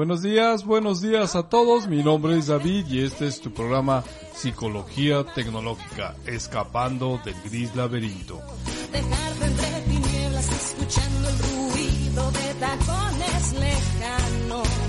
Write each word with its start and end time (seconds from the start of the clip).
Buenos 0.00 0.22
días, 0.22 0.64
buenos 0.64 1.02
días 1.02 1.36
a 1.36 1.42
todos. 1.42 1.86
Mi 1.86 2.02
nombre 2.02 2.38
es 2.38 2.46
David 2.46 2.86
y 2.88 3.04
este 3.04 3.26
es 3.26 3.38
tu 3.38 3.52
programa 3.52 4.02
Psicología 4.32 5.26
Tecnológica, 5.34 6.16
escapando 6.24 7.20
del 7.22 7.34
gris 7.44 7.76
laberinto. 7.76 8.40
Escuchando 10.38 11.28
el 11.28 11.38
ruido 11.38 12.30
de 12.30 12.54
tacones 12.54 13.52
lejanos. 13.60 14.79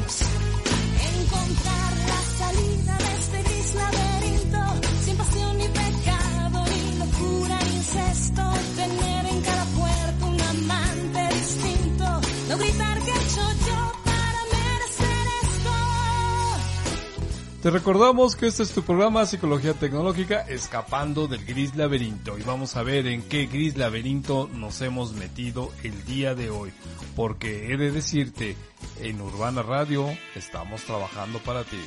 Te 17.61 17.69
recordamos 17.69 18.35
que 18.35 18.47
este 18.47 18.63
es 18.63 18.71
tu 18.71 18.81
programa 18.81 19.23
Psicología 19.27 19.75
Tecnológica, 19.75 20.41
escapando 20.49 21.27
del 21.27 21.45
gris 21.45 21.75
laberinto. 21.75 22.39
Y 22.39 22.41
vamos 22.41 22.75
a 22.75 22.81
ver 22.81 23.05
en 23.05 23.21
qué 23.21 23.45
gris 23.45 23.77
laberinto 23.77 24.49
nos 24.51 24.81
hemos 24.81 25.13
metido 25.13 25.71
el 25.83 26.03
día 26.05 26.33
de 26.33 26.49
hoy. 26.49 26.73
Porque 27.15 27.71
he 27.71 27.77
de 27.77 27.91
decirte, 27.91 28.57
en 28.99 29.21
Urbana 29.21 29.61
Radio 29.61 30.07
estamos 30.35 30.81
trabajando 30.85 31.37
para 31.37 31.63
ti. 31.63 31.77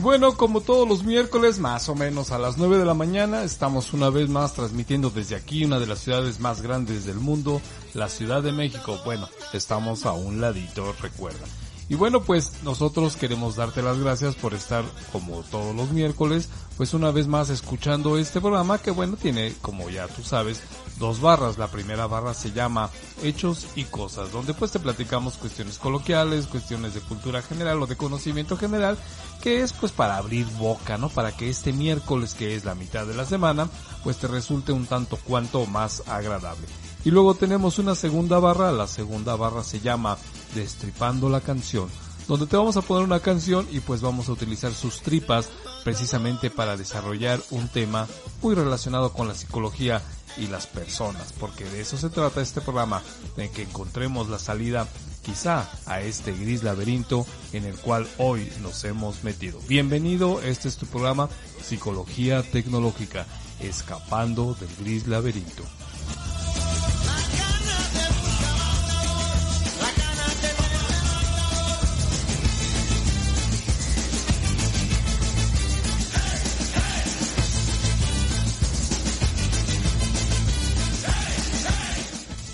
Y 0.00 0.02
bueno, 0.02 0.34
como 0.34 0.62
todos 0.62 0.88
los 0.88 1.04
miércoles, 1.04 1.58
más 1.58 1.90
o 1.90 1.94
menos 1.94 2.30
a 2.30 2.38
las 2.38 2.56
9 2.56 2.78
de 2.78 2.86
la 2.86 2.94
mañana, 2.94 3.42
estamos 3.42 3.92
una 3.92 4.08
vez 4.08 4.30
más 4.30 4.54
transmitiendo 4.54 5.10
desde 5.10 5.36
aquí, 5.36 5.62
una 5.66 5.78
de 5.78 5.86
las 5.86 5.98
ciudades 5.98 6.40
más 6.40 6.62
grandes 6.62 7.04
del 7.04 7.16
mundo, 7.16 7.60
la 7.92 8.08
Ciudad 8.08 8.42
de 8.42 8.50
México. 8.50 8.98
Bueno, 9.04 9.28
estamos 9.52 10.06
a 10.06 10.12
un 10.12 10.40
ladito, 10.40 10.94
recuerda. 11.02 11.46
Y 11.90 11.96
bueno, 11.96 12.22
pues 12.22 12.52
nosotros 12.62 13.16
queremos 13.16 13.56
darte 13.56 13.82
las 13.82 13.98
gracias 13.98 14.36
por 14.36 14.54
estar 14.54 14.84
como 15.10 15.42
todos 15.42 15.74
los 15.74 15.90
miércoles, 15.90 16.48
pues 16.76 16.94
una 16.94 17.10
vez 17.10 17.26
más 17.26 17.50
escuchando 17.50 18.16
este 18.16 18.40
programa 18.40 18.78
que 18.78 18.92
bueno, 18.92 19.16
tiene, 19.16 19.52
como 19.60 19.90
ya 19.90 20.06
tú 20.06 20.22
sabes, 20.22 20.62
dos 21.00 21.20
barras. 21.20 21.58
La 21.58 21.66
primera 21.66 22.06
barra 22.06 22.32
se 22.32 22.52
llama 22.52 22.90
Hechos 23.24 23.66
y 23.74 23.82
Cosas, 23.86 24.30
donde 24.30 24.54
pues 24.54 24.70
te 24.70 24.78
platicamos 24.78 25.36
cuestiones 25.36 25.78
coloquiales, 25.78 26.46
cuestiones 26.46 26.94
de 26.94 27.00
cultura 27.00 27.42
general 27.42 27.82
o 27.82 27.88
de 27.88 27.96
conocimiento 27.96 28.56
general, 28.56 28.96
que 29.42 29.62
es 29.62 29.72
pues 29.72 29.90
para 29.90 30.16
abrir 30.16 30.46
boca, 30.60 30.96
¿no? 30.96 31.08
Para 31.08 31.36
que 31.36 31.50
este 31.50 31.72
miércoles, 31.72 32.34
que 32.34 32.54
es 32.54 32.64
la 32.64 32.76
mitad 32.76 33.04
de 33.04 33.14
la 33.14 33.26
semana, 33.26 33.68
pues 34.04 34.16
te 34.18 34.28
resulte 34.28 34.70
un 34.70 34.86
tanto 34.86 35.16
cuanto 35.16 35.66
más 35.66 36.04
agradable. 36.06 36.68
Y 37.02 37.10
luego 37.10 37.34
tenemos 37.34 37.78
una 37.78 37.94
segunda 37.94 38.38
barra, 38.38 38.72
la 38.72 38.86
segunda 38.86 39.34
barra 39.34 39.64
se 39.64 39.80
llama 39.80 40.18
Destripando 40.54 41.30
la 41.30 41.40
canción, 41.40 41.88
donde 42.28 42.46
te 42.46 42.58
vamos 42.58 42.76
a 42.76 42.82
poner 42.82 43.04
una 43.04 43.20
canción 43.20 43.66
y 43.70 43.80
pues 43.80 44.02
vamos 44.02 44.28
a 44.28 44.32
utilizar 44.32 44.74
sus 44.74 45.00
tripas 45.00 45.48
precisamente 45.82 46.50
para 46.50 46.76
desarrollar 46.76 47.40
un 47.50 47.68
tema 47.68 48.06
muy 48.42 48.54
relacionado 48.54 49.14
con 49.14 49.28
la 49.28 49.34
psicología 49.34 50.02
y 50.36 50.48
las 50.48 50.66
personas, 50.66 51.32
porque 51.40 51.64
de 51.64 51.80
eso 51.80 51.96
se 51.96 52.10
trata 52.10 52.42
este 52.42 52.60
programa, 52.60 53.02
de 53.34 53.50
que 53.50 53.62
encontremos 53.62 54.28
la 54.28 54.38
salida 54.38 54.86
quizá 55.22 55.70
a 55.86 56.02
este 56.02 56.32
gris 56.32 56.62
laberinto 56.62 57.26
en 57.54 57.64
el 57.64 57.76
cual 57.76 58.06
hoy 58.18 58.52
nos 58.62 58.84
hemos 58.84 59.24
metido. 59.24 59.58
Bienvenido, 59.68 60.42
este 60.42 60.68
es 60.68 60.76
tu 60.76 60.84
programa 60.84 61.30
Psicología 61.62 62.42
Tecnológica, 62.42 63.26
escapando 63.58 64.54
del 64.60 64.68
gris 64.76 65.06
laberinto. 65.06 65.64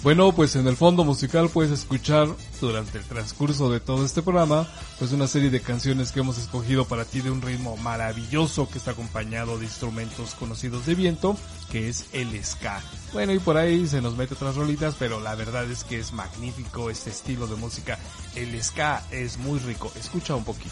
Bueno, 0.06 0.30
pues 0.30 0.54
en 0.54 0.68
el 0.68 0.76
fondo 0.76 1.02
musical 1.02 1.48
puedes 1.48 1.72
escuchar 1.72 2.28
durante 2.60 2.98
el 2.98 3.04
transcurso 3.04 3.72
de 3.72 3.80
todo 3.80 4.06
este 4.06 4.22
programa, 4.22 4.64
pues 5.00 5.10
una 5.10 5.26
serie 5.26 5.50
de 5.50 5.60
canciones 5.60 6.12
que 6.12 6.20
hemos 6.20 6.38
escogido 6.38 6.84
para 6.84 7.04
ti 7.04 7.22
de 7.22 7.32
un 7.32 7.42
ritmo 7.42 7.76
maravilloso 7.78 8.68
que 8.68 8.78
está 8.78 8.92
acompañado 8.92 9.58
de 9.58 9.64
instrumentos 9.64 10.36
conocidos 10.36 10.86
de 10.86 10.94
viento, 10.94 11.36
que 11.72 11.88
es 11.88 12.06
el 12.12 12.40
ska. 12.44 12.80
Bueno, 13.12 13.32
y 13.32 13.40
por 13.40 13.56
ahí 13.56 13.88
se 13.88 14.00
nos 14.00 14.16
mete 14.16 14.34
otras 14.34 14.54
rolitas, 14.54 14.94
pero 14.96 15.18
la 15.18 15.34
verdad 15.34 15.68
es 15.68 15.82
que 15.82 15.98
es 15.98 16.12
magnífico 16.12 16.88
este 16.88 17.10
estilo 17.10 17.48
de 17.48 17.56
música. 17.56 17.98
El 18.36 18.62
ska 18.62 19.02
es 19.10 19.38
muy 19.38 19.58
rico. 19.58 19.90
Escucha 19.96 20.36
un 20.36 20.44
poquito. 20.44 20.70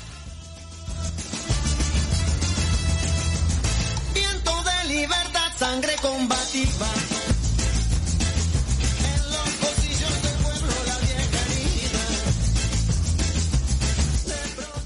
Viento 4.15 4.53
de 4.63 4.95
libertad, 4.95 5.51
sangre 5.59 5.97
combativa. 6.01 6.87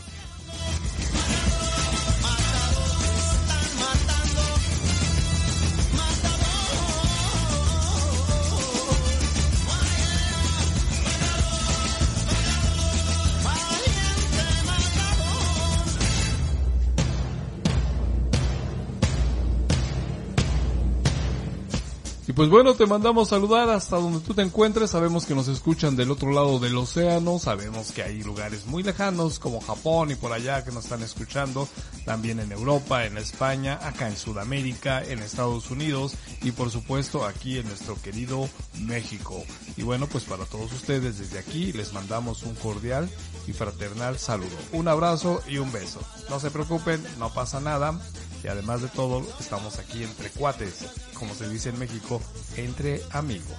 Pues 22.35 22.49
bueno, 22.49 22.73
te 22.73 22.85
mandamos 22.85 23.29
saludar 23.29 23.69
hasta 23.69 23.95
donde 23.95 24.19
tú 24.19 24.33
te 24.33 24.41
encuentres. 24.41 24.91
Sabemos 24.91 25.25
que 25.25 25.33
nos 25.33 25.47
escuchan 25.47 25.95
del 25.95 26.11
otro 26.11 26.31
lado 26.31 26.59
del 26.59 26.75
océano. 26.77 27.39
Sabemos 27.39 27.93
que 27.93 28.03
hay 28.03 28.23
lugares 28.23 28.65
muy 28.65 28.83
lejanos 28.83 29.39
como 29.39 29.61
Japón 29.61 30.11
y 30.11 30.15
por 30.15 30.33
allá 30.33 30.65
que 30.65 30.71
nos 30.71 30.83
están 30.83 31.01
escuchando. 31.01 31.67
También 32.03 32.41
en 32.41 32.51
Europa, 32.51 33.05
en 33.05 33.17
España, 33.17 33.79
acá 33.81 34.09
en 34.09 34.17
Sudamérica, 34.17 35.01
en 35.01 35.19
Estados 35.19 35.71
Unidos 35.71 36.15
y 36.43 36.51
por 36.51 36.71
supuesto 36.71 37.25
aquí 37.25 37.57
en 37.57 37.67
nuestro 37.67 37.95
querido 38.01 38.49
México. 38.81 39.41
Y 39.77 39.83
bueno, 39.83 40.07
pues 40.07 40.25
para 40.25 40.43
todos 40.43 40.73
ustedes 40.73 41.17
desde 41.17 41.39
aquí 41.39 41.71
les 41.71 41.93
mandamos 41.93 42.43
un 42.43 42.55
cordial 42.55 43.09
y 43.47 43.53
fraternal 43.53 44.19
saludo. 44.19 44.57
Un 44.73 44.89
abrazo 44.89 45.41
y 45.47 45.57
un 45.57 45.71
beso. 45.71 46.01
No 46.29 46.41
se 46.41 46.51
preocupen, 46.51 47.01
no 47.17 47.33
pasa 47.33 47.61
nada. 47.61 47.97
Y 48.45 48.47
además 48.47 48.83
de 48.83 48.89
todo 48.89 49.25
estamos 49.39 49.79
aquí 49.79 50.03
entre 50.03 50.29
cuates, 50.29 50.85
como 51.15 51.33
se 51.33 51.49
dice 51.49 51.69
en 51.69 51.79
México, 51.79 52.21
entre 52.57 53.01
amigos. 53.11 53.57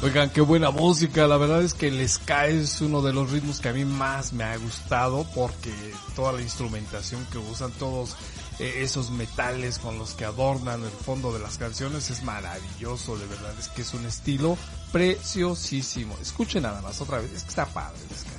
Oigan, 0.00 0.30
qué 0.30 0.40
buena 0.42 0.70
música. 0.70 1.26
La 1.26 1.36
verdad 1.38 1.60
es 1.62 1.74
que 1.74 1.88
el 1.88 2.08
ska 2.08 2.46
es 2.46 2.80
uno 2.80 3.02
de 3.02 3.12
los 3.12 3.32
ritmos 3.32 3.58
que 3.58 3.68
a 3.68 3.72
mí 3.72 3.84
más 3.84 4.32
me 4.32 4.44
ha 4.44 4.56
gustado 4.58 5.26
porque 5.34 5.72
toda 6.14 6.32
la 6.32 6.40
instrumentación 6.40 7.26
que 7.32 7.38
usan 7.38 7.72
todos 7.72 8.14
eh, 8.60 8.82
esos 8.82 9.10
metales 9.10 9.80
con 9.80 9.98
los 9.98 10.14
que 10.14 10.24
adornan 10.24 10.84
el 10.84 10.90
fondo 10.90 11.32
de 11.32 11.40
las 11.40 11.58
canciones 11.58 12.10
es 12.10 12.22
maravilloso. 12.22 13.18
De 13.18 13.26
verdad 13.26 13.52
es 13.58 13.68
que 13.68 13.82
es 13.82 13.92
un 13.92 14.06
estilo 14.06 14.56
preciosísimo. 14.92 16.16
Escuchen 16.20 16.62
nada 16.62 16.80
más 16.82 17.00
otra 17.00 17.18
vez. 17.18 17.32
Es 17.32 17.42
que 17.42 17.48
está 17.48 17.66
padre 17.66 17.98
el 18.10 18.16
ska. 18.16 18.37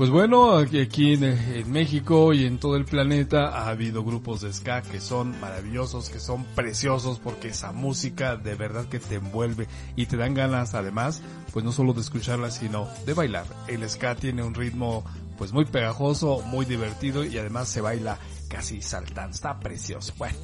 Pues 0.00 0.08
bueno, 0.08 0.56
aquí, 0.56 1.12
en, 1.12 1.24
en 1.24 1.70
México 1.70 2.32
y 2.32 2.46
en 2.46 2.56
todo 2.56 2.76
el 2.76 2.86
planeta 2.86 3.48
ha 3.48 3.68
habido 3.68 4.02
grupos 4.02 4.40
de 4.40 4.50
ska 4.50 4.80
que 4.80 4.98
son 4.98 5.38
maravillosos, 5.42 6.08
que 6.08 6.18
son 6.20 6.46
preciosos 6.54 7.18
porque 7.18 7.48
esa 7.48 7.72
música 7.72 8.36
de 8.36 8.54
verdad 8.54 8.86
que 8.86 8.98
te 8.98 9.16
envuelve 9.16 9.68
y 9.96 10.06
te 10.06 10.16
dan 10.16 10.32
ganas 10.32 10.72
además, 10.72 11.20
pues 11.52 11.66
no 11.66 11.72
solo 11.72 11.92
de 11.92 12.00
escucharla 12.00 12.50
sino 12.50 12.88
de 13.04 13.12
bailar. 13.12 13.44
El 13.68 13.86
ska 13.86 14.14
tiene 14.14 14.42
un 14.42 14.54
ritmo 14.54 15.04
pues 15.36 15.52
muy 15.52 15.66
pegajoso, 15.66 16.40
muy 16.46 16.64
divertido 16.64 17.22
y 17.22 17.36
además 17.36 17.68
se 17.68 17.82
baila 17.82 18.16
casi 18.48 18.80
saltando, 18.80 19.34
está 19.34 19.60
precioso. 19.60 20.14
Bueno, 20.16 20.38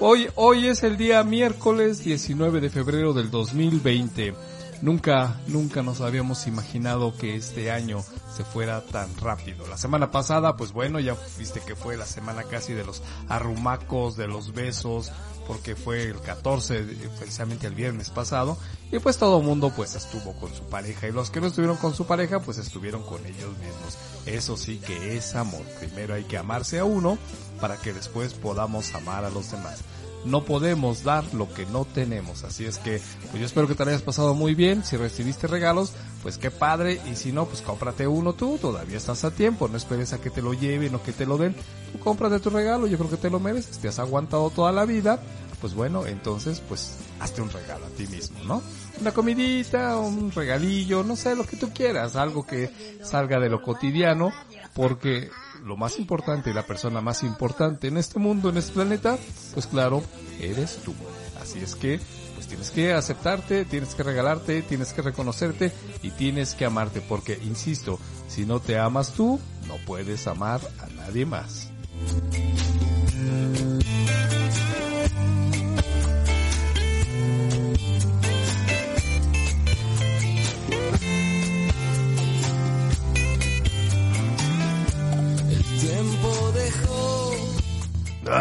hoy, 0.00 0.26
hoy 0.34 0.66
es 0.66 0.82
el 0.82 0.96
día 0.96 1.22
miércoles 1.22 2.02
19 2.02 2.60
de 2.60 2.68
febrero 2.68 3.12
del 3.12 3.30
2020. 3.30 4.34
Nunca, 4.80 5.40
nunca 5.48 5.82
nos 5.82 6.00
habíamos 6.00 6.46
imaginado 6.46 7.16
que 7.16 7.34
este 7.34 7.72
año 7.72 8.04
se 8.36 8.44
fuera 8.44 8.80
tan 8.80 9.08
rápido. 9.16 9.66
La 9.66 9.76
semana 9.76 10.12
pasada, 10.12 10.56
pues 10.56 10.70
bueno, 10.72 11.00
ya 11.00 11.16
viste 11.36 11.60
que 11.60 11.74
fue 11.74 11.96
la 11.96 12.06
semana 12.06 12.44
casi 12.44 12.74
de 12.74 12.84
los 12.84 13.02
arrumacos, 13.28 14.16
de 14.16 14.28
los 14.28 14.52
besos, 14.52 15.10
porque 15.48 15.74
fue 15.74 16.04
el 16.04 16.20
14, 16.20 16.84
de- 16.84 17.08
precisamente 17.18 17.66
el 17.66 17.74
viernes 17.74 18.10
pasado, 18.10 18.56
y 18.92 19.00
pues 19.00 19.18
todo 19.18 19.40
mundo 19.42 19.72
pues 19.74 19.96
estuvo 19.96 20.32
con 20.38 20.54
su 20.54 20.62
pareja, 20.64 21.08
y 21.08 21.12
los 21.12 21.30
que 21.30 21.40
no 21.40 21.48
estuvieron 21.48 21.76
con 21.78 21.94
su 21.94 22.06
pareja, 22.06 22.38
pues 22.38 22.58
estuvieron 22.58 23.02
con 23.02 23.24
ellos 23.26 23.50
mismos. 23.58 23.98
Eso 24.26 24.56
sí 24.56 24.78
que 24.78 25.16
es 25.16 25.34
amor. 25.34 25.62
Primero 25.80 26.14
hay 26.14 26.22
que 26.24 26.38
amarse 26.38 26.78
a 26.78 26.84
uno 26.84 27.18
para 27.60 27.78
que 27.78 27.92
después 27.92 28.34
podamos 28.34 28.94
amar 28.94 29.24
a 29.24 29.30
los 29.30 29.50
demás 29.50 29.80
no 30.28 30.44
podemos 30.44 31.02
dar 31.04 31.24
lo 31.34 31.52
que 31.52 31.66
no 31.66 31.84
tenemos. 31.84 32.44
Así 32.44 32.64
es 32.64 32.78
que, 32.78 33.00
pues 33.30 33.40
yo 33.40 33.46
espero 33.46 33.66
que 33.66 33.74
te 33.74 33.84
lo 33.84 33.90
hayas 33.90 34.02
pasado 34.02 34.34
muy 34.34 34.54
bien. 34.54 34.84
Si 34.84 34.96
recibiste 34.96 35.46
regalos, 35.46 35.92
pues 36.22 36.38
qué 36.38 36.50
padre. 36.50 37.00
Y 37.10 37.16
si 37.16 37.32
no, 37.32 37.46
pues 37.46 37.62
cómprate 37.62 38.06
uno 38.06 38.34
tú. 38.34 38.58
Todavía 38.58 38.96
estás 38.96 39.24
a 39.24 39.30
tiempo. 39.30 39.68
No 39.68 39.76
esperes 39.76 40.12
a 40.12 40.20
que 40.20 40.30
te 40.30 40.42
lo 40.42 40.54
lleven 40.54 40.94
o 40.94 41.02
que 41.02 41.12
te 41.12 41.26
lo 41.26 41.38
den. 41.38 41.54
Tú 41.92 41.98
cómprate 41.98 42.38
tu 42.40 42.50
regalo. 42.50 42.86
Yo 42.86 42.98
creo 42.98 43.10
que 43.10 43.16
te 43.16 43.30
lo 43.30 43.40
mereces. 43.40 43.78
Te 43.78 43.88
has 43.88 43.98
aguantado 43.98 44.50
toda 44.50 44.72
la 44.72 44.84
vida. 44.84 45.20
Pues 45.60 45.74
bueno, 45.74 46.06
entonces, 46.06 46.62
pues 46.68 46.98
hazte 47.18 47.42
un 47.42 47.50
regalo 47.50 47.86
a 47.86 47.88
ti 47.88 48.06
mismo, 48.06 48.38
¿no? 48.44 48.62
Una 49.00 49.12
comidita, 49.12 49.96
un 49.96 50.30
regalillo, 50.30 51.02
no 51.02 51.16
sé, 51.16 51.34
lo 51.34 51.44
que 51.44 51.56
tú 51.56 51.72
quieras. 51.72 52.14
Algo 52.14 52.46
que 52.46 52.70
salga 53.02 53.40
de 53.40 53.48
lo 53.48 53.62
cotidiano. 53.62 54.32
Porque 54.74 55.30
lo 55.64 55.76
más 55.76 55.98
importante 55.98 56.50
y 56.50 56.52
la 56.52 56.66
persona 56.66 57.00
más 57.00 57.22
importante 57.22 57.88
en 57.88 57.96
este 57.96 58.18
mundo, 58.18 58.50
en 58.50 58.56
este 58.56 58.72
planeta, 58.72 59.18
pues 59.54 59.66
claro, 59.66 60.02
eres 60.40 60.80
tú. 60.84 60.94
Así 61.40 61.58
es 61.60 61.74
que, 61.74 62.00
pues 62.34 62.46
tienes 62.46 62.70
que 62.70 62.92
aceptarte, 62.92 63.64
tienes 63.64 63.94
que 63.94 64.02
regalarte, 64.02 64.62
tienes 64.62 64.92
que 64.92 65.02
reconocerte 65.02 65.72
y 66.02 66.10
tienes 66.10 66.54
que 66.54 66.64
amarte, 66.64 67.00
porque, 67.00 67.38
insisto, 67.44 67.98
si 68.28 68.44
no 68.44 68.60
te 68.60 68.78
amas 68.78 69.12
tú, 69.12 69.40
no 69.66 69.76
puedes 69.86 70.26
amar 70.26 70.60
a 70.80 70.86
nadie 70.94 71.26
más. 71.26 71.70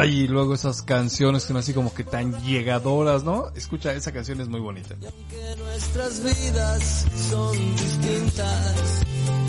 Ay, 0.07 0.21
y 0.21 0.27
luego 0.29 0.53
esas 0.53 0.81
canciones 0.83 1.43
que 1.43 1.47
son 1.49 1.57
así 1.57 1.73
como 1.73 1.93
que 1.93 2.05
tan 2.05 2.31
llegadoras, 2.41 3.25
¿no? 3.25 3.49
Escucha, 3.55 3.91
esa 3.91 4.13
canción 4.13 4.39
es 4.39 4.47
muy 4.47 4.61
bonita. 4.61 4.95
que 4.95 5.55
nuestras 5.57 6.23
vidas 6.23 7.05
son 7.29 7.57
distintas. 7.75 9.01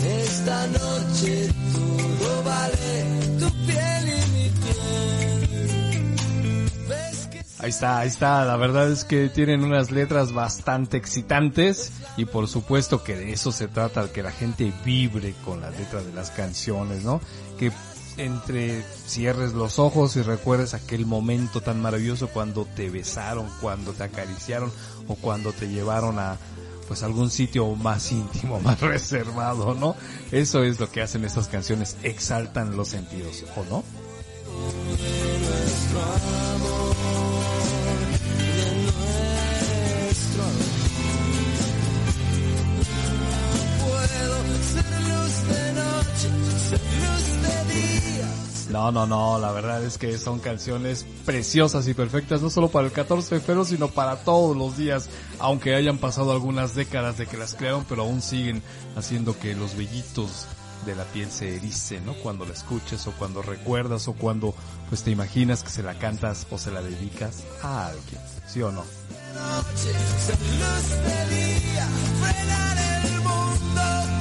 Esta 0.05 0.67
noche 0.67 1.49
todo 1.71 2.43
vale 2.43 3.39
tu 3.39 3.49
piel 3.65 4.09
y 4.09 4.31
mi 4.33 4.49
piel. 4.49 5.45
¿Ves 6.89 7.27
que 7.31 7.39
Ahí 7.59 7.69
está, 7.69 7.99
ahí 7.99 8.09
está. 8.09 8.43
La 8.43 8.57
verdad 8.57 8.91
es 8.91 9.05
que 9.05 9.29
tienen 9.29 9.63
unas 9.63 9.91
letras 9.91 10.33
bastante 10.33 10.97
excitantes 10.97 11.93
y 12.17 12.25
por 12.25 12.49
supuesto 12.49 13.01
que 13.01 13.15
de 13.15 13.31
eso 13.31 13.53
se 13.53 13.69
trata, 13.69 14.11
que 14.11 14.23
la 14.23 14.31
gente 14.31 14.73
vibre 14.83 15.33
con 15.45 15.61
las 15.61 15.79
letras 15.79 16.05
de 16.05 16.11
las 16.11 16.31
canciones, 16.31 17.05
¿no? 17.05 17.21
Que 17.57 17.71
entre 18.19 18.83
cierres 19.07 19.53
los 19.53 19.79
ojos 19.79 20.15
y 20.15 20.21
recuerdes 20.21 20.73
aquel 20.73 21.05
momento 21.05 21.61
tan 21.61 21.81
maravilloso 21.81 22.27
cuando 22.27 22.65
te 22.65 22.89
besaron, 22.89 23.47
cuando 23.61 23.93
te 23.93 24.03
acariciaron 24.03 24.71
o 25.07 25.15
cuando 25.15 25.53
te 25.53 25.69
llevaron 25.69 26.19
a 26.19 26.37
pues 26.87 27.03
algún 27.03 27.29
sitio 27.29 27.75
más 27.75 28.11
íntimo, 28.11 28.59
más 28.63 28.81
reservado, 28.81 29.75
¿no? 29.75 29.95
Eso 30.31 30.63
es 30.63 30.79
lo 30.79 30.91
que 30.91 31.01
hacen 31.01 31.23
estas 31.23 31.47
canciones, 31.47 31.95
exaltan 32.03 32.75
los 32.75 32.89
sentidos, 32.89 33.45
¿o 33.55 33.63
no? 33.69 33.83
No, 48.69 48.91
no, 48.91 49.07
no, 49.07 49.39
la 49.39 49.51
verdad 49.51 49.83
es 49.83 49.97
que 49.97 50.19
son 50.19 50.39
canciones 50.39 51.05
preciosas 51.25 51.87
y 51.87 51.95
perfectas, 51.95 52.41
no 52.41 52.51
solo 52.51 52.69
para 52.69 52.85
el 52.85 52.91
14 52.91 53.35
de 53.35 53.41
febrero, 53.41 53.65
sino 53.65 53.87
para 53.87 54.17
todos 54.17 54.55
los 54.55 54.77
días, 54.77 55.09
aunque 55.39 55.73
hayan 55.73 55.97
pasado 55.97 56.31
algunas 56.31 56.75
décadas 56.75 57.17
de 57.17 57.25
que 57.25 57.37
las 57.37 57.55
crearon, 57.55 57.83
pero 57.89 58.03
aún 58.03 58.21
siguen 58.21 58.61
haciendo 58.95 59.37
que 59.37 59.55
los 59.55 59.75
vellitos 59.75 60.45
de 60.85 60.95
la 60.95 61.03
piel 61.05 61.31
se 61.31 61.55
ericen, 61.55 62.05
¿no? 62.05 62.13
Cuando 62.13 62.45
la 62.45 62.53
escuches 62.53 63.07
o 63.07 63.11
cuando 63.13 63.41
recuerdas 63.41 64.07
o 64.07 64.13
cuando 64.13 64.53
pues 64.87 65.03
te 65.03 65.11
imaginas 65.11 65.63
que 65.63 65.71
se 65.71 65.81
la 65.81 65.95
cantas 65.97 66.45
o 66.51 66.57
se 66.57 66.71
la 66.71 66.81
dedicas 66.81 67.43
a 67.63 67.87
alguien, 67.87 68.21
¿sí 68.47 68.61
o 68.61 68.71
no? 68.71 68.83
noche, 69.35 69.93
luz 70.59 70.89
de 71.05 71.19
el 73.07 73.21
mundo 73.21 74.18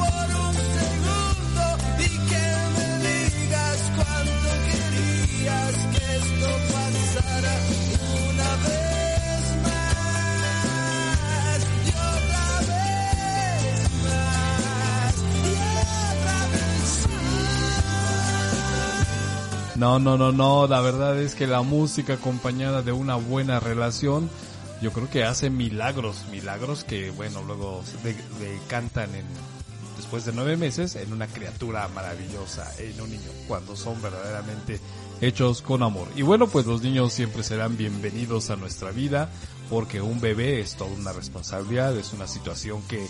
No, 19.78 20.00
no, 20.00 20.18
no, 20.18 20.32
no, 20.32 20.66
la 20.66 20.80
verdad 20.80 21.16
es 21.20 21.36
que 21.36 21.46
la 21.46 21.62
música 21.62 22.14
acompañada 22.14 22.82
de 22.82 22.90
una 22.90 23.14
buena 23.14 23.60
relación, 23.60 24.28
yo 24.82 24.92
creo 24.92 25.08
que 25.08 25.22
hace 25.22 25.50
milagros, 25.50 26.24
milagros 26.32 26.82
que, 26.82 27.10
bueno, 27.12 27.42
luego 27.46 27.84
de- 28.02 28.16
decantan 28.44 29.14
en, 29.14 29.24
después 29.96 30.24
de 30.24 30.32
nueve 30.32 30.56
meses 30.56 30.96
en 30.96 31.12
una 31.12 31.28
criatura 31.28 31.86
maravillosa, 31.94 32.68
en 32.78 33.00
un 33.00 33.10
niño, 33.10 33.30
cuando 33.46 33.76
son 33.76 34.02
verdaderamente 34.02 34.80
hechos 35.20 35.62
con 35.62 35.84
amor. 35.84 36.08
Y 36.16 36.22
bueno, 36.22 36.48
pues 36.48 36.66
los 36.66 36.82
niños 36.82 37.12
siempre 37.12 37.44
serán 37.44 37.76
bienvenidos 37.76 38.50
a 38.50 38.56
nuestra 38.56 38.90
vida, 38.90 39.30
porque 39.70 40.00
un 40.00 40.20
bebé 40.20 40.58
es 40.60 40.74
toda 40.74 40.90
una 40.90 41.12
responsabilidad, 41.12 41.96
es 41.96 42.12
una 42.12 42.26
situación 42.26 42.82
que 42.88 43.06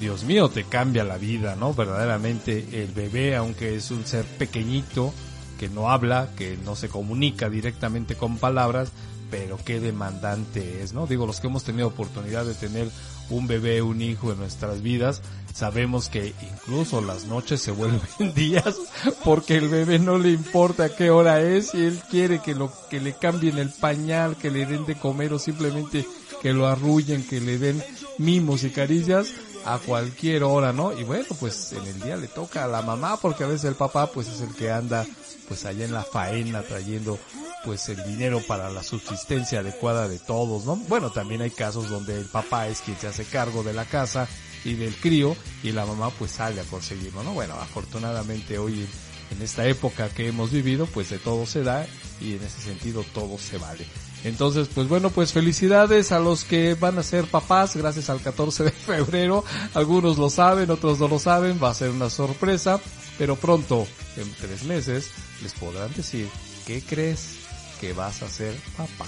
Dios 0.00 0.24
mío, 0.24 0.48
te 0.48 0.64
cambia 0.64 1.04
la 1.04 1.16
vida, 1.16 1.54
¿no? 1.54 1.74
Verdaderamente 1.74 2.82
el 2.82 2.90
bebé, 2.92 3.36
aunque 3.36 3.76
es 3.76 3.92
un 3.92 4.04
ser 4.04 4.24
pequeñito, 4.24 5.12
que 5.58 5.68
no 5.68 5.90
habla, 5.90 6.30
que 6.36 6.56
no 6.64 6.76
se 6.76 6.88
comunica 6.88 7.50
directamente 7.50 8.14
con 8.14 8.38
palabras, 8.38 8.90
pero 9.30 9.58
qué 9.62 9.80
demandante 9.80 10.82
es, 10.82 10.94
¿no? 10.94 11.06
Digo, 11.06 11.26
los 11.26 11.40
que 11.40 11.48
hemos 11.48 11.64
tenido 11.64 11.88
oportunidad 11.88 12.46
de 12.46 12.54
tener 12.54 12.88
un 13.30 13.46
bebé, 13.46 13.82
un 13.82 14.00
hijo 14.00 14.32
en 14.32 14.38
nuestras 14.38 14.80
vidas, 14.80 15.20
sabemos 15.52 16.08
que 16.08 16.32
incluso 16.50 17.00
las 17.00 17.26
noches 17.26 17.60
se 17.60 17.72
vuelven 17.72 18.00
días 18.34 18.76
porque 19.24 19.56
el 19.56 19.68
bebé 19.68 19.98
no 19.98 20.16
le 20.16 20.30
importa 20.30 20.94
qué 20.94 21.10
hora 21.10 21.42
es 21.42 21.74
y 21.74 21.84
él 21.84 22.00
quiere 22.10 22.40
que 22.40 22.54
lo 22.54 22.72
que 22.88 23.00
le 23.00 23.12
cambien 23.14 23.58
el 23.58 23.70
pañal, 23.70 24.36
que 24.36 24.50
le 24.50 24.64
den 24.64 24.86
de 24.86 24.94
comer 24.94 25.32
o 25.32 25.38
simplemente 25.38 26.06
que 26.40 26.52
lo 26.52 26.66
arrullen, 26.68 27.26
que 27.26 27.40
le 27.40 27.58
den 27.58 27.82
mimos 28.18 28.64
y 28.64 28.70
caricias 28.70 29.28
a 29.64 29.78
cualquier 29.78 30.44
hora, 30.44 30.72
¿no? 30.72 30.98
Y 30.98 31.04
bueno, 31.04 31.26
pues 31.38 31.72
en 31.72 31.86
el 31.86 32.00
día 32.00 32.16
le 32.16 32.28
toca 32.28 32.64
a 32.64 32.68
la 32.68 32.82
mamá 32.82 33.18
porque 33.20 33.44
a 33.44 33.46
veces 33.46 33.64
el 33.64 33.74
papá 33.74 34.10
pues 34.10 34.28
es 34.28 34.40
el 34.40 34.54
que 34.54 34.70
anda 34.70 35.06
pues 35.46 35.64
allá 35.64 35.84
en 35.84 35.92
la 35.92 36.02
faena 36.02 36.62
trayendo 36.62 37.18
pues 37.64 37.88
el 37.88 38.02
dinero 38.04 38.40
para 38.46 38.70
la 38.70 38.82
subsistencia 38.82 39.60
adecuada 39.60 40.08
de 40.08 40.18
todos, 40.18 40.64
¿no? 40.64 40.76
Bueno, 40.76 41.10
también 41.10 41.42
hay 41.42 41.50
casos 41.50 41.90
donde 41.90 42.18
el 42.18 42.26
papá 42.26 42.68
es 42.68 42.80
quien 42.80 42.96
se 42.98 43.08
hace 43.08 43.24
cargo 43.24 43.62
de 43.62 43.72
la 43.72 43.84
casa 43.84 44.28
y 44.64 44.74
del 44.74 44.94
crío 44.96 45.36
y 45.62 45.72
la 45.72 45.86
mamá 45.86 46.10
pues 46.10 46.32
sale 46.32 46.60
a 46.60 46.64
conseguirlo, 46.64 47.22
¿no? 47.22 47.32
Bueno, 47.32 47.54
afortunadamente 47.54 48.58
hoy 48.58 48.86
en 49.30 49.42
esta 49.42 49.66
época 49.66 50.08
que 50.08 50.28
hemos 50.28 50.50
vivido 50.50 50.86
pues 50.86 51.10
de 51.10 51.18
todo 51.18 51.46
se 51.46 51.62
da 51.62 51.86
y 52.20 52.34
en 52.34 52.42
ese 52.42 52.60
sentido 52.60 53.04
todo 53.14 53.38
se 53.38 53.58
vale. 53.58 53.86
Entonces, 54.24 54.68
pues 54.74 54.88
bueno, 54.88 55.10
pues 55.10 55.32
felicidades 55.32 56.10
a 56.10 56.18
los 56.18 56.44
que 56.44 56.74
van 56.74 56.98
a 56.98 57.02
ser 57.02 57.26
papás 57.26 57.76
gracias 57.76 58.10
al 58.10 58.20
14 58.20 58.64
de 58.64 58.70
febrero. 58.70 59.44
Algunos 59.74 60.18
lo 60.18 60.28
saben, 60.28 60.70
otros 60.70 60.98
no 60.98 61.08
lo 61.08 61.18
saben, 61.18 61.60
va 61.62 61.70
a 61.70 61.74
ser 61.74 61.90
una 61.90 62.10
sorpresa, 62.10 62.80
pero 63.16 63.36
pronto, 63.36 63.86
en 64.16 64.32
tres 64.34 64.64
meses, 64.64 65.10
les 65.42 65.52
podrán 65.54 65.92
decir, 65.94 66.28
¿qué 66.66 66.82
crees 66.82 67.36
que 67.80 67.92
vas 67.92 68.22
a 68.22 68.28
ser 68.28 68.54
papá? 68.76 69.06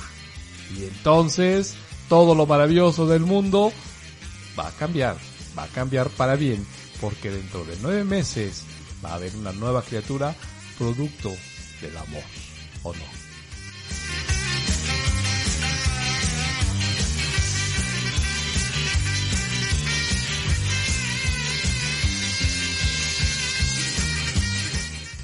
Y 0.76 0.84
entonces, 0.84 1.74
todo 2.08 2.34
lo 2.34 2.46
maravilloso 2.46 3.06
del 3.06 3.22
mundo 3.22 3.72
va 4.58 4.68
a 4.68 4.72
cambiar, 4.72 5.16
va 5.58 5.64
a 5.64 5.68
cambiar 5.68 6.08
para 6.10 6.36
bien, 6.36 6.64
porque 7.00 7.30
dentro 7.30 7.64
de 7.64 7.76
nueve 7.82 8.04
meses 8.04 8.62
va 9.04 9.10
a 9.10 9.14
haber 9.14 9.34
una 9.34 9.52
nueva 9.52 9.82
criatura 9.82 10.36
producto 10.78 11.30
del 11.80 11.96
amor, 11.96 12.22
¿o 12.84 12.92
no? 12.92 13.19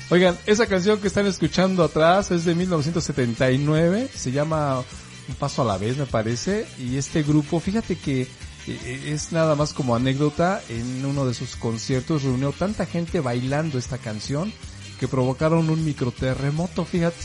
Oigan, 0.08 0.38
esa 0.46 0.68
canción 0.68 1.00
que 1.00 1.08
están 1.08 1.26
escuchando 1.26 1.82
atrás 1.82 2.30
es 2.30 2.44
de 2.44 2.54
1979, 2.54 4.08
se 4.14 4.30
llama 4.30 4.84
Un 5.28 5.34
Paso 5.34 5.62
a 5.62 5.64
la 5.64 5.78
Vez 5.78 5.96
me 5.96 6.06
parece, 6.06 6.64
y 6.78 6.96
este 6.96 7.24
grupo, 7.24 7.58
fíjate 7.58 7.96
que 7.96 8.22
eh, 8.68 9.02
es 9.06 9.32
nada 9.32 9.56
más 9.56 9.72
como 9.72 9.96
anécdota, 9.96 10.62
en 10.68 11.04
uno 11.04 11.26
de 11.26 11.34
sus 11.34 11.56
conciertos 11.56 12.22
reunió 12.22 12.52
tanta 12.52 12.86
gente 12.86 13.18
bailando 13.18 13.78
esta 13.78 13.98
canción 13.98 14.52
que 15.00 15.08
provocaron 15.08 15.68
un 15.70 15.84
microterremoto, 15.84 16.84
fíjate, 16.84 17.16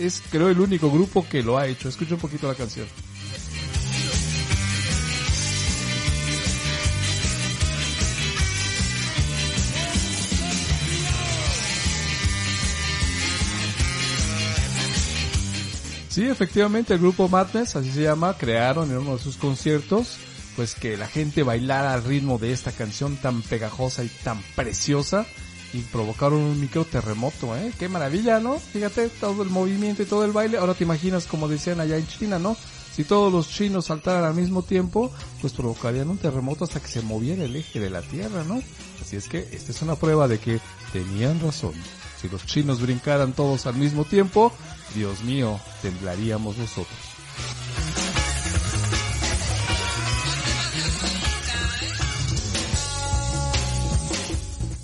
es 0.00 0.20
creo 0.28 0.48
el 0.48 0.58
único 0.58 0.90
grupo 0.90 1.24
que 1.28 1.44
lo 1.44 1.56
ha 1.56 1.68
hecho, 1.68 1.88
escucha 1.88 2.14
un 2.14 2.20
poquito 2.20 2.48
la 2.48 2.56
canción. 2.56 2.88
Sí, 16.08 16.24
efectivamente, 16.24 16.94
el 16.94 17.00
grupo 17.00 17.28
Madness, 17.28 17.76
así 17.76 17.92
se 17.92 18.02
llama, 18.02 18.36
crearon 18.36 18.90
en 18.90 18.98
uno 18.98 19.16
de 19.16 19.22
sus 19.22 19.36
conciertos, 19.36 20.16
pues 20.56 20.74
que 20.74 20.96
la 20.96 21.06
gente 21.06 21.42
bailara 21.42 21.94
al 21.94 22.02
ritmo 22.02 22.38
de 22.38 22.52
esta 22.52 22.72
canción 22.72 23.16
tan 23.16 23.42
pegajosa 23.42 24.04
y 24.04 24.08
tan 24.08 24.42
preciosa 24.56 25.26
y 25.72 25.80
provocaron 25.80 26.40
un 26.40 26.60
micro 26.60 26.84
terremoto, 26.84 27.56
¿eh? 27.56 27.72
Qué 27.78 27.88
maravilla, 27.88 28.40
¿no? 28.40 28.58
Fíjate, 28.58 29.08
todo 29.08 29.42
el 29.42 29.50
movimiento 29.50 30.02
y 30.02 30.06
todo 30.06 30.24
el 30.24 30.32
baile. 30.32 30.58
Ahora 30.58 30.74
te 30.74 30.84
imaginas, 30.84 31.26
como 31.26 31.46
decían 31.46 31.80
allá 31.80 31.96
en 31.96 32.06
China, 32.06 32.38
¿no? 32.38 32.56
Si 32.94 33.04
todos 33.04 33.32
los 33.32 33.48
chinos 33.48 33.86
saltaran 33.86 34.24
al 34.24 34.34
mismo 34.34 34.62
tiempo, 34.62 35.12
pues 35.40 35.52
provocarían 35.52 36.08
un 36.08 36.18
terremoto 36.18 36.64
hasta 36.64 36.80
que 36.80 36.88
se 36.88 37.02
moviera 37.02 37.44
el 37.44 37.54
eje 37.54 37.78
de 37.78 37.90
la 37.90 38.02
Tierra, 38.02 38.42
¿no? 38.44 38.60
Así 39.00 39.16
es 39.16 39.28
que 39.28 39.48
esta 39.52 39.70
es 39.70 39.82
una 39.82 39.94
prueba 39.94 40.26
de 40.26 40.38
que 40.38 40.58
tenían 40.92 41.38
razón. 41.38 41.74
Si 42.20 42.28
los 42.28 42.44
chinos 42.46 42.80
brincaran 42.80 43.32
todos 43.32 43.66
al 43.66 43.74
mismo 43.74 44.04
tiempo, 44.04 44.52
Dios 44.94 45.22
mío, 45.22 45.60
temblaríamos 45.82 46.58
nosotros. 46.58 46.98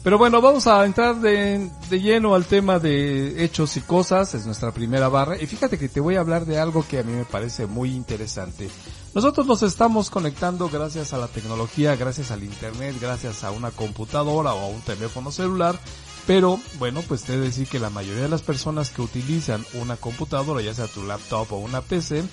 Pero 0.05 0.19
bueno, 0.19 0.43
vamos 0.43 0.67
a 0.67 0.85
entrar 0.85 1.17
de, 1.17 1.71
de, 1.88 2.00
lleno 2.00 2.35
al 2.35 2.45
tema 2.45 2.79
de 2.79 3.43
hechos 3.43 3.79
y 3.79 3.81
cosas, 3.81 4.35
es 4.35 4.45
nuestra 4.45 4.71
primera 4.71 5.09
barra. 5.09 5.41
Y 5.41 5.47
fíjate 5.47 5.79
que 5.79 5.88
te 5.88 5.99
voy 5.99 6.17
a 6.17 6.21
hablar 6.21 6.45
de 6.45 6.59
algo 6.59 6.87
que 6.87 6.99
a 6.99 7.03
mí 7.03 7.14
me 7.14 7.25
parece 7.25 7.67
muy 7.67 7.91
interesante. 7.95 8.69
Nosotros 9.14 9.47
nos 9.47 9.62
estamos 9.62 10.11
conectando 10.11 10.69
gracias 10.69 11.14
a 11.14 11.19
la 11.19 11.26
tecnología, 11.29 11.97
gracias 11.97 12.31
al 12.31 12.45
internet, 12.45 12.97
gracias 13.00 13.45
a 13.45 13.50
una 13.50 13.71
computadora 13.71 14.53
o 14.53 14.61
a 14.61 14.67
un 14.67 14.83
teléfono 14.83 15.33
celular 15.33 15.81
pero 16.26 16.59
bueno, 16.78 17.02
pues 17.07 17.23
te 17.23 17.38
decir 17.38 17.69
que 17.69 17.78
la 17.78 17.90
mayoría 17.90 18.23
de 18.23 18.28
las 18.28 18.43
personas 18.43 18.90
que 18.90 19.02
utilizan 19.02 19.64
una 19.75 19.97
computadora, 19.97 20.62
ya 20.62 20.73
sea 20.73 20.87
tu 20.87 21.04
laptop 21.04 21.52
o 21.52 21.59
una 21.59 21.83
PC, 21.83 22.25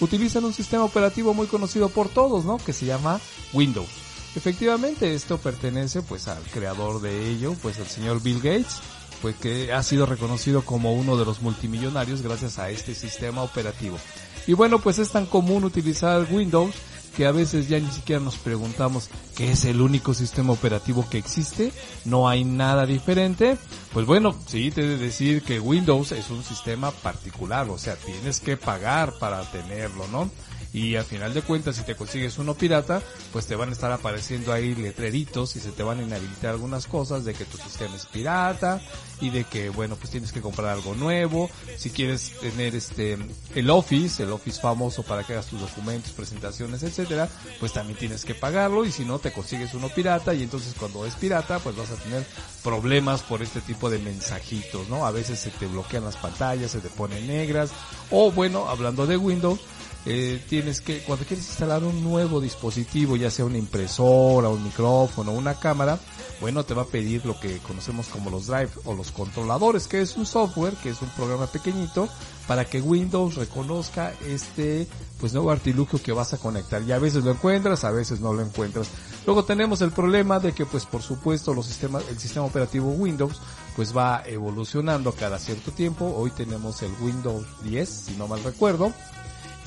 utilizan 0.00 0.44
un 0.44 0.52
sistema 0.52 0.84
operativo 0.84 1.34
muy 1.34 1.46
conocido 1.46 1.88
por 1.88 2.08
todos, 2.08 2.44
¿no? 2.44 2.58
Que 2.58 2.72
se 2.72 2.86
llama 2.86 3.20
Windows. 3.52 3.88
Efectivamente, 4.36 5.14
esto 5.14 5.38
pertenece 5.38 6.02
pues 6.02 6.28
al 6.28 6.42
creador 6.44 7.00
de 7.00 7.30
ello, 7.30 7.54
pues 7.60 7.78
el 7.78 7.86
señor 7.86 8.22
Bill 8.22 8.40
Gates, 8.40 8.78
pues 9.20 9.34
que 9.36 9.72
ha 9.72 9.82
sido 9.82 10.06
reconocido 10.06 10.64
como 10.64 10.94
uno 10.94 11.16
de 11.16 11.24
los 11.24 11.42
multimillonarios 11.42 12.22
gracias 12.22 12.58
a 12.58 12.70
este 12.70 12.94
sistema 12.94 13.42
operativo. 13.42 13.98
Y 14.46 14.52
bueno, 14.52 14.78
pues 14.78 14.98
es 14.98 15.10
tan 15.10 15.26
común 15.26 15.64
utilizar 15.64 16.26
Windows 16.30 16.74
que 17.16 17.26
a 17.26 17.32
veces 17.32 17.68
ya 17.68 17.78
ni 17.78 17.90
siquiera 17.90 18.22
nos 18.22 18.36
preguntamos 18.36 19.10
qué 19.36 19.52
es 19.52 19.64
el 19.64 19.80
único 19.80 20.14
sistema 20.14 20.52
operativo 20.52 21.06
que 21.08 21.18
existe, 21.18 21.72
no 22.04 22.28
hay 22.28 22.44
nada 22.44 22.86
diferente, 22.86 23.56
pues 23.92 24.06
bueno, 24.06 24.34
sí 24.46 24.70
te 24.70 24.82
de 24.82 24.98
decir 24.98 25.42
que 25.42 25.60
Windows 25.60 26.12
es 26.12 26.30
un 26.30 26.44
sistema 26.44 26.90
particular, 26.90 27.68
o 27.68 27.78
sea, 27.78 27.96
tienes 27.96 28.40
que 28.40 28.56
pagar 28.56 29.14
para 29.18 29.42
tenerlo, 29.50 30.06
¿no? 30.08 30.30
Y 30.72 30.94
al 30.96 31.04
final 31.04 31.34
de 31.34 31.42
cuentas 31.42 31.76
si 31.76 31.82
te 31.82 31.96
consigues 31.96 32.38
uno 32.38 32.54
pirata 32.54 33.02
pues 33.32 33.46
te 33.46 33.56
van 33.56 33.70
a 33.70 33.72
estar 33.72 33.90
apareciendo 33.90 34.52
ahí 34.52 34.74
letreritos 34.74 35.56
y 35.56 35.60
se 35.60 35.72
te 35.72 35.82
van 35.82 35.98
a 35.98 36.02
inhabilitar 36.02 36.50
algunas 36.50 36.86
cosas 36.86 37.24
de 37.24 37.34
que 37.34 37.44
tu 37.44 37.56
sistema 37.56 37.96
es 37.96 38.06
pirata 38.06 38.80
y 39.20 39.30
de 39.30 39.44
que 39.44 39.68
bueno 39.68 39.96
pues 39.96 40.10
tienes 40.10 40.32
que 40.32 40.40
comprar 40.40 40.70
algo 40.70 40.94
nuevo. 40.94 41.50
Si 41.76 41.90
quieres 41.90 42.32
tener 42.40 42.74
este 42.74 43.18
el 43.54 43.70
Office 43.70 44.22
el 44.22 44.30
Office 44.32 44.60
famoso 44.60 45.02
para 45.02 45.24
que 45.24 45.32
hagas 45.32 45.46
tus 45.46 45.60
documentos 45.60 46.12
presentaciones 46.12 46.82
etcétera 46.82 47.28
pues 47.58 47.72
también 47.72 47.98
tienes 47.98 48.24
que 48.24 48.34
pagarlo 48.34 48.84
y 48.84 48.92
si 48.92 49.04
no 49.04 49.18
te 49.18 49.32
consigues 49.32 49.74
uno 49.74 49.88
pirata 49.88 50.34
y 50.34 50.42
entonces 50.42 50.74
cuando 50.78 51.04
es 51.04 51.14
pirata 51.14 51.58
pues 51.58 51.76
vas 51.76 51.90
a 51.90 51.96
tener 51.96 52.24
problemas 52.62 53.22
por 53.22 53.42
este 53.42 53.60
tipo 53.60 53.90
de 53.90 53.98
mensajitos 53.98 54.88
no 54.88 55.06
a 55.06 55.10
veces 55.10 55.38
se 55.40 55.50
te 55.50 55.66
bloquean 55.66 56.04
las 56.04 56.16
pantallas 56.16 56.70
se 56.70 56.80
te 56.80 56.88
ponen 56.88 57.26
negras 57.26 57.70
o 58.10 58.30
bueno 58.30 58.68
hablando 58.68 59.06
de 59.06 59.16
Windows 59.16 59.60
eh, 60.06 60.42
tienes 60.48 60.80
que, 60.80 61.02
cuando 61.02 61.26
quieres 61.26 61.46
instalar 61.46 61.84
un 61.84 62.02
nuevo 62.02 62.40
dispositivo, 62.40 63.16
ya 63.16 63.30
sea 63.30 63.44
una 63.44 63.58
impresora, 63.58 64.48
un 64.48 64.64
micrófono, 64.64 65.32
una 65.32 65.54
cámara, 65.54 65.98
bueno, 66.40 66.64
te 66.64 66.72
va 66.72 66.82
a 66.82 66.86
pedir 66.86 67.26
lo 67.26 67.38
que 67.38 67.58
conocemos 67.58 68.06
como 68.06 68.30
los 68.30 68.46
drive 68.46 68.70
o 68.84 68.94
los 68.94 69.12
controladores, 69.12 69.86
que 69.86 70.00
es 70.00 70.16
un 70.16 70.24
software, 70.24 70.72
que 70.82 70.88
es 70.88 71.02
un 71.02 71.10
programa 71.10 71.46
pequeñito, 71.48 72.08
para 72.46 72.64
que 72.64 72.80
Windows 72.80 73.34
reconozca 73.34 74.14
este, 74.26 74.88
pues 75.20 75.34
nuevo 75.34 75.50
artilugio 75.50 76.02
que 76.02 76.12
vas 76.12 76.32
a 76.32 76.38
conectar. 76.38 76.82
Y 76.82 76.92
a 76.92 76.98
veces 76.98 77.24
lo 77.24 77.32
encuentras, 77.32 77.84
a 77.84 77.90
veces 77.90 78.20
no 78.20 78.32
lo 78.32 78.40
encuentras. 78.40 78.88
Luego 79.26 79.44
tenemos 79.44 79.82
el 79.82 79.92
problema 79.92 80.40
de 80.40 80.52
que, 80.52 80.64
pues 80.64 80.86
por 80.86 81.02
supuesto, 81.02 81.52
los 81.52 81.66
sistemas, 81.66 82.04
el 82.08 82.18
sistema 82.18 82.46
operativo 82.46 82.90
Windows, 82.90 83.38
pues 83.76 83.94
va 83.94 84.22
evolucionando 84.24 85.12
cada 85.12 85.38
cierto 85.38 85.72
tiempo. 85.72 86.06
Hoy 86.16 86.30
tenemos 86.30 86.80
el 86.80 86.92
Windows 87.02 87.46
10, 87.64 87.88
si 87.88 88.16
no 88.16 88.26
mal 88.26 88.42
recuerdo 88.42 88.94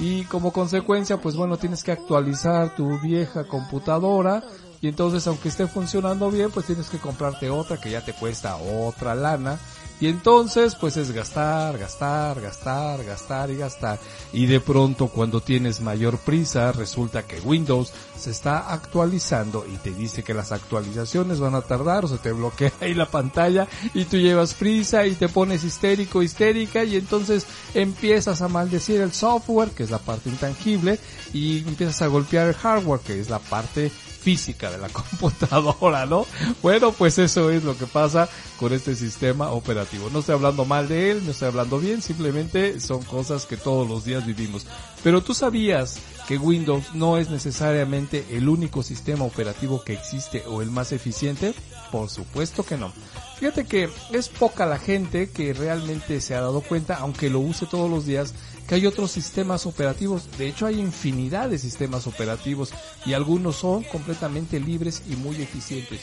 y 0.03 0.25
como 0.25 0.51
consecuencia 0.51 1.21
pues 1.21 1.37
bueno 1.37 1.55
tienes 1.55 1.81
que 1.81 1.93
actualizar 1.93 2.75
tu 2.75 2.99
vieja 2.99 3.47
computadora 3.47 4.43
y 4.81 4.89
entonces 4.89 5.25
aunque 5.27 5.47
esté 5.47 5.65
funcionando 5.65 6.29
bien 6.29 6.51
pues 6.51 6.65
tienes 6.65 6.89
que 6.89 6.97
comprarte 6.97 7.49
otra 7.49 7.79
que 7.79 7.89
ya 7.89 8.03
te 8.03 8.11
cuesta 8.11 8.57
otra 8.57 9.15
lana 9.15 9.57
Y 10.03 10.07
entonces, 10.07 10.75
pues 10.75 10.97
es 10.97 11.13
gastar, 11.13 11.77
gastar, 11.77 12.41
gastar, 12.41 13.05
gastar 13.05 13.49
y 13.51 13.55
gastar. 13.55 13.99
Y 14.33 14.47
de 14.47 14.59
pronto, 14.59 15.07
cuando 15.07 15.39
tienes 15.39 15.79
mayor 15.79 16.17
prisa, 16.17 16.73
resulta 16.73 17.23
que 17.23 17.39
Windows 17.39 17.93
se 18.23 18.31
está 18.31 18.71
actualizando 18.71 19.65
y 19.71 19.75
te 19.77 19.91
dice 19.91 20.23
que 20.23 20.33
las 20.33 20.53
actualizaciones 20.53 21.41
van 21.41 21.55
a 21.55 21.61
tardar 21.61 22.05
o 22.05 22.07
se 22.07 22.17
te 22.17 22.31
bloquea 22.31 22.71
ahí 22.81 22.93
la 22.93 23.11
pantalla 23.11 23.67
y 23.93 24.05
tú 24.05 24.17
llevas 24.17 24.53
prisa 24.53 25.05
y 25.05 25.15
te 25.15 25.27
pones 25.27 25.65
histérico, 25.65 26.23
histérica 26.23 26.85
y 26.85 26.95
entonces 26.95 27.45
empiezas 27.73 28.41
a 28.41 28.47
maldecir 28.47 29.01
el 29.01 29.11
software, 29.11 29.71
que 29.71 29.83
es 29.83 29.91
la 29.91 29.99
parte 29.99 30.29
intangible, 30.29 30.99
y 31.33 31.59
empiezas 31.67 32.01
a 32.01 32.07
golpear 32.07 32.47
el 32.47 32.53
hardware, 32.53 33.01
que 33.01 33.19
es 33.19 33.29
la 33.29 33.39
parte 33.39 33.91
física 34.23 34.71
de 34.71 34.77
la 34.77 34.89
computadora, 34.89 36.05
¿no? 36.05 36.25
Bueno, 36.61 36.93
pues 36.93 37.17
eso 37.19 37.49
es 37.49 37.63
lo 37.63 37.77
que 37.77 37.85
pasa 37.85 38.29
con 38.57 38.71
este 38.71 38.95
sistema 38.95 39.51
operativo. 39.51 40.09
No 40.11 40.19
estoy 40.19 40.35
hablando 40.35 40.63
mal 40.63 40.87
de 40.87 41.11
él, 41.11 41.25
no 41.25 41.31
estoy 41.31 41.49
hablando 41.49 41.77
bien, 41.77 42.01
simplemente 42.01 42.79
son 42.79 43.03
cosas 43.03 43.45
que 43.45 43.57
todos 43.57 43.87
los 43.87 44.05
días 44.05 44.25
vivimos. 44.25 44.65
Pero 45.03 45.21
tú 45.21 45.33
sabías 45.33 45.97
que 46.27 46.37
Windows 46.37 46.93
no 46.93 47.17
es 47.17 47.29
necesariamente 47.29 48.25
el 48.31 48.47
único 48.49 48.83
sistema 48.83 49.25
operativo 49.25 49.83
que 49.83 49.93
existe 49.93 50.43
o 50.47 50.61
el 50.61 50.71
más 50.71 50.91
eficiente? 50.91 51.53
Por 51.91 52.09
supuesto 52.09 52.63
que 52.63 52.77
no. 52.77 52.91
Fíjate 53.37 53.65
que 53.65 53.89
es 54.11 54.29
poca 54.29 54.65
la 54.65 54.79
gente 54.79 55.29
que 55.29 55.53
realmente 55.53 56.21
se 56.21 56.33
ha 56.33 56.41
dado 56.41 56.61
cuenta, 56.61 56.95
aunque 56.95 57.29
lo 57.29 57.39
use 57.39 57.65
todos 57.65 57.89
los 57.89 58.05
días, 58.05 58.33
que 58.67 58.75
hay 58.75 58.85
otros 58.85 59.11
sistemas 59.11 59.65
operativos. 59.65 60.29
De 60.37 60.47
hecho, 60.47 60.65
hay 60.65 60.79
infinidad 60.79 61.49
de 61.49 61.59
sistemas 61.59 62.07
operativos 62.07 62.73
y 63.05 63.13
algunos 63.13 63.57
son 63.57 63.83
completamente 63.83 64.59
libres 64.59 65.03
y 65.09 65.15
muy 65.15 65.41
eficientes. 65.41 66.01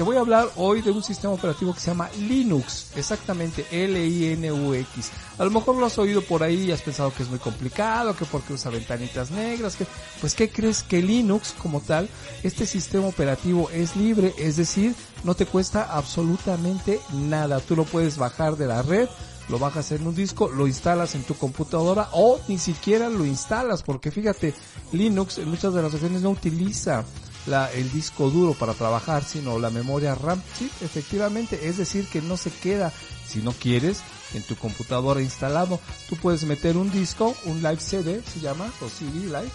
Te 0.00 0.04
voy 0.04 0.16
a 0.16 0.20
hablar 0.20 0.48
hoy 0.56 0.80
de 0.80 0.92
un 0.92 1.02
sistema 1.02 1.34
operativo 1.34 1.74
que 1.74 1.80
se 1.80 1.88
llama 1.88 2.08
Linux, 2.20 2.86
exactamente 2.96 3.66
L-I-N-U-X. 3.70 5.10
A 5.36 5.44
lo 5.44 5.50
mejor 5.50 5.76
lo 5.76 5.84
has 5.84 5.98
oído 5.98 6.22
por 6.22 6.42
ahí 6.42 6.64
y 6.64 6.72
has 6.72 6.80
pensado 6.80 7.12
que 7.12 7.22
es 7.22 7.28
muy 7.28 7.38
complicado, 7.38 8.16
que 8.16 8.24
porque 8.24 8.54
usa 8.54 8.70
ventanitas 8.70 9.30
negras, 9.30 9.76
que 9.76 9.86
pues 10.22 10.34
¿qué 10.34 10.48
crees 10.48 10.82
que 10.82 11.02
Linux 11.02 11.52
como 11.52 11.82
tal, 11.82 12.08
este 12.42 12.64
sistema 12.64 13.08
operativo 13.08 13.68
es 13.74 13.94
libre, 13.94 14.32
es 14.38 14.56
decir, 14.56 14.94
no 15.22 15.34
te 15.34 15.44
cuesta 15.44 15.94
absolutamente 15.94 16.98
nada. 17.12 17.60
Tú 17.60 17.76
lo 17.76 17.84
puedes 17.84 18.16
bajar 18.16 18.56
de 18.56 18.68
la 18.68 18.80
red, 18.80 19.06
lo 19.50 19.58
bajas 19.58 19.92
en 19.92 20.06
un 20.06 20.14
disco, 20.14 20.48
lo 20.48 20.66
instalas 20.66 21.14
en 21.14 21.24
tu 21.24 21.34
computadora 21.34 22.08
o 22.12 22.40
ni 22.48 22.56
siquiera 22.56 23.10
lo 23.10 23.26
instalas 23.26 23.82
porque 23.82 24.10
fíjate, 24.10 24.54
Linux 24.92 25.36
en 25.36 25.50
muchas 25.50 25.74
de 25.74 25.82
las 25.82 25.92
ocasiones 25.92 26.22
no 26.22 26.30
utiliza 26.30 27.04
la, 27.46 27.70
el 27.72 27.90
disco 27.92 28.30
duro 28.30 28.54
para 28.54 28.74
trabajar, 28.74 29.24
sino 29.24 29.58
la 29.58 29.70
memoria 29.70 30.14
RAM. 30.14 30.42
Sí, 30.58 30.70
efectivamente, 30.80 31.68
es 31.68 31.76
decir, 31.76 32.06
que 32.06 32.22
no 32.22 32.36
se 32.36 32.50
queda, 32.50 32.92
si 33.26 33.40
no 33.40 33.52
quieres, 33.52 34.00
en 34.34 34.42
tu 34.42 34.56
computadora 34.56 35.22
instalado. 35.22 35.80
Tú 36.08 36.16
puedes 36.16 36.44
meter 36.44 36.76
un 36.76 36.90
disco, 36.90 37.34
un 37.44 37.62
live 37.62 37.80
CD, 37.80 38.22
se 38.22 38.40
llama, 38.40 38.72
o 38.80 38.88
CD 38.88 39.26
live, 39.26 39.50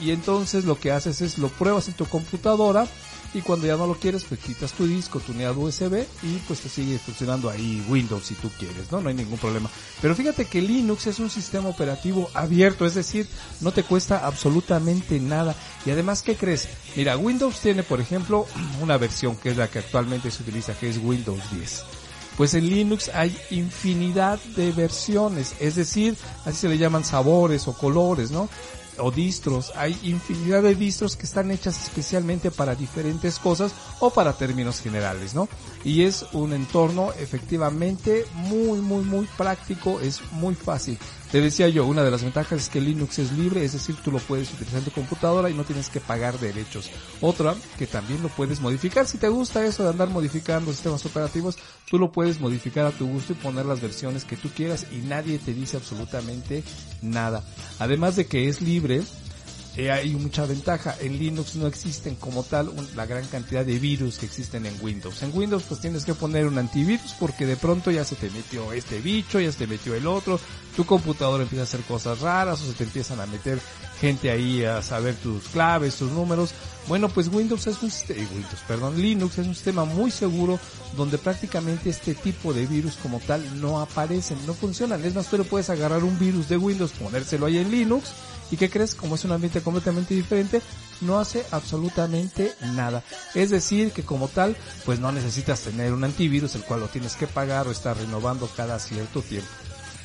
y 0.00 0.10
entonces 0.10 0.64
lo 0.64 0.78
que 0.78 0.90
haces 0.90 1.20
es 1.20 1.38
lo 1.38 1.48
pruebas 1.48 1.88
en 1.88 1.94
tu 1.94 2.06
computadora 2.06 2.86
y 3.34 3.40
cuando 3.40 3.66
ya 3.66 3.76
no 3.76 3.86
lo 3.86 3.94
quieres 3.94 4.24
pues 4.24 4.40
quitas 4.40 4.72
tu 4.72 4.86
disco, 4.86 5.20
tu 5.20 5.32
unidad 5.32 5.56
USB 5.56 6.04
y 6.22 6.36
pues 6.46 6.60
te 6.60 6.68
sigue 6.68 6.98
funcionando 6.98 7.48
ahí 7.48 7.84
Windows 7.88 8.24
si 8.24 8.34
tú 8.34 8.50
quieres, 8.58 8.90
¿no? 8.90 9.00
No 9.00 9.08
hay 9.08 9.14
ningún 9.14 9.38
problema. 9.38 9.70
Pero 10.00 10.14
fíjate 10.14 10.46
que 10.46 10.60
Linux 10.60 11.06
es 11.06 11.18
un 11.18 11.30
sistema 11.30 11.68
operativo 11.68 12.30
abierto, 12.34 12.84
es 12.84 12.94
decir, 12.94 13.26
no 13.60 13.72
te 13.72 13.84
cuesta 13.84 14.26
absolutamente 14.26 15.18
nada. 15.20 15.54
Y 15.86 15.90
además, 15.90 16.22
¿qué 16.22 16.36
crees? 16.36 16.68
Mira, 16.96 17.16
Windows 17.16 17.58
tiene 17.60 17.82
por 17.82 18.00
ejemplo 18.00 18.46
una 18.82 18.96
versión 18.98 19.36
que 19.36 19.50
es 19.50 19.56
la 19.56 19.68
que 19.68 19.78
actualmente 19.78 20.30
se 20.30 20.42
utiliza, 20.42 20.74
que 20.74 20.90
es 20.90 20.98
Windows 20.98 21.40
10. 21.52 21.84
Pues 22.36 22.54
en 22.54 22.68
Linux 22.68 23.10
hay 23.10 23.36
infinidad 23.50 24.40
de 24.56 24.72
versiones, 24.72 25.54
es 25.60 25.74
decir, 25.74 26.16
así 26.46 26.60
se 26.60 26.68
le 26.68 26.78
llaman 26.78 27.04
sabores 27.04 27.68
o 27.68 27.74
colores, 27.74 28.30
¿no? 28.30 28.48
O 28.98 29.10
distros. 29.10 29.72
Hay 29.76 29.98
infinidad 30.02 30.62
de 30.62 30.74
distros 30.74 31.16
que 31.16 31.26
están 31.26 31.50
hechas 31.50 31.82
especialmente 31.82 32.50
para 32.50 32.74
diferentes 32.74 33.38
cosas 33.38 33.72
o 34.00 34.10
para 34.10 34.34
términos 34.34 34.80
generales, 34.80 35.34
¿no? 35.34 35.48
Y 35.84 36.02
es 36.02 36.26
un 36.32 36.52
entorno 36.52 37.12
efectivamente 37.18 38.26
muy, 38.34 38.80
muy, 38.80 39.04
muy 39.04 39.26
práctico, 39.36 40.00
es 40.00 40.20
muy 40.32 40.54
fácil. 40.54 40.98
Te 41.32 41.40
decía 41.40 41.66
yo, 41.70 41.86
una 41.86 42.04
de 42.04 42.10
las 42.10 42.22
ventajas 42.22 42.60
es 42.60 42.68
que 42.68 42.78
Linux 42.78 43.18
es 43.18 43.32
libre, 43.32 43.64
es 43.64 43.72
decir, 43.72 43.96
tú 44.04 44.12
lo 44.12 44.18
puedes 44.18 44.52
utilizar 44.52 44.80
en 44.80 44.84
tu 44.84 44.90
computadora 44.90 45.48
y 45.48 45.54
no 45.54 45.64
tienes 45.64 45.88
que 45.88 45.98
pagar 45.98 46.38
derechos. 46.38 46.90
Otra, 47.22 47.54
que 47.78 47.86
también 47.86 48.22
lo 48.22 48.28
puedes 48.28 48.60
modificar. 48.60 49.06
Si 49.06 49.16
te 49.16 49.30
gusta 49.30 49.64
eso 49.64 49.82
de 49.82 49.88
andar 49.88 50.10
modificando 50.10 50.70
sistemas 50.72 51.06
operativos, 51.06 51.56
tú 51.88 51.98
lo 51.98 52.12
puedes 52.12 52.38
modificar 52.38 52.84
a 52.84 52.90
tu 52.90 53.08
gusto 53.08 53.32
y 53.32 53.36
poner 53.36 53.64
las 53.64 53.80
versiones 53.80 54.24
que 54.24 54.36
tú 54.36 54.50
quieras 54.50 54.86
y 54.92 54.98
nadie 54.98 55.38
te 55.38 55.54
dice 55.54 55.78
absolutamente 55.78 56.64
nada. 57.00 57.42
Además 57.78 58.14
de 58.16 58.26
que 58.26 58.50
es 58.50 58.60
libre, 58.60 59.00
eh, 59.76 59.90
hay 59.90 60.10
mucha 60.14 60.44
ventaja. 60.44 60.94
En 61.00 61.18
Linux 61.18 61.54
no 61.56 61.66
existen 61.66 62.14
como 62.16 62.42
tal 62.42 62.68
un- 62.68 62.88
la 62.94 63.06
gran 63.06 63.24
cantidad 63.26 63.64
de 63.64 63.78
virus 63.78 64.18
que 64.18 64.26
existen 64.26 64.66
en 64.66 64.76
Windows. 64.82 65.22
En 65.22 65.30
Windows 65.34 65.62
pues 65.68 65.80
tienes 65.80 66.04
que 66.04 66.14
poner 66.14 66.46
un 66.46 66.58
antivirus 66.58 67.14
porque 67.18 67.46
de 67.46 67.56
pronto 67.56 67.90
ya 67.90 68.04
se 68.04 68.16
te 68.16 68.28
metió 68.30 68.72
este 68.72 69.00
bicho, 69.00 69.40
ya 69.40 69.50
se 69.50 69.58
te 69.58 69.66
metió 69.66 69.94
el 69.94 70.06
otro, 70.06 70.38
tu 70.76 70.84
computadora 70.84 71.42
empieza 71.42 71.62
a 71.62 71.64
hacer 71.64 71.80
cosas 71.82 72.20
raras 72.20 72.60
o 72.60 72.66
se 72.66 72.72
te 72.74 72.84
empiezan 72.84 73.20
a 73.20 73.26
meter 73.26 73.58
gente 74.00 74.30
ahí 74.30 74.64
a 74.64 74.82
saber 74.82 75.14
tus 75.16 75.44
claves, 75.48 75.94
tus 75.96 76.10
números. 76.12 76.50
Bueno, 76.88 77.08
pues 77.08 77.28
Windows 77.28 77.66
es 77.68 77.80
un 77.82 77.90
sistema, 77.90 78.20
Windows, 78.34 78.60
perdón, 78.66 79.00
Linux 79.00 79.38
es 79.38 79.46
un 79.46 79.54
sistema 79.54 79.84
muy 79.84 80.10
seguro 80.10 80.58
donde 80.96 81.16
prácticamente 81.16 81.88
este 81.90 82.14
tipo 82.14 82.52
de 82.52 82.66
virus 82.66 82.96
como 82.96 83.20
tal 83.20 83.60
no 83.60 83.80
aparecen, 83.80 84.36
no 84.46 84.52
funcionan. 84.54 85.04
Es 85.04 85.14
más, 85.14 85.32
le 85.32 85.44
puedes 85.44 85.70
agarrar 85.70 86.02
un 86.04 86.18
virus 86.18 86.48
de 86.48 86.56
Windows, 86.56 86.90
ponérselo 86.92 87.46
ahí 87.46 87.58
en 87.58 87.70
Linux 87.70 88.10
¿Y 88.52 88.58
qué 88.58 88.68
crees? 88.68 88.94
Como 88.94 89.14
es 89.14 89.24
un 89.24 89.32
ambiente 89.32 89.62
completamente 89.62 90.14
diferente, 90.14 90.60
no 91.00 91.18
hace 91.18 91.44
absolutamente 91.50 92.52
nada. 92.74 93.02
Es 93.34 93.48
decir, 93.48 93.92
que 93.92 94.02
como 94.02 94.28
tal, 94.28 94.56
pues 94.84 95.00
no 95.00 95.10
necesitas 95.10 95.62
tener 95.62 95.94
un 95.94 96.04
antivirus, 96.04 96.54
el 96.54 96.62
cual 96.62 96.80
lo 96.80 96.88
tienes 96.88 97.16
que 97.16 97.26
pagar 97.26 97.66
o 97.66 97.70
estar 97.70 97.96
renovando 97.96 98.46
cada 98.54 98.78
cierto 98.78 99.22
tiempo. 99.22 99.48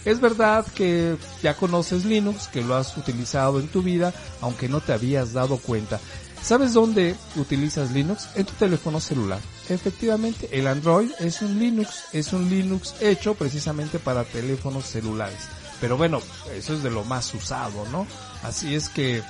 Es 0.05 0.21
verdad 0.21 0.65
que 0.73 1.17
ya 1.43 1.55
conoces 1.55 2.05
Linux, 2.05 2.47
que 2.47 2.63
lo 2.63 2.75
has 2.75 2.95
utilizado 2.95 3.59
en 3.59 3.67
tu 3.67 3.83
vida, 3.83 4.13
aunque 4.39 4.69
no 4.69 4.79
te 4.79 4.93
habías 4.93 5.33
dado 5.33 5.57
cuenta. 5.57 5.99
¿Sabes 6.41 6.73
dónde 6.73 7.15
utilizas 7.35 7.91
Linux? 7.91 8.29
En 8.35 8.45
tu 8.45 8.53
teléfono 8.53 9.01
celular. 9.01 9.41
Efectivamente, 9.67 10.47
el 10.53 10.67
Android 10.67 11.11
es 11.19 11.41
un 11.41 11.59
Linux, 11.59 12.05
es 12.13 12.31
un 12.31 12.49
Linux 12.49 12.95
hecho 13.01 13.35
precisamente 13.35 13.99
para 13.99 14.23
teléfonos 14.23 14.85
celulares. 14.85 15.56
Pero 15.79 15.97
bueno, 15.97 16.21
eso 16.53 16.73
es 16.73 16.83
de 16.83 16.89
lo 16.89 17.03
más 17.03 17.33
usado, 17.33 17.85
¿no? 17.91 18.07
Así 18.43 18.75
es 18.75 18.89
que, 18.89 19.21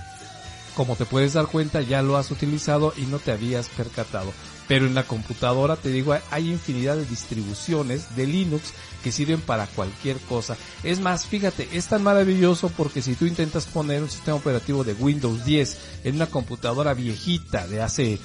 como 0.75 0.95
te 0.95 1.05
puedes 1.05 1.33
dar 1.33 1.47
cuenta, 1.47 1.81
ya 1.81 2.01
lo 2.01 2.17
has 2.17 2.31
utilizado 2.31 2.93
y 2.95 3.01
no 3.01 3.19
te 3.19 3.31
habías 3.31 3.67
percatado. 3.69 4.31
Pero 4.67 4.85
en 4.85 4.95
la 4.95 5.03
computadora, 5.03 5.77
te 5.77 5.89
digo, 5.89 6.17
hay 6.29 6.51
infinidad 6.51 6.97
de 6.97 7.05
distribuciones 7.05 8.15
de 8.15 8.27
Linux 8.27 8.73
que 9.01 9.13
sirven 9.13 9.39
para 9.39 9.65
cualquier 9.67 10.17
cosa. 10.19 10.57
Es 10.83 10.99
más, 10.99 11.25
fíjate, 11.25 11.69
es 11.71 11.87
tan 11.87 12.03
maravilloso 12.03 12.69
porque 12.75 13.01
si 13.01 13.15
tú 13.15 13.25
intentas 13.25 13.65
poner 13.65 14.03
un 14.03 14.09
sistema 14.09 14.35
operativo 14.35 14.83
de 14.83 14.93
Windows 14.93 15.45
10 15.45 15.77
en 16.03 16.15
una 16.15 16.27
computadora 16.27 16.93
viejita 16.93 17.65
de 17.67 17.81
hace 17.81 18.19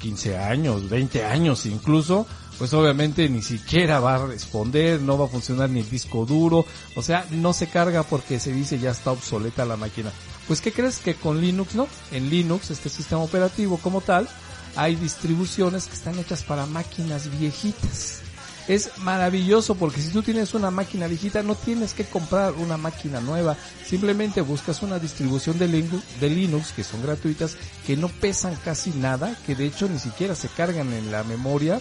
15 0.00 0.36
años, 0.36 0.90
20 0.90 1.24
años 1.24 1.64
incluso, 1.64 2.26
pues 2.58 2.74
obviamente 2.74 3.28
ni 3.28 3.40
siquiera 3.40 4.00
va 4.00 4.16
a 4.16 4.26
responder, 4.26 5.00
no 5.00 5.16
va 5.16 5.26
a 5.26 5.28
funcionar 5.28 5.70
ni 5.70 5.80
el 5.80 5.88
disco 5.88 6.26
duro, 6.26 6.66
o 6.96 7.02
sea, 7.02 7.24
no 7.30 7.52
se 7.52 7.68
carga 7.68 8.02
porque 8.02 8.40
se 8.40 8.52
dice 8.52 8.78
ya 8.78 8.90
está 8.90 9.12
obsoleta 9.12 9.64
la 9.64 9.76
máquina. 9.76 10.12
Pues 10.48 10.60
¿qué 10.60 10.72
crees 10.72 10.98
que 10.98 11.14
con 11.14 11.40
Linux 11.40 11.74
no? 11.74 11.86
En 12.10 12.30
Linux, 12.30 12.70
este 12.70 12.88
sistema 12.88 13.22
operativo 13.22 13.78
como 13.78 14.00
tal, 14.00 14.28
hay 14.76 14.96
distribuciones 14.96 15.86
que 15.86 15.94
están 15.94 16.18
hechas 16.18 16.42
para 16.42 16.66
máquinas 16.66 17.30
viejitas. 17.38 18.22
Es 18.66 18.98
maravilloso 18.98 19.76
porque 19.76 20.02
si 20.02 20.10
tú 20.10 20.22
tienes 20.22 20.52
una 20.52 20.70
máquina 20.70 21.06
viejita 21.06 21.42
no 21.42 21.54
tienes 21.54 21.94
que 21.94 22.04
comprar 22.04 22.52
una 22.52 22.76
máquina 22.76 23.18
nueva, 23.18 23.56
simplemente 23.86 24.42
buscas 24.42 24.82
una 24.82 24.98
distribución 24.98 25.58
de 25.58 25.68
Linux, 25.68 26.04
de 26.20 26.28
Linux 26.28 26.72
que 26.72 26.84
son 26.84 27.02
gratuitas, 27.02 27.56
que 27.86 27.96
no 27.96 28.08
pesan 28.08 28.56
casi 28.62 28.90
nada, 28.90 29.34
que 29.46 29.54
de 29.54 29.64
hecho 29.64 29.88
ni 29.88 29.98
siquiera 29.98 30.34
se 30.34 30.48
cargan 30.48 30.92
en 30.92 31.10
la 31.10 31.24
memoria, 31.24 31.80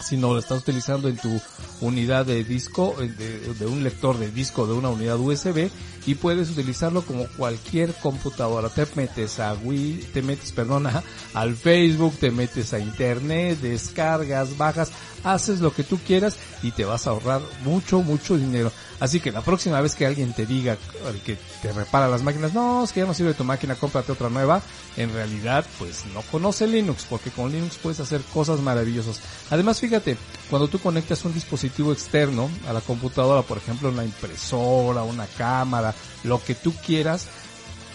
sino 0.00 0.32
lo 0.32 0.38
estás 0.38 0.60
utilizando 0.60 1.08
en 1.08 1.16
tu 1.16 1.40
unidad 1.80 2.26
de 2.26 2.44
disco, 2.44 2.94
de, 2.98 3.54
de, 3.54 3.66
un 3.66 3.82
lector 3.82 4.18
de 4.18 4.30
disco 4.30 4.66
de 4.66 4.74
una 4.74 4.88
unidad 4.88 5.18
USB 5.18 5.68
y 6.06 6.14
puedes 6.14 6.50
utilizarlo 6.50 7.02
como 7.02 7.26
cualquier 7.36 7.92
computadora. 7.94 8.68
Te 8.68 8.86
metes 8.94 9.40
a 9.40 9.54
Wii, 9.54 10.08
te 10.12 10.22
metes, 10.22 10.52
perdona, 10.52 11.02
al 11.34 11.56
Facebook, 11.56 12.14
te 12.18 12.30
metes 12.30 12.72
a 12.72 12.78
internet, 12.78 13.60
descargas, 13.60 14.56
bajas, 14.56 14.90
haces 15.26 15.60
lo 15.60 15.74
que 15.74 15.82
tú 15.82 15.98
quieras 15.98 16.36
y 16.62 16.70
te 16.70 16.84
vas 16.84 17.06
a 17.06 17.10
ahorrar 17.10 17.42
mucho, 17.64 18.00
mucho 18.00 18.36
dinero. 18.36 18.70
Así 19.00 19.20
que 19.20 19.32
la 19.32 19.42
próxima 19.42 19.80
vez 19.80 19.94
que 19.94 20.06
alguien 20.06 20.32
te 20.32 20.46
diga 20.46 20.78
que 21.24 21.36
te 21.60 21.72
repara 21.72 22.08
las 22.08 22.22
máquinas, 22.22 22.54
no, 22.54 22.84
es 22.84 22.92
que 22.92 23.00
ya 23.00 23.06
no 23.06 23.12
sirve 23.12 23.34
tu 23.34 23.44
máquina, 23.44 23.74
cómprate 23.74 24.12
otra 24.12 24.30
nueva, 24.30 24.62
en 24.96 25.12
realidad 25.12 25.66
pues 25.78 26.06
no 26.14 26.22
conoce 26.22 26.66
Linux, 26.66 27.04
porque 27.10 27.30
con 27.30 27.52
Linux 27.52 27.76
puedes 27.82 28.00
hacer 28.00 28.22
cosas 28.32 28.60
maravillosas. 28.60 29.20
Además 29.50 29.80
fíjate, 29.80 30.16
cuando 30.48 30.68
tú 30.68 30.78
conectas 30.78 31.24
un 31.24 31.34
dispositivo 31.34 31.92
externo 31.92 32.48
a 32.68 32.72
la 32.72 32.80
computadora, 32.80 33.42
por 33.42 33.58
ejemplo 33.58 33.88
una 33.90 34.04
impresora, 34.04 35.02
una 35.02 35.26
cámara, 35.26 35.94
lo 36.24 36.42
que 36.42 36.54
tú 36.54 36.72
quieras, 36.72 37.26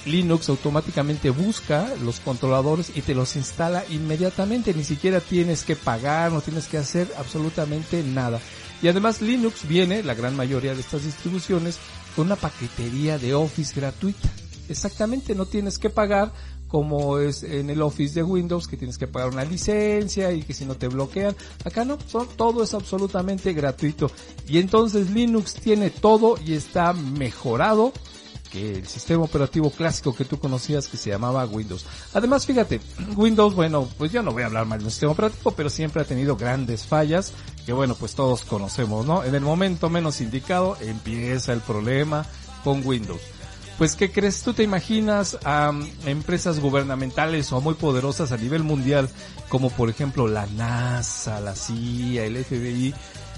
Linux 0.05 0.49
automáticamente 0.49 1.29
busca 1.29 1.93
los 2.03 2.19
controladores 2.19 2.91
y 2.95 3.01
te 3.01 3.13
los 3.13 3.35
instala 3.35 3.83
inmediatamente, 3.89 4.73
ni 4.73 4.83
siquiera 4.83 5.19
tienes 5.19 5.63
que 5.63 5.75
pagar, 5.75 6.31
no 6.31 6.41
tienes 6.41 6.67
que 6.67 6.77
hacer 6.77 7.07
absolutamente 7.17 8.03
nada. 8.03 8.39
Y 8.81 8.87
además 8.87 9.21
Linux 9.21 9.67
viene, 9.67 10.01
la 10.01 10.15
gran 10.15 10.35
mayoría 10.35 10.73
de 10.73 10.81
estas 10.81 11.03
distribuciones, 11.03 11.77
con 12.15 12.25
una 12.25 12.35
paquetería 12.35 13.19
de 13.19 13.35
Office 13.35 13.79
gratuita. 13.79 14.29
Exactamente, 14.69 15.35
no 15.35 15.45
tienes 15.45 15.77
que 15.77 15.89
pagar 15.89 16.31
como 16.67 17.19
es 17.19 17.43
en 17.43 17.69
el 17.69 17.81
Office 17.81 18.15
de 18.15 18.23
Windows 18.23 18.67
que 18.67 18.77
tienes 18.77 18.97
que 18.97 19.05
pagar 19.05 19.29
una 19.29 19.43
licencia 19.43 20.31
y 20.31 20.41
que 20.41 20.53
si 20.53 20.65
no 20.65 20.75
te 20.75 20.87
bloquean. 20.87 21.35
Acá 21.65 21.83
no, 21.83 21.97
todo 22.37 22.63
es 22.63 22.73
absolutamente 22.73 23.51
gratuito. 23.51 24.09
Y 24.47 24.57
entonces 24.57 25.11
Linux 25.11 25.55
tiene 25.55 25.89
todo 25.89 26.37
y 26.43 26.53
está 26.53 26.93
mejorado 26.93 27.91
que 28.51 28.75
el 28.75 28.87
sistema 28.87 29.23
operativo 29.23 29.71
clásico 29.71 30.13
que 30.13 30.25
tú 30.25 30.37
conocías 30.37 30.87
que 30.87 30.97
se 30.97 31.09
llamaba 31.09 31.45
Windows. 31.45 31.85
Además, 32.13 32.45
fíjate, 32.45 32.81
Windows, 33.15 33.55
bueno, 33.55 33.87
pues 33.97 34.11
yo 34.11 34.21
no 34.21 34.31
voy 34.31 34.43
a 34.43 34.47
hablar 34.47 34.65
más 34.65 34.79
del 34.79 34.91
sistema 34.91 35.13
operativo, 35.13 35.51
pero 35.51 35.69
siempre 35.69 36.01
ha 36.01 36.05
tenido 36.05 36.35
grandes 36.35 36.85
fallas 36.85 37.33
que 37.65 37.73
bueno, 37.73 37.95
pues 37.95 38.15
todos 38.15 38.43
conocemos, 38.43 39.05
¿no? 39.05 39.23
En 39.23 39.35
el 39.35 39.41
momento 39.41 39.89
menos 39.89 40.21
indicado 40.21 40.77
empieza 40.81 41.53
el 41.53 41.61
problema 41.61 42.25
con 42.63 42.85
Windows. 42.85 43.21
Pues, 43.77 43.95
¿qué 43.95 44.11
crees? 44.11 44.43
¿Tú 44.43 44.53
te 44.53 44.61
imaginas 44.61 45.39
a 45.43 45.71
um, 45.71 45.87
empresas 46.05 46.59
gubernamentales 46.59 47.51
o 47.51 47.61
muy 47.61 47.73
poderosas 47.73 48.31
a 48.31 48.37
nivel 48.37 48.61
mundial, 48.61 49.09
como 49.49 49.71
por 49.71 49.89
ejemplo 49.89 50.27
la 50.27 50.45
NASA, 50.45 51.39
la 51.41 51.55
CIA, 51.55 52.25
el 52.25 52.43
FBI, 52.43 52.93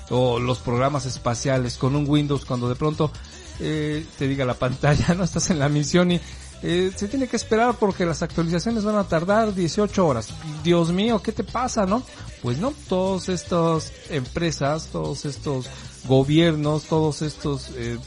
o 0.09 0.39
los 0.39 0.59
programas 0.59 1.05
espaciales 1.05 1.77
con 1.77 1.95
un 1.95 2.09
Windows 2.09 2.43
cuando 2.43 2.67
de 2.67 2.75
pronto 2.75 3.09
eh, 3.59 4.05
te 4.17 4.27
diga 4.27 4.45
la 4.45 4.53
pantalla, 4.55 5.13
no 5.17 5.23
estás 5.23 5.49
en 5.49 5.59
la 5.59 5.69
misión 5.69 6.11
y 6.11 6.19
eh, 6.65 6.91
se 6.95 7.09
tiene 7.09 7.27
que 7.27 7.35
esperar 7.35 7.75
porque 7.77 8.05
las 8.05 8.21
actualizaciones 8.21 8.85
van 8.85 8.95
a 8.95 9.03
tardar 9.03 9.53
18 9.53 10.07
horas. 10.07 10.29
Dios 10.63 10.91
mío, 10.91 11.21
¿qué 11.21 11.33
te 11.33 11.43
pasa, 11.43 11.85
no? 11.85 12.03
Pues 12.41 12.57
no, 12.57 12.73
todas 12.87 13.27
estas 13.29 13.91
empresas, 14.09 14.87
todos 14.91 15.25
estos 15.25 15.67
gobiernos, 16.05 16.83
todos 16.83 17.21
estos 17.21 17.69
eh, 17.75 17.97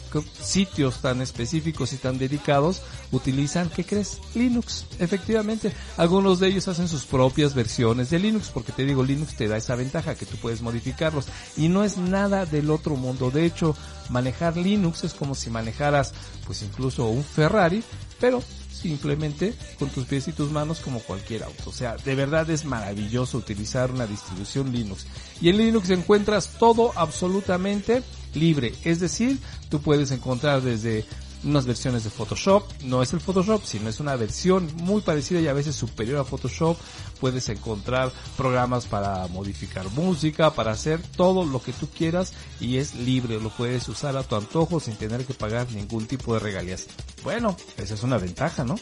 sitios 0.40 1.00
tan 1.00 1.22
específicos 1.22 1.92
y 1.92 1.96
tan 1.96 2.18
dedicados 2.18 2.82
utilizan, 3.12 3.70
¿qué 3.70 3.84
crees? 3.84 4.20
Linux, 4.34 4.86
efectivamente. 4.98 5.72
Algunos 5.96 6.40
de 6.40 6.48
ellos 6.48 6.68
hacen 6.68 6.88
sus 6.88 7.04
propias 7.04 7.54
versiones 7.54 8.10
de 8.10 8.18
Linux, 8.18 8.50
porque 8.52 8.72
te 8.72 8.84
digo, 8.84 9.02
Linux 9.02 9.36
te 9.36 9.48
da 9.48 9.56
esa 9.56 9.76
ventaja 9.76 10.14
que 10.14 10.26
tú 10.26 10.36
puedes 10.36 10.62
modificarlos. 10.62 11.26
Y 11.56 11.68
no 11.68 11.84
es 11.84 11.96
nada 11.96 12.44
del 12.46 12.70
otro 12.70 12.96
mundo. 12.96 13.30
De 13.30 13.46
hecho, 13.46 13.76
manejar 14.10 14.56
Linux 14.56 15.04
es 15.04 15.14
como 15.14 15.34
si 15.34 15.50
manejaras, 15.50 16.12
pues 16.44 16.62
incluso 16.62 17.06
un 17.06 17.24
Ferrari, 17.24 17.82
pero 18.20 18.42
simplemente 18.76 19.54
con 19.78 19.88
tus 19.90 20.04
pies 20.04 20.28
y 20.28 20.32
tus 20.32 20.50
manos 20.50 20.80
como 20.80 21.00
cualquier 21.00 21.42
auto. 21.42 21.70
O 21.70 21.72
sea, 21.72 21.96
de 21.96 22.14
verdad 22.14 22.48
es 22.50 22.64
maravilloso 22.64 23.38
utilizar 23.38 23.90
una 23.90 24.06
distribución 24.06 24.72
Linux. 24.72 25.06
Y 25.40 25.48
en 25.48 25.58
Linux 25.58 25.90
encuentras 25.90 26.56
todo 26.58 26.92
absolutamente 26.96 28.02
libre. 28.34 28.74
Es 28.84 29.00
decir, 29.00 29.38
tú 29.68 29.80
puedes 29.80 30.10
encontrar 30.10 30.62
desde 30.62 31.04
unas 31.44 31.66
versiones 31.66 32.04
de 32.04 32.10
Photoshop. 32.10 32.64
No 32.84 33.02
es 33.02 33.12
el 33.12 33.20
Photoshop, 33.20 33.64
sino 33.64 33.88
es 33.88 34.00
una 34.00 34.16
versión 34.16 34.70
muy 34.76 35.00
parecida 35.00 35.40
y 35.40 35.48
a 35.48 35.52
veces 35.52 35.76
superior 35.76 36.18
a 36.18 36.24
Photoshop. 36.24 36.76
Puedes 37.20 37.48
encontrar 37.48 38.12
programas 38.36 38.86
para 38.86 39.26
modificar 39.28 39.88
música, 39.90 40.52
para 40.54 40.72
hacer 40.72 41.00
todo 41.16 41.44
lo 41.44 41.62
que 41.62 41.72
tú 41.72 41.88
quieras 41.88 42.32
y 42.60 42.78
es 42.78 42.94
libre. 42.94 43.40
Lo 43.40 43.50
puedes 43.50 43.88
usar 43.88 44.16
a 44.16 44.22
tu 44.22 44.36
antojo 44.36 44.80
sin 44.80 44.96
tener 44.96 45.24
que 45.24 45.34
pagar 45.34 45.70
ningún 45.72 46.06
tipo 46.06 46.34
de 46.34 46.40
regalías. 46.40 46.86
Bueno, 47.22 47.56
esa 47.76 47.94
es 47.94 48.02
una 48.02 48.18
ventaja, 48.18 48.64
¿no? 48.64 48.76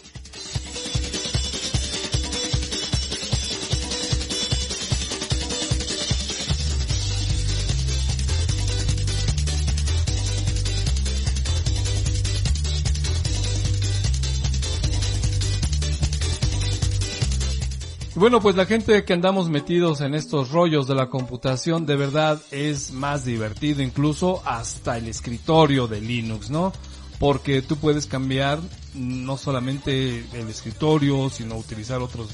Bueno, 18.25 18.41
pues 18.41 18.57
la 18.57 18.65
gente 18.65 19.05
que 19.05 19.13
andamos 19.13 19.51
metidos 19.51 20.01
en 20.01 20.15
estos 20.15 20.51
rollos 20.51 20.87
de 20.87 20.95
la 20.95 21.11
computación 21.11 21.85
de 21.85 21.95
verdad 21.95 22.41
es 22.53 22.91
más 22.91 23.27
divertido 23.27 23.83
incluso 23.83 24.41
hasta 24.47 24.97
el 24.97 25.09
escritorio 25.09 25.89
de 25.89 26.01
Linux, 26.01 26.49
¿no? 26.49 26.73
Porque 27.19 27.61
tú 27.61 27.77
puedes 27.77 28.07
cambiar 28.07 28.61
no 28.95 29.37
solamente 29.37 30.25
el 30.33 30.49
escritorio, 30.49 31.29
sino 31.29 31.57
utilizar 31.57 32.01
otros 32.01 32.31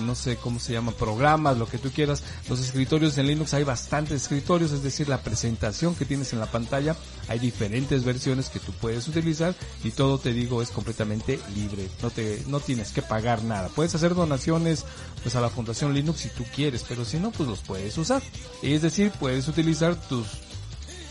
no 0.00 0.14
sé 0.14 0.36
cómo 0.36 0.58
se 0.58 0.72
llama, 0.72 0.92
programas, 0.92 1.58
lo 1.58 1.66
que 1.66 1.78
tú 1.78 1.90
quieras. 1.90 2.22
Los 2.48 2.60
escritorios 2.60 3.16
en 3.18 3.26
Linux 3.26 3.54
hay 3.54 3.64
bastantes 3.64 4.22
escritorios, 4.22 4.72
es 4.72 4.82
decir, 4.82 5.08
la 5.08 5.22
presentación 5.22 5.94
que 5.94 6.04
tienes 6.04 6.32
en 6.32 6.40
la 6.40 6.46
pantalla, 6.46 6.96
hay 7.28 7.38
diferentes 7.38 8.04
versiones 8.04 8.48
que 8.48 8.60
tú 8.60 8.72
puedes 8.72 9.06
utilizar 9.08 9.54
y 9.82 9.90
todo 9.90 10.18
te 10.18 10.32
digo 10.32 10.62
es 10.62 10.70
completamente 10.70 11.38
libre, 11.54 11.88
no 12.02 12.10
te, 12.10 12.42
no 12.46 12.60
tienes 12.60 12.92
que 12.92 13.02
pagar 13.02 13.44
nada. 13.44 13.68
Puedes 13.68 13.94
hacer 13.94 14.14
donaciones 14.14 14.84
pues 15.22 15.34
a 15.36 15.40
la 15.40 15.50
Fundación 15.50 15.94
Linux 15.94 16.20
si 16.20 16.28
tú 16.30 16.44
quieres, 16.54 16.84
pero 16.88 17.04
si 17.04 17.18
no, 17.18 17.30
pues 17.30 17.48
los 17.48 17.60
puedes 17.60 17.96
usar. 17.98 18.22
Es 18.62 18.82
decir, 18.82 19.12
puedes 19.18 19.48
utilizar 19.48 19.94
tus 20.08 20.26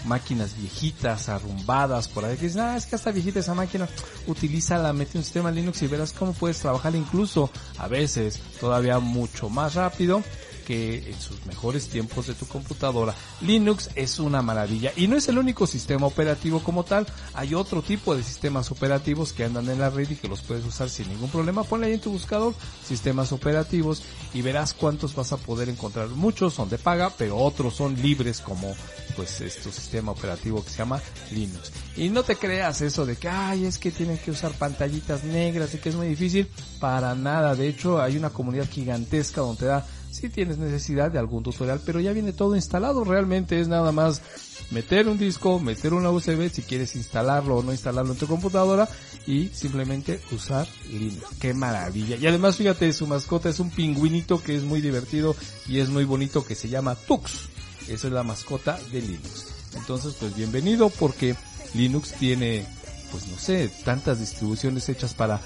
máquinas 0.05 0.57
viejitas, 0.57 1.29
arrumbadas 1.29 2.07
por 2.07 2.25
ahí, 2.25 2.37
que 2.37 2.47
dicen, 2.47 2.61
ah, 2.61 2.77
es 2.77 2.85
que 2.85 2.95
está 2.95 3.11
viejita 3.11 3.39
esa 3.39 3.53
máquina, 3.53 3.87
utilízala, 4.27 4.93
mete 4.93 5.17
un 5.17 5.23
sistema 5.23 5.51
Linux 5.51 5.81
y 5.81 5.87
verás 5.87 6.13
cómo 6.13 6.33
puedes 6.33 6.59
trabajar 6.59 6.95
incluso 6.95 7.49
a 7.77 7.87
veces 7.87 8.39
todavía 8.59 8.99
mucho 8.99 9.49
más 9.49 9.75
rápido 9.75 10.23
que 10.63 11.09
en 11.09 11.19
sus 11.19 11.45
mejores 11.45 11.87
tiempos 11.89 12.27
de 12.27 12.33
tu 12.33 12.47
computadora. 12.47 13.15
Linux 13.41 13.89
es 13.95 14.19
una 14.19 14.41
maravilla 14.41 14.91
y 14.95 15.07
no 15.07 15.17
es 15.17 15.27
el 15.27 15.37
único 15.37 15.67
sistema 15.67 16.07
operativo 16.07 16.61
como 16.63 16.83
tal. 16.83 17.05
Hay 17.33 17.53
otro 17.53 17.81
tipo 17.81 18.15
de 18.15 18.23
sistemas 18.23 18.71
operativos 18.71 19.33
que 19.33 19.43
andan 19.43 19.69
en 19.69 19.79
la 19.79 19.89
red 19.89 20.09
y 20.09 20.15
que 20.15 20.27
los 20.27 20.41
puedes 20.41 20.65
usar 20.65 20.89
sin 20.89 21.09
ningún 21.09 21.29
problema. 21.29 21.63
Ponle 21.63 21.87
ahí 21.87 21.93
en 21.93 22.01
tu 22.01 22.11
buscador 22.11 22.53
sistemas 22.85 23.31
operativos 23.31 24.03
y 24.33 24.41
verás 24.41 24.73
cuántos 24.73 25.15
vas 25.15 25.31
a 25.33 25.37
poder 25.37 25.69
encontrar. 25.69 26.09
Muchos 26.09 26.53
son 26.53 26.69
de 26.69 26.77
paga, 26.77 27.11
pero 27.17 27.37
otros 27.37 27.75
son 27.75 28.01
libres 28.01 28.41
como 28.41 28.73
pues 29.15 29.41
este 29.41 29.71
sistema 29.71 30.11
operativo 30.11 30.63
que 30.63 30.69
se 30.69 30.77
llama 30.77 31.01
Linux. 31.31 31.71
Y 31.95 32.09
no 32.09 32.23
te 32.23 32.35
creas 32.35 32.81
eso 32.81 33.05
de 33.05 33.15
que, 33.15 33.29
ay, 33.29 33.65
es 33.65 33.77
que 33.77 33.91
tienen 33.91 34.17
que 34.17 34.31
usar 34.31 34.51
pantallitas 34.53 35.23
negras 35.23 35.73
y 35.73 35.77
que 35.77 35.89
es 35.89 35.95
muy 35.95 36.07
difícil. 36.07 36.47
Para 36.79 37.15
nada. 37.15 37.55
De 37.55 37.67
hecho, 37.67 38.01
hay 38.01 38.17
una 38.17 38.31
comunidad 38.31 38.69
gigantesca 38.69 39.41
donde 39.41 39.59
te 39.59 39.65
da 39.65 39.85
si 40.13 40.29
tienes 40.29 40.57
necesidad 40.57 41.11
de 41.11 41.19
algún 41.19 41.43
tutorial, 41.43 41.81
pero 41.85 41.99
ya 41.99 42.13
viene 42.13 42.33
todo 42.33 42.55
instalado, 42.55 43.03
realmente 43.03 43.59
es 43.59 43.67
nada 43.67 43.91
más 43.91 44.21
meter 44.69 45.07
un 45.07 45.17
disco, 45.17 45.59
meter 45.59 45.93
una 45.93 46.11
USB 46.11 46.49
si 46.49 46.61
quieres 46.61 46.95
instalarlo 46.95 47.57
o 47.57 47.63
no 47.63 47.71
instalarlo 47.71 48.13
en 48.13 48.19
tu 48.19 48.27
computadora 48.27 48.87
y 49.25 49.47
simplemente 49.47 50.19
usar 50.31 50.67
Linux. 50.91 51.25
Qué 51.39 51.53
maravilla. 51.53 52.15
Y 52.17 52.27
además 52.27 52.57
fíjate, 52.57 52.93
su 52.93 53.07
mascota 53.07 53.49
es 53.49 53.59
un 53.59 53.71
pingüinito 53.71 54.41
que 54.41 54.55
es 54.55 54.63
muy 54.63 54.81
divertido 54.81 55.35
y 55.67 55.79
es 55.79 55.89
muy 55.89 56.05
bonito 56.05 56.45
que 56.45 56.55
se 56.55 56.69
llama 56.69 56.95
Tux. 56.95 57.49
Esa 57.87 58.07
es 58.07 58.13
la 58.13 58.23
mascota 58.23 58.79
de 58.91 59.01
Linux. 59.01 59.47
Entonces 59.75 60.15
pues 60.19 60.35
bienvenido 60.35 60.89
porque 60.89 61.35
Linux 61.73 62.13
tiene 62.13 62.65
pues 63.11 63.27
no 63.27 63.37
sé, 63.37 63.69
tantas 63.83 64.19
distribuciones 64.19 64.89
hechas 64.89 65.13
para 65.13 65.39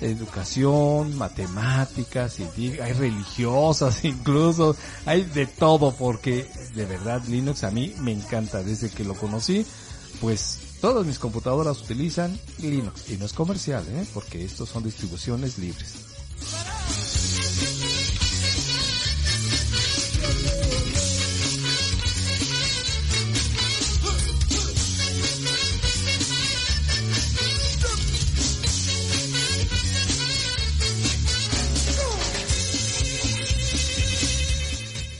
educación, 0.00 1.16
matemáticas, 1.16 2.38
hay 2.38 2.92
religiosas 2.92 4.04
incluso, 4.04 4.76
hay 5.06 5.24
de 5.24 5.46
todo 5.46 5.92
porque 5.92 6.46
de 6.74 6.84
verdad 6.86 7.22
Linux 7.28 7.64
a 7.64 7.70
mí 7.70 7.94
me 8.00 8.12
encanta 8.12 8.62
desde 8.62 8.90
que 8.90 9.04
lo 9.04 9.14
conocí, 9.14 9.66
pues 10.20 10.58
todas 10.80 11.06
mis 11.06 11.18
computadoras 11.18 11.80
utilizan 11.80 12.38
Linux 12.58 13.10
y 13.10 13.16
no 13.16 13.26
es 13.26 13.32
comercial, 13.32 13.84
¿eh? 13.88 14.06
porque 14.14 14.44
estos 14.44 14.68
son 14.68 14.84
distribuciones 14.84 15.58
libres. 15.58 15.94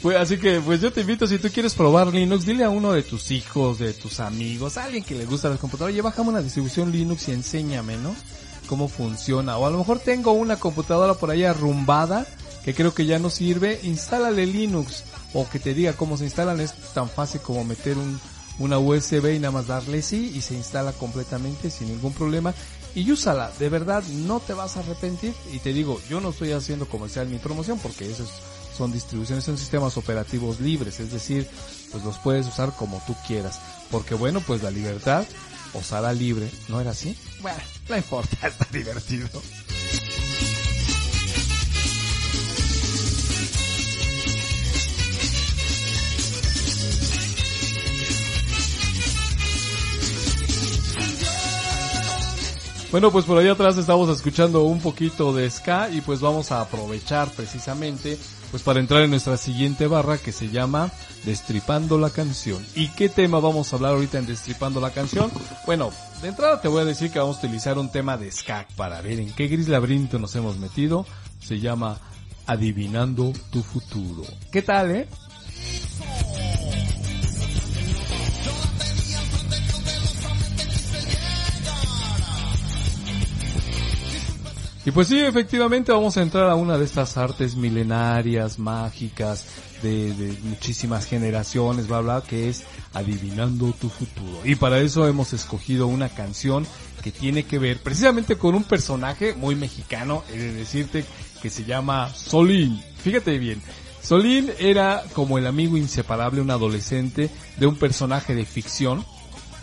Pues, 0.09 0.21
así 0.21 0.39
que, 0.39 0.59
pues 0.61 0.81
yo 0.81 0.91
te 0.91 1.03
invito, 1.03 1.27
si 1.27 1.39
tú 1.39 1.51
quieres 1.51 1.75
probar 1.75 2.07
Linux, 2.07 2.47
dile 2.47 2.65
a 2.65 2.71
uno 2.71 2.95
de 2.95 3.03
tus 3.03 3.31
hijos, 3.31 3.79
de 3.79 3.93
tus 3.93 4.21
amigos, 4.21 4.79
a 4.79 4.85
alguien 4.85 5.05
que 5.05 5.15
le 5.15 5.27
gusta 5.27 5.51
la 5.51 5.59
computadora, 5.59 5.93
oye, 5.93 6.01
bájame 6.01 6.31
una 6.31 6.41
distribución 6.41 6.91
Linux 6.91 7.29
y 7.29 7.33
enséñame, 7.33 7.99
¿no? 7.99 8.17
Cómo 8.69 8.89
funciona. 8.89 9.59
O 9.59 9.67
a 9.67 9.71
lo 9.71 9.77
mejor 9.77 9.99
tengo 9.99 10.33
una 10.33 10.57
computadora 10.57 11.13
por 11.13 11.31
ahí 11.31 11.45
arrumbada, 11.45 12.27
que 12.65 12.73
creo 12.73 12.95
que 12.95 13.05
ya 13.05 13.19
no 13.19 13.29
sirve, 13.29 13.81
instálale 13.83 14.47
Linux. 14.47 15.05
O 15.35 15.47
que 15.47 15.59
te 15.59 15.75
diga 15.75 15.93
cómo 15.93 16.17
se 16.17 16.25
instalan. 16.25 16.59
Es 16.59 16.73
tan 16.95 17.11
fácil 17.11 17.43
como 17.43 17.63
meter 17.65 17.99
un, 17.99 18.19
una 18.59 18.79
USB 18.79 19.35
y 19.35 19.39
nada 19.39 19.53
más 19.53 19.67
darle 19.67 20.01
sí 20.01 20.33
y 20.35 20.41
se 20.41 20.55
instala 20.55 20.93
completamente 20.93 21.69
sin 21.69 21.89
ningún 21.89 22.15
problema 22.15 22.55
y 22.95 23.11
úsala, 23.11 23.51
de 23.59 23.69
verdad 23.69 24.03
no 24.05 24.41
te 24.41 24.55
vas 24.55 24.77
a 24.77 24.81
arrepentir 24.81 25.35
y 25.53 25.59
te 25.59 25.73
digo, 25.73 26.01
yo 26.09 26.21
no 26.21 26.31
estoy 26.31 26.53
haciendo 26.53 26.87
comercial 26.89 27.31
ni 27.31 27.39
promoción 27.39 27.79
porque 27.79 28.11
esos 28.11 28.29
son 28.77 28.93
distribuciones, 28.93 29.45
son 29.45 29.59
sistemas 29.59 29.97
operativos 29.97 30.61
libres, 30.61 31.01
es 31.01 31.13
decir, 31.13 31.49
pues 31.91 32.05
los 32.05 32.19
puedes 32.19 32.47
usar 32.47 32.73
como 32.77 33.03
tú 33.07 33.15
quieras, 33.27 33.61
porque 33.91 34.15
bueno, 34.15 34.41
pues 34.41 34.63
la 34.63 34.71
libertad 34.71 35.25
os 35.75 35.93
libre, 36.15 36.51
¿no 36.69 36.81
era 36.81 36.91
así? 36.91 37.17
Bueno, 37.41 37.59
no 37.89 37.97
importa, 37.97 38.47
está 38.49 38.67
divertido. 38.71 39.29
Bueno, 52.91 53.13
pues 53.13 53.27
por 53.27 53.37
allá 53.37 53.53
atrás 53.53 53.77
estamos 53.77 54.09
escuchando 54.09 54.63
un 54.63 54.81
poquito 54.81 55.35
de 55.35 55.51
ska 55.51 55.91
y 55.91 56.01
pues 56.01 56.21
vamos 56.21 56.51
a 56.53 56.63
aprovechar 56.63 57.29
precisamente 57.33 58.19
pues 58.51 58.63
para 58.63 58.81
entrar 58.81 59.03
en 59.03 59.11
nuestra 59.11 59.37
siguiente 59.37 59.87
barra 59.87 60.17
que 60.17 60.33
se 60.33 60.49
llama 60.49 60.91
Destripando 61.25 61.99
la 61.99 62.09
canción. 62.09 62.65
¿Y 62.75 62.89
qué 62.89 63.11
tema 63.11 63.41
vamos 63.41 63.71
a 63.71 63.77
hablar 63.77 63.93
ahorita 63.93 64.19
en 64.19 64.27
Destripando 64.27 64.81
la 64.81 64.91
canción? 64.91 65.31
Bueno, 65.67 65.93
de 66.23 66.29
entrada 66.29 66.63
te 66.63 66.69
voy 66.69 66.81
a 66.81 66.87
decir 66.87 67.11
que 67.11 67.19
vamos 67.19 67.37
a 67.37 67.41
utilizar 67.41 67.77
un 67.77 67.93
tema 67.93 68.17
de 68.17 68.33
ska 68.33 68.67
para 68.75 69.03
ver 69.03 69.21
en 69.21 69.35
qué 69.35 69.49
gris 69.49 69.69
laberinto 69.69 70.19
nos 70.19 70.35
hemos 70.35 70.57
metido. 70.57 71.05
Se 71.41 71.61
llama 71.61 71.99
Adivinando 72.47 73.35
tu 73.51 73.63
futuro. 73.63 74.23
¿Qué 74.51 74.63
tal, 74.63 74.93
eh? 74.93 75.09
Y 84.89 84.91
pues 84.91 85.09
sí, 85.09 85.21
efectivamente 85.21 85.93
vamos 85.93 86.17
a 86.17 86.23
entrar 86.23 86.49
a 86.49 86.55
una 86.55 86.79
de 86.79 86.87
estas 86.87 87.19
artes 87.19 87.57
milenarias, 87.57 88.59
mágicas, 88.59 89.45
de, 89.83 90.15
de 90.15 90.33
muchísimas 90.45 91.05
generaciones, 91.05 91.87
bla, 91.87 92.01
bla, 92.01 92.23
que 92.27 92.49
es 92.49 92.65
adivinando 92.95 93.71
tu 93.79 93.91
futuro. 93.91 94.41
Y 94.45 94.55
para 94.55 94.81
eso 94.81 95.07
hemos 95.07 95.35
escogido 95.35 95.89
una 95.89 96.09
canción 96.09 96.67
que 97.03 97.13
tiene 97.13 97.43
que 97.43 97.59
ver 97.59 97.83
precisamente 97.83 98.37
con 98.37 98.55
un 98.55 98.65
personaje 98.65 99.35
muy 99.35 99.57
mexicano, 99.57 100.25
he 100.33 100.39
de 100.39 100.55
decirte 100.55 101.05
que 101.43 101.51
se 101.51 101.67
llama 101.67 102.09
Solín. 102.15 102.83
Fíjate 102.97 103.39
bien, 103.39 103.61
Solín 104.03 104.51
era 104.59 105.05
como 105.13 105.37
el 105.37 105.47
amigo 105.47 105.77
inseparable, 105.77 106.41
un 106.41 106.51
adolescente 106.51 107.29
de 107.59 107.67
un 107.67 107.77
personaje 107.77 108.35
de 108.35 108.47
ficción 108.47 109.05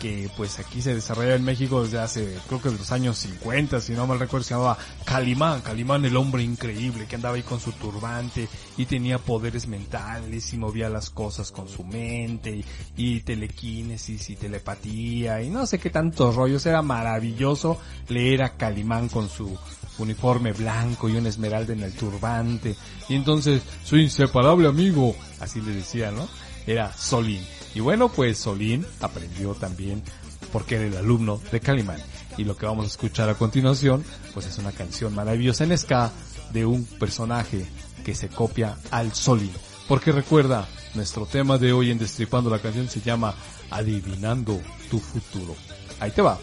que 0.06 0.30
pues 0.36 0.60
aquí 0.60 0.82
se 0.82 0.94
desarrolla 0.94 1.34
en 1.34 1.42
México 1.42 1.82
desde 1.82 1.98
hace, 1.98 2.38
creo 2.46 2.62
que 2.62 2.68
de 2.68 2.78
los 2.78 2.92
años 2.92 3.18
50, 3.18 3.80
si 3.80 3.92
no 3.92 4.06
mal 4.06 4.20
recuerdo, 4.20 4.44
se 4.44 4.54
llamaba 4.54 4.78
Calimán, 5.04 5.62
Calimán 5.62 6.04
el 6.04 6.16
hombre 6.16 6.44
increíble, 6.44 7.06
que 7.06 7.16
andaba 7.16 7.34
ahí 7.34 7.42
con 7.42 7.58
su 7.58 7.72
turbante 7.72 8.48
y 8.76 8.86
tenía 8.86 9.18
poderes 9.18 9.66
mentales 9.66 10.52
y 10.52 10.58
movía 10.58 10.88
las 10.88 11.10
cosas 11.10 11.50
con 11.50 11.68
su 11.68 11.82
mente 11.82 12.50
y, 12.50 12.64
y 12.96 13.20
telequinesis 13.22 14.30
y 14.30 14.36
telepatía 14.36 15.42
y 15.42 15.50
no 15.50 15.66
sé 15.66 15.80
qué 15.80 15.90
tantos 15.90 16.36
rollos, 16.36 16.64
era 16.66 16.82
maravilloso 16.82 17.80
leer 18.08 18.44
a 18.44 18.56
Calimán 18.56 19.08
con 19.08 19.28
su 19.28 19.58
uniforme 19.98 20.52
blanco 20.52 21.08
y 21.08 21.16
una 21.16 21.30
esmeralda 21.30 21.72
en 21.72 21.82
el 21.82 21.94
turbante 21.94 22.76
y 23.08 23.16
entonces 23.16 23.60
su 23.82 23.96
inseparable 23.96 24.68
amigo, 24.68 25.16
así 25.40 25.60
le 25.60 25.72
decía, 25.72 26.12
¿no? 26.12 26.28
Era 26.64 26.92
Solín. 26.92 27.55
Y 27.76 27.80
bueno, 27.80 28.08
pues 28.08 28.38
Solín 28.38 28.86
aprendió 29.02 29.52
también 29.52 30.02
porque 30.50 30.76
era 30.76 30.86
el 30.86 30.96
alumno 30.96 31.38
de 31.52 31.60
Calimán. 31.60 32.00
Y 32.38 32.44
lo 32.44 32.56
que 32.56 32.64
vamos 32.64 32.86
a 32.86 32.88
escuchar 32.88 33.28
a 33.28 33.34
continuación, 33.34 34.02
pues 34.32 34.46
es 34.46 34.56
una 34.56 34.72
canción 34.72 35.14
maravillosa 35.14 35.64
en 35.64 35.76
ska 35.76 36.10
de 36.54 36.64
un 36.64 36.86
personaje 36.86 37.66
que 38.02 38.14
se 38.14 38.30
copia 38.30 38.78
al 38.90 39.12
Solín. 39.12 39.52
Porque 39.88 40.10
recuerda, 40.10 40.66
nuestro 40.94 41.26
tema 41.26 41.58
de 41.58 41.74
hoy 41.74 41.90
en 41.90 41.98
Destripando 41.98 42.48
la 42.48 42.60
canción 42.60 42.88
se 42.88 43.02
llama 43.02 43.34
Adivinando 43.70 44.58
tu 44.90 44.98
futuro. 44.98 45.54
Ahí 46.00 46.12
te 46.12 46.22
va. 46.22 46.38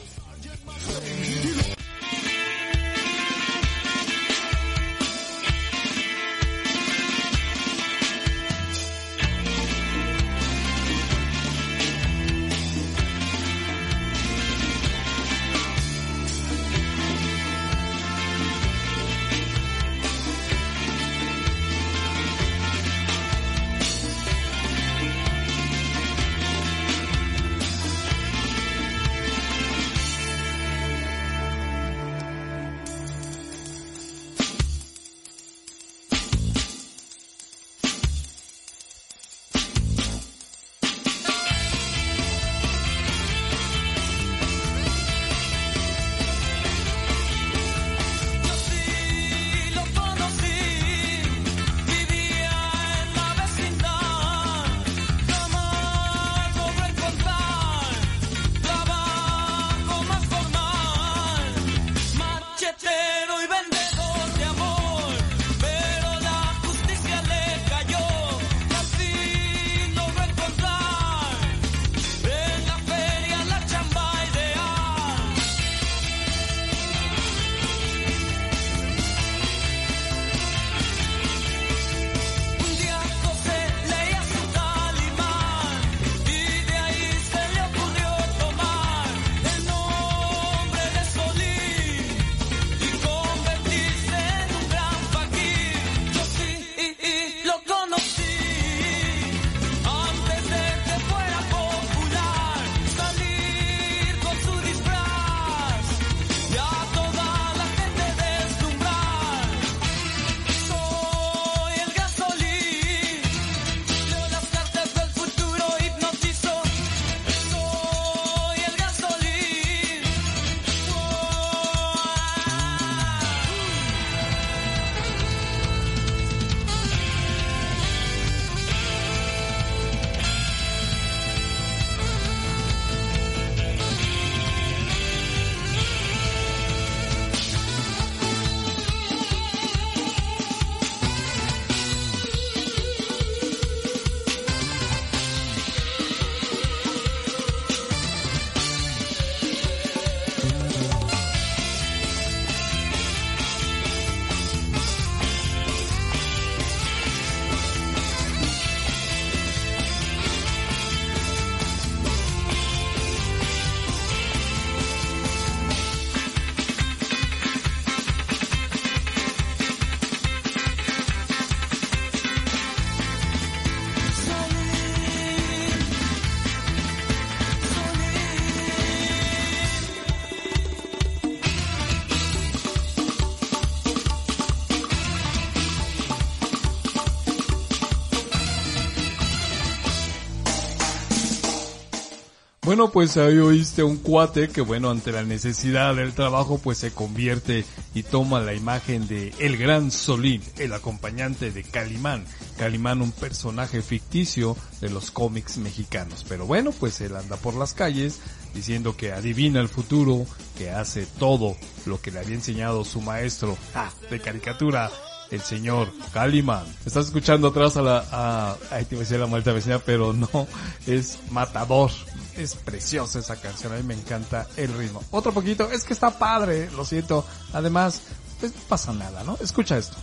Bueno, 192.74 192.90
pues 192.90 193.18
ahí 193.18 193.38
oíste 193.38 193.84
un 193.84 193.98
cuate 193.98 194.50
que 194.50 194.62
bueno, 194.62 194.90
ante 194.90 195.12
la 195.12 195.22
necesidad 195.22 195.94
del 195.94 196.14
trabajo 196.14 196.58
pues 196.58 196.80
se 196.80 196.92
convierte 196.92 197.66
y 197.94 198.02
toma 198.02 198.40
la 198.42 198.56
imagen 198.56 199.08
de 199.08 199.32
El 199.38 199.58
Gran 199.58 199.92
Solín, 199.92 200.42
el 200.58 200.74
acompañante 200.74 201.52
de 201.52 201.62
Calimán. 201.62 202.26
Calimán 202.58 203.04
un 203.04 203.12
personaje 203.12 203.84
ficticio 203.84 204.58
de 204.82 204.90
los 204.90 205.12
cómics 205.12 205.60
mexicanos. 205.60 206.26
Pero 206.28 206.48
bueno, 206.48 206.72
pues 206.72 207.00
él 207.02 207.16
anda 207.16 207.38
por 207.38 207.54
las 207.54 207.76
calles 207.76 208.22
diciendo 208.56 208.98
que 208.98 209.12
adivina 209.12 209.60
el 209.60 209.70
futuro, 209.70 210.26
que 210.58 210.72
hace 210.72 211.06
todo 211.20 211.56
lo 211.86 212.02
que 212.02 212.10
le 212.10 212.22
había 212.22 212.34
enseñado 212.34 212.86
su 212.86 213.02
maestro 213.02 213.56
¡ja! 213.76 213.94
de 214.10 214.20
caricatura 214.20 214.90
el 215.32 215.42
señor 215.42 215.92
Calimán. 216.14 216.66
Estás 216.86 217.08
escuchando 217.08 217.50
atrás 217.50 217.78
a 217.78 217.82
la, 217.82 218.06
a, 218.12 218.58
ahí 218.72 218.86
te 218.86 219.18
la 219.18 219.28
malta 219.28 219.52
vecina, 219.52 219.80
pero 219.80 220.14
no, 220.14 220.48
es 220.86 221.20
Matador. 221.32 221.92
Es 222.36 222.56
preciosa 222.56 223.20
esa 223.20 223.40
canción, 223.40 223.74
a 223.74 223.78
mí 223.78 223.84
me 223.84 223.94
encanta 223.94 224.48
el 224.58 224.74
ritmo. 224.74 225.04
Otro 225.12 225.32
poquito, 225.32 225.70
es 225.72 225.84
que 225.84 225.94
está 225.94 226.18
padre, 226.18 226.70
lo 226.72 226.84
siento. 226.84 227.26
Además, 227.54 228.02
pues 228.40 228.56
no 228.56 228.62
pasa 228.68 228.92
nada, 228.94 229.24
¿no? 229.24 229.38
Escucha 229.42 229.78
esto. 229.78 229.98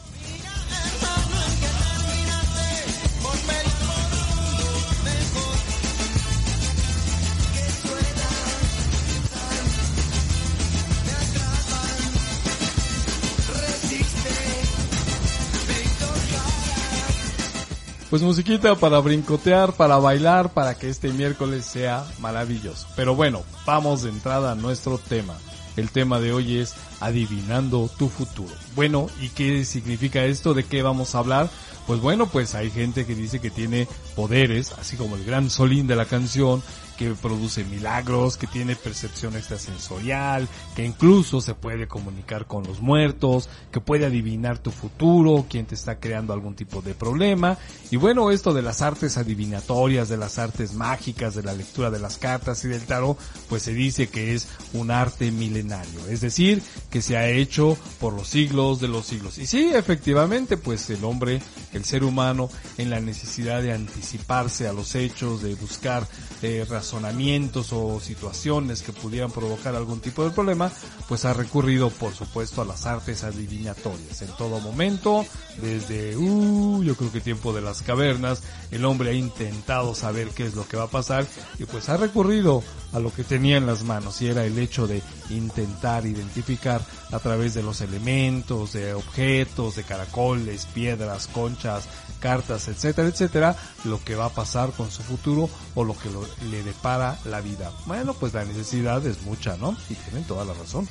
Pues 18.11 18.23
musiquita 18.23 18.75
para 18.75 18.99
brincotear, 18.99 19.73
para 19.75 19.97
bailar, 19.99 20.53
para 20.53 20.75
que 20.75 20.89
este 20.89 21.11
miércoles 21.13 21.65
sea 21.65 22.05
maravilloso. 22.19 22.89
Pero 22.97 23.15
bueno, 23.15 23.45
vamos 23.65 24.03
de 24.03 24.11
entrada 24.11 24.51
a 24.51 24.57
nuestro 24.57 24.99
tema. 24.99 25.37
El 25.77 25.93
tema 25.93 26.19
de 26.19 26.33
hoy 26.33 26.59
es 26.59 26.75
adivinando 26.99 27.89
tu 27.97 28.09
futuro. 28.09 28.53
Bueno, 28.75 29.07
¿y 29.21 29.29
qué 29.29 29.65
significa 29.65 30.25
esto? 30.25 30.55
¿De 30.55 30.65
qué 30.65 30.83
vamos 30.83 31.15
a 31.15 31.21
hablar? 31.21 31.51
Pues 31.87 32.01
bueno, 32.01 32.27
pues 32.27 32.57
hay 32.57 32.73
gente 32.73 33.07
que 33.07 33.15
dice 33.15 33.39
que 33.39 33.51
tiene 33.51 33.87
poderes, 34.17 34.73
así 34.73 34.97
como 34.97 35.15
el 35.15 35.25
gran 35.25 35.49
Solín 35.49 35.87
de 35.87 35.95
la 35.95 36.05
canción, 36.05 36.65
que 37.01 37.15
produce 37.15 37.65
milagros, 37.65 38.37
que 38.37 38.47
tiene 38.47 38.77
percepción 38.77 39.35
extrasensorial, 39.35 40.47
que 40.77 40.85
incluso 40.85 41.41
se 41.41 41.55
puede 41.55 41.89
comunicar 41.89 42.47
con 42.47 42.63
los 42.65 42.83
muertos, 42.83 43.49
que 43.73 43.81
puede 43.81 44.05
adivinar 44.05 44.59
tu 44.59 44.71
futuro, 44.71 45.47
quién 45.49 45.65
te 45.65 45.75
está 45.75 45.99
creando 45.99 46.35
algún 46.35 46.55
tipo 46.55 46.83
de 46.83 46.93
problema. 46.93 47.57
Y 47.91 47.97
bueno, 47.97 48.31
esto 48.31 48.53
de 48.53 48.61
las 48.61 48.83
artes 48.83 49.17
adivinatorias, 49.17 50.11
de 50.11 50.19
las 50.19 50.39
artes 50.39 50.75
mágicas, 50.75 51.35
de 51.35 51.43
la 51.43 51.55
lectura 51.55 51.91
de 51.91 52.01
las 52.01 52.19
cartas 52.19 52.63
y 52.67 52.69
del 52.69 52.85
tarot, 52.85 53.19
pues 53.49 53.63
se 53.63 53.73
dice 53.73 54.09
que 54.11 54.35
es 54.35 54.49
un 54.75 54.91
arte 54.91 55.31
milenario. 55.31 56.07
Es 56.11 56.21
decir, 56.21 56.63
que 56.91 57.01
se 57.01 57.17
ha 57.17 57.31
hecho 57.31 57.79
por 57.99 58.13
los 58.13 58.29
siglos 58.29 58.79
de 58.79 58.89
los 58.89 59.07
siglos. 59.07 59.39
Y 59.39 59.47
sí, 59.47 59.71
efectivamente, 59.73 60.59
pues 60.59 60.91
el 60.91 61.03
hombre, 61.05 61.41
el 61.73 61.87
ser 61.87 62.05
humano, 62.05 62.51
en 62.77 62.91
la 62.91 63.01
necesidad 63.01 63.63
de 63.63 63.73
anticiparse 63.73 64.69
a 64.69 64.75
los 64.75 64.95
hechos, 64.95 65.43
de 65.43 65.55
buscar 65.55 66.07
eh, 66.43 66.67
razonamientos 66.91 67.73
o 67.73 68.01
situaciones 68.01 68.83
que 68.83 68.93
pudieran 68.93 69.31
provocar 69.31 69.77
algún 69.77 70.01
tipo 70.01 70.25
de 70.25 70.31
problema, 70.31 70.73
pues 71.09 71.25
ha 71.25 71.33
recurrido, 71.33 71.89
por 71.89 72.13
supuesto, 72.15 72.63
a 72.63 72.65
las 72.65 72.85
artes 72.85 73.23
adivinatorias. 73.23 74.23
En 74.23 74.29
todo 74.37 74.59
momento, 74.59 75.25
desde, 75.63 76.17
uh, 76.17 76.83
yo 76.83 76.97
creo 76.97 77.13
que 77.13 77.21
tiempo 77.21 77.53
de 77.53 77.61
las 77.61 77.83
cavernas, 77.83 78.43
el 78.73 78.85
hombre 78.85 79.11
ha 79.11 79.15
intentado 79.15 79.95
saber 79.95 80.31
qué 80.31 80.47
es 80.47 80.55
lo 80.55 80.67
que 80.67 80.77
va 80.77 80.85
a 80.85 80.91
pasar 80.91 81.27
y 81.61 81.65
pues 81.65 81.89
ha 81.89 81.97
recurrido 81.97 82.65
a 82.93 82.99
lo 82.99 83.13
que 83.13 83.23
tenía 83.23 83.57
en 83.57 83.67
las 83.67 83.85
manos 83.85 84.21
y 84.21 84.27
era 84.27 84.45
el 84.45 84.59
hecho 84.59 84.89
de 84.89 85.01
intentar 85.31 86.07
identificar 86.07 86.85
a 87.13 87.19
través 87.21 87.55
de 87.55 87.63
los 87.63 87.81
elementos, 87.83 88.73
de 88.73 88.95
objetos, 88.95 89.77
de 89.77 89.85
caracoles, 89.85 90.67
piedras, 90.67 91.29
conchas, 91.29 91.85
cartas, 92.19 92.69
etcétera, 92.69 93.09
etcétera, 93.09 93.57
lo 93.85 94.03
que 94.03 94.17
va 94.17 94.27
a 94.27 94.35
pasar 94.35 94.73
con 94.73 94.91
su 94.91 95.03
futuro 95.03 95.49
o 95.75 95.85
lo 95.85 95.97
que 95.97 96.11
le 96.51 96.63
depara 96.63 96.80
la 96.83 97.41
vida. 97.43 97.71
Bueno, 97.87 98.15
pues 98.15 98.33
la 98.33 98.45
necesidad 98.45 99.05
es 99.07 99.23
mucha, 99.23 99.57
¿no? 99.57 99.77
Y 99.89 99.95
tienen 99.95 100.25
toda 100.25 100.45
la 100.45 100.55
razón. 100.55 100.89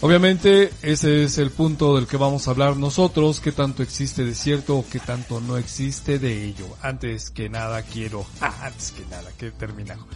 Obviamente 0.00 0.72
ese 0.82 1.22
es 1.22 1.38
el 1.38 1.52
punto 1.52 1.94
del 1.94 2.08
que 2.08 2.16
vamos 2.16 2.48
a 2.48 2.50
hablar 2.50 2.76
nosotros, 2.76 3.38
qué 3.38 3.52
tanto 3.52 3.84
existe 3.84 4.24
de 4.24 4.34
cierto 4.34 4.76
o 4.78 4.84
qué 4.90 4.98
tanto 4.98 5.40
no 5.40 5.56
existe 5.56 6.18
de 6.18 6.44
ello. 6.44 6.66
Antes 6.82 7.30
que 7.30 7.48
nada 7.48 7.82
quiero, 7.82 8.26
antes 8.40 8.90
que 8.90 9.04
nada, 9.06 9.30
que 9.38 9.52
terminajo. 9.52 10.08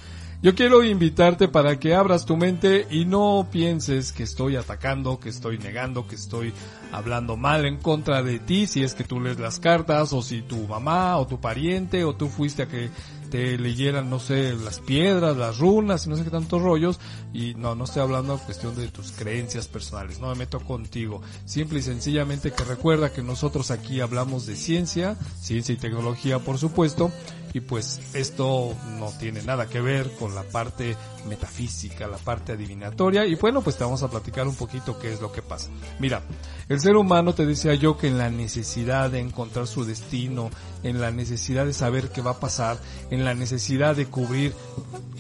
Yo 0.46 0.54
quiero 0.54 0.84
invitarte 0.84 1.48
para 1.48 1.80
que 1.80 1.96
abras 1.96 2.24
tu 2.24 2.36
mente 2.36 2.86
y 2.88 3.04
no 3.04 3.48
pienses 3.50 4.12
que 4.12 4.22
estoy 4.22 4.54
atacando, 4.54 5.18
que 5.18 5.28
estoy 5.28 5.58
negando, 5.58 6.06
que 6.06 6.14
estoy 6.14 6.52
hablando 6.92 7.36
mal 7.36 7.66
en 7.66 7.78
contra 7.78 8.22
de 8.22 8.38
ti, 8.38 8.68
si 8.68 8.84
es 8.84 8.94
que 8.94 9.02
tú 9.02 9.18
lees 9.18 9.40
las 9.40 9.58
cartas 9.58 10.12
o 10.12 10.22
si 10.22 10.42
tu 10.42 10.68
mamá 10.68 11.16
o 11.16 11.26
tu 11.26 11.40
pariente 11.40 12.04
o 12.04 12.14
tú 12.14 12.28
fuiste 12.28 12.62
a 12.62 12.68
que 12.68 12.90
te 13.26 13.58
leyeran, 13.58 14.08
no 14.08 14.20
sé, 14.20 14.54
las 14.54 14.78
piedras, 14.78 15.36
las 15.36 15.58
runas 15.58 16.06
y 16.06 16.10
no 16.10 16.16
sé 16.16 16.22
qué 16.22 16.30
tantos 16.30 16.62
rollos. 16.62 17.00
Y 17.34 17.54
no, 17.54 17.74
no 17.74 17.84
estoy 17.84 18.02
hablando 18.02 18.34
en 18.34 18.38
cuestión 18.38 18.76
de 18.76 18.86
tus 18.88 19.12
creencias 19.12 19.66
personales, 19.66 20.20
no 20.20 20.28
me 20.28 20.36
meto 20.36 20.60
contigo. 20.60 21.22
Simple 21.44 21.80
y 21.80 21.82
sencillamente 21.82 22.52
que 22.52 22.62
recuerda 22.64 23.12
que 23.12 23.22
nosotros 23.22 23.70
aquí 23.70 24.00
hablamos 24.00 24.46
de 24.46 24.56
ciencia, 24.56 25.16
ciencia 25.40 25.72
y 25.72 25.78
tecnología 25.78 26.38
por 26.38 26.58
supuesto, 26.58 27.10
y 27.56 27.60
pues 27.60 28.00
esto 28.12 28.76
no 28.98 29.10
tiene 29.18 29.40
nada 29.40 29.66
que 29.66 29.80
ver 29.80 30.10
con 30.18 30.34
la 30.34 30.42
parte 30.42 30.94
metafísica, 31.26 32.06
la 32.06 32.18
parte 32.18 32.52
adivinatoria 32.52 33.24
y 33.24 33.34
bueno 33.34 33.62
pues 33.62 33.78
te 33.78 33.84
vamos 33.84 34.02
a 34.02 34.10
platicar 34.10 34.46
un 34.46 34.54
poquito 34.54 34.98
qué 34.98 35.10
es 35.14 35.22
lo 35.22 35.32
que 35.32 35.40
pasa. 35.40 35.70
Mira, 35.98 36.20
el 36.68 36.80
ser 36.80 36.96
humano 36.96 37.34
te 37.34 37.46
decía 37.46 37.72
yo 37.72 37.96
que 37.96 38.08
en 38.08 38.18
la 38.18 38.28
necesidad 38.28 39.10
de 39.10 39.20
encontrar 39.20 39.66
su 39.66 39.86
destino, 39.86 40.50
en 40.82 41.00
la 41.00 41.10
necesidad 41.10 41.64
de 41.64 41.72
saber 41.72 42.10
qué 42.10 42.20
va 42.20 42.32
a 42.32 42.40
pasar, 42.40 42.76
en 43.10 43.24
la 43.24 43.32
necesidad 43.32 43.96
de 43.96 44.04
cubrir 44.04 44.52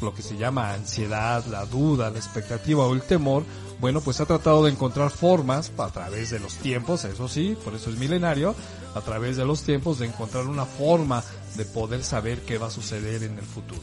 lo 0.02 0.12
que 0.12 0.20
se 0.20 0.36
llama 0.36 0.74
ansiedad, 0.74 1.42
la 1.46 1.64
duda, 1.64 2.10
la 2.10 2.18
expectativa 2.18 2.84
o 2.84 2.92
el 2.92 3.00
temor, 3.00 3.44
bueno, 3.80 4.00
pues 4.00 4.20
ha 4.20 4.26
tratado 4.26 4.64
de 4.64 4.70
encontrar 4.70 5.10
formas 5.10 5.70
a 5.76 5.88
través 5.88 6.30
de 6.30 6.38
los 6.38 6.54
tiempos, 6.54 7.04
eso 7.04 7.28
sí, 7.28 7.56
por 7.62 7.74
eso 7.74 7.90
es 7.90 7.98
milenario, 7.98 8.54
a 8.94 9.00
través 9.00 9.36
de 9.36 9.44
los 9.44 9.62
tiempos 9.62 9.98
de 9.98 10.06
encontrar 10.06 10.46
una 10.46 10.64
forma 10.64 11.22
de 11.56 11.64
poder 11.64 12.02
saber 12.02 12.40
qué 12.40 12.58
va 12.58 12.68
a 12.68 12.70
suceder 12.70 13.22
en 13.22 13.38
el 13.38 13.44
futuro. 13.44 13.80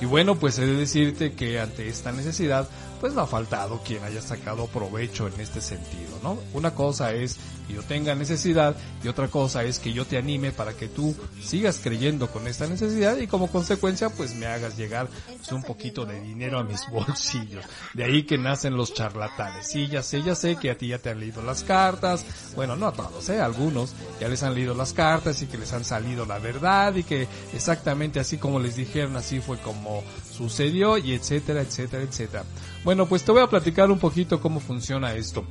Y 0.00 0.06
bueno, 0.06 0.36
pues 0.36 0.58
he 0.58 0.66
de 0.66 0.74
decirte 0.74 1.34
que 1.34 1.60
ante 1.60 1.88
esta 1.88 2.12
necesidad, 2.12 2.68
pues 3.04 3.12
no 3.12 3.20
ha 3.20 3.26
faltado 3.26 3.82
quien 3.84 4.02
haya 4.02 4.22
sacado 4.22 4.66
provecho 4.66 5.28
en 5.28 5.38
este 5.38 5.60
sentido, 5.60 6.18
¿no? 6.22 6.38
Una 6.54 6.74
cosa 6.74 7.12
es 7.12 7.36
que 7.68 7.74
yo 7.74 7.82
tenga 7.82 8.14
necesidad 8.14 8.74
y 9.02 9.08
otra 9.08 9.28
cosa 9.28 9.62
es 9.62 9.78
que 9.78 9.92
yo 9.92 10.06
te 10.06 10.16
anime 10.16 10.52
para 10.52 10.72
que 10.72 10.88
tú 10.88 11.14
sigas 11.42 11.80
creyendo 11.84 12.28
con 12.28 12.46
esta 12.46 12.66
necesidad 12.66 13.18
y 13.18 13.26
como 13.26 13.48
consecuencia 13.48 14.08
pues 14.08 14.34
me 14.34 14.46
hagas 14.46 14.78
llegar 14.78 15.08
pues, 15.26 15.52
un 15.52 15.62
poquito 15.62 16.06
de 16.06 16.18
dinero 16.18 16.58
a 16.58 16.64
mis 16.64 16.80
bolsillos. 16.90 17.62
De 17.92 18.04
ahí 18.04 18.22
que 18.22 18.38
nacen 18.38 18.74
los 18.74 18.94
charlatanes. 18.94 19.66
Sí, 19.66 19.86
ya 19.86 20.02
sé, 20.02 20.22
ya 20.22 20.34
sé 20.34 20.56
que 20.56 20.70
a 20.70 20.78
ti 20.78 20.88
ya 20.88 20.98
te 20.98 21.10
han 21.10 21.20
leído 21.20 21.42
las 21.42 21.62
cartas. 21.62 22.24
Bueno, 22.56 22.74
no 22.74 22.86
a 22.86 22.92
todos, 22.92 23.28
¿eh? 23.28 23.38
Algunos 23.38 23.92
ya 24.18 24.28
les 24.28 24.42
han 24.42 24.54
leído 24.54 24.72
las 24.74 24.94
cartas 24.94 25.42
y 25.42 25.46
que 25.46 25.58
les 25.58 25.74
han 25.74 25.84
salido 25.84 26.24
la 26.24 26.38
verdad 26.38 26.94
y 26.94 27.02
que 27.02 27.28
exactamente 27.52 28.18
así 28.18 28.38
como 28.38 28.60
les 28.60 28.76
dijeron, 28.76 29.14
así 29.16 29.40
fue 29.40 29.58
como 29.58 30.02
sucedió 30.34 30.96
y 30.96 31.12
etcétera, 31.12 31.60
etcétera, 31.60 32.02
etcétera. 32.02 32.44
Bueno, 32.84 33.06
pues 33.06 33.24
te 33.24 33.32
voy 33.32 33.42
a 33.42 33.48
platicar 33.48 33.90
un 33.90 33.98
poquito 33.98 34.40
cómo 34.40 34.60
funciona 34.60 35.14
esto. 35.14 35.44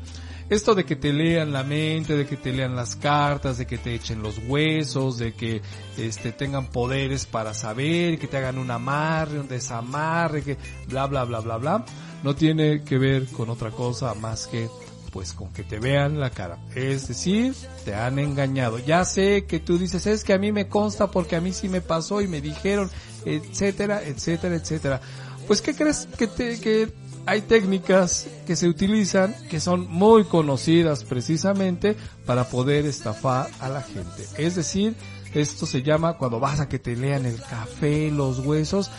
Esto 0.50 0.76
de 0.76 0.86
que 0.86 0.96
te 0.96 1.12
lean 1.12 1.52
la 1.52 1.64
mente, 1.64 2.16
de 2.16 2.28
que 2.28 2.38
te 2.38 2.54
lean 2.54 2.76
las 2.76 2.96
cartas, 2.96 3.58
de 3.58 3.66
que 3.66 3.80
te 3.80 3.96
echen 3.96 4.22
los 4.22 4.40
huesos, 4.48 5.18
de 5.18 5.34
que 5.34 5.62
este 5.98 6.32
tengan 6.32 6.68
poderes 6.68 7.26
para 7.26 7.54
saber, 7.54 8.20
que 8.20 8.28
te 8.28 8.38
hagan 8.38 8.60
un 8.60 8.70
amarre, 8.70 9.40
un 9.40 9.48
desamarre, 9.48 10.44
que 10.44 10.58
bla 10.88 11.08
bla 11.08 11.24
bla 11.24 11.40
bla 11.40 11.58
bla, 11.58 11.86
no 12.24 12.36
tiene 12.36 12.84
que 12.84 12.98
ver 12.98 13.26
con 13.28 13.50
otra 13.50 13.72
cosa 13.72 14.14
más 14.14 14.48
que 14.48 14.70
pues 15.12 15.34
con 15.34 15.54
que 15.54 15.64
te 15.64 15.80
vean 15.80 16.20
la 16.20 16.32
cara. 16.32 16.58
Es 16.76 17.08
decir, 17.08 17.56
te 17.86 17.94
han 17.94 18.18
engañado. 18.18 18.80
Ya 18.80 19.06
sé 19.06 19.46
que 19.46 19.60
tú 19.60 19.78
dices, 19.78 20.08
es 20.08 20.24
que 20.24 20.34
a 20.34 20.40
mí 20.40 20.52
me 20.52 20.68
consta 20.68 21.10
porque 21.10 21.36
a 21.36 21.42
mí 21.42 21.54
sí 21.54 21.70
me 21.70 21.82
pasó 21.82 22.20
y 22.22 22.28
me 22.28 22.42
dijeron, 22.42 22.90
etcétera, 23.24 24.02
etcétera, 24.04 24.56
etcétera. 24.56 25.02
Pues 25.48 25.62
¿qué 25.62 25.76
crees 25.76 26.08
que 26.18 26.28
te, 26.28 26.60
que 26.60 26.92
hay 27.26 27.42
técnicas 27.42 28.28
que 28.46 28.56
se 28.56 28.68
utilizan 28.68 29.34
que 29.50 29.60
son 29.60 29.88
muy 29.90 30.26
conocidas 30.26 31.04
precisamente 31.04 31.96
para 32.26 32.46
poder 32.50 32.86
estafar 32.86 33.50
a 33.60 33.70
la 33.70 33.82
gente. 33.82 34.26
Es 34.38 34.56
decir, 34.56 34.96
esto 35.34 35.66
se 35.66 35.82
llama 35.84 36.18
cuando 36.18 36.40
vas 36.40 36.60
a 36.60 36.68
que 36.70 36.80
te 36.80 36.96
lean 36.96 37.26
el 37.26 37.42
café, 37.42 38.12
los 38.12 38.40
huesos, 38.40 38.92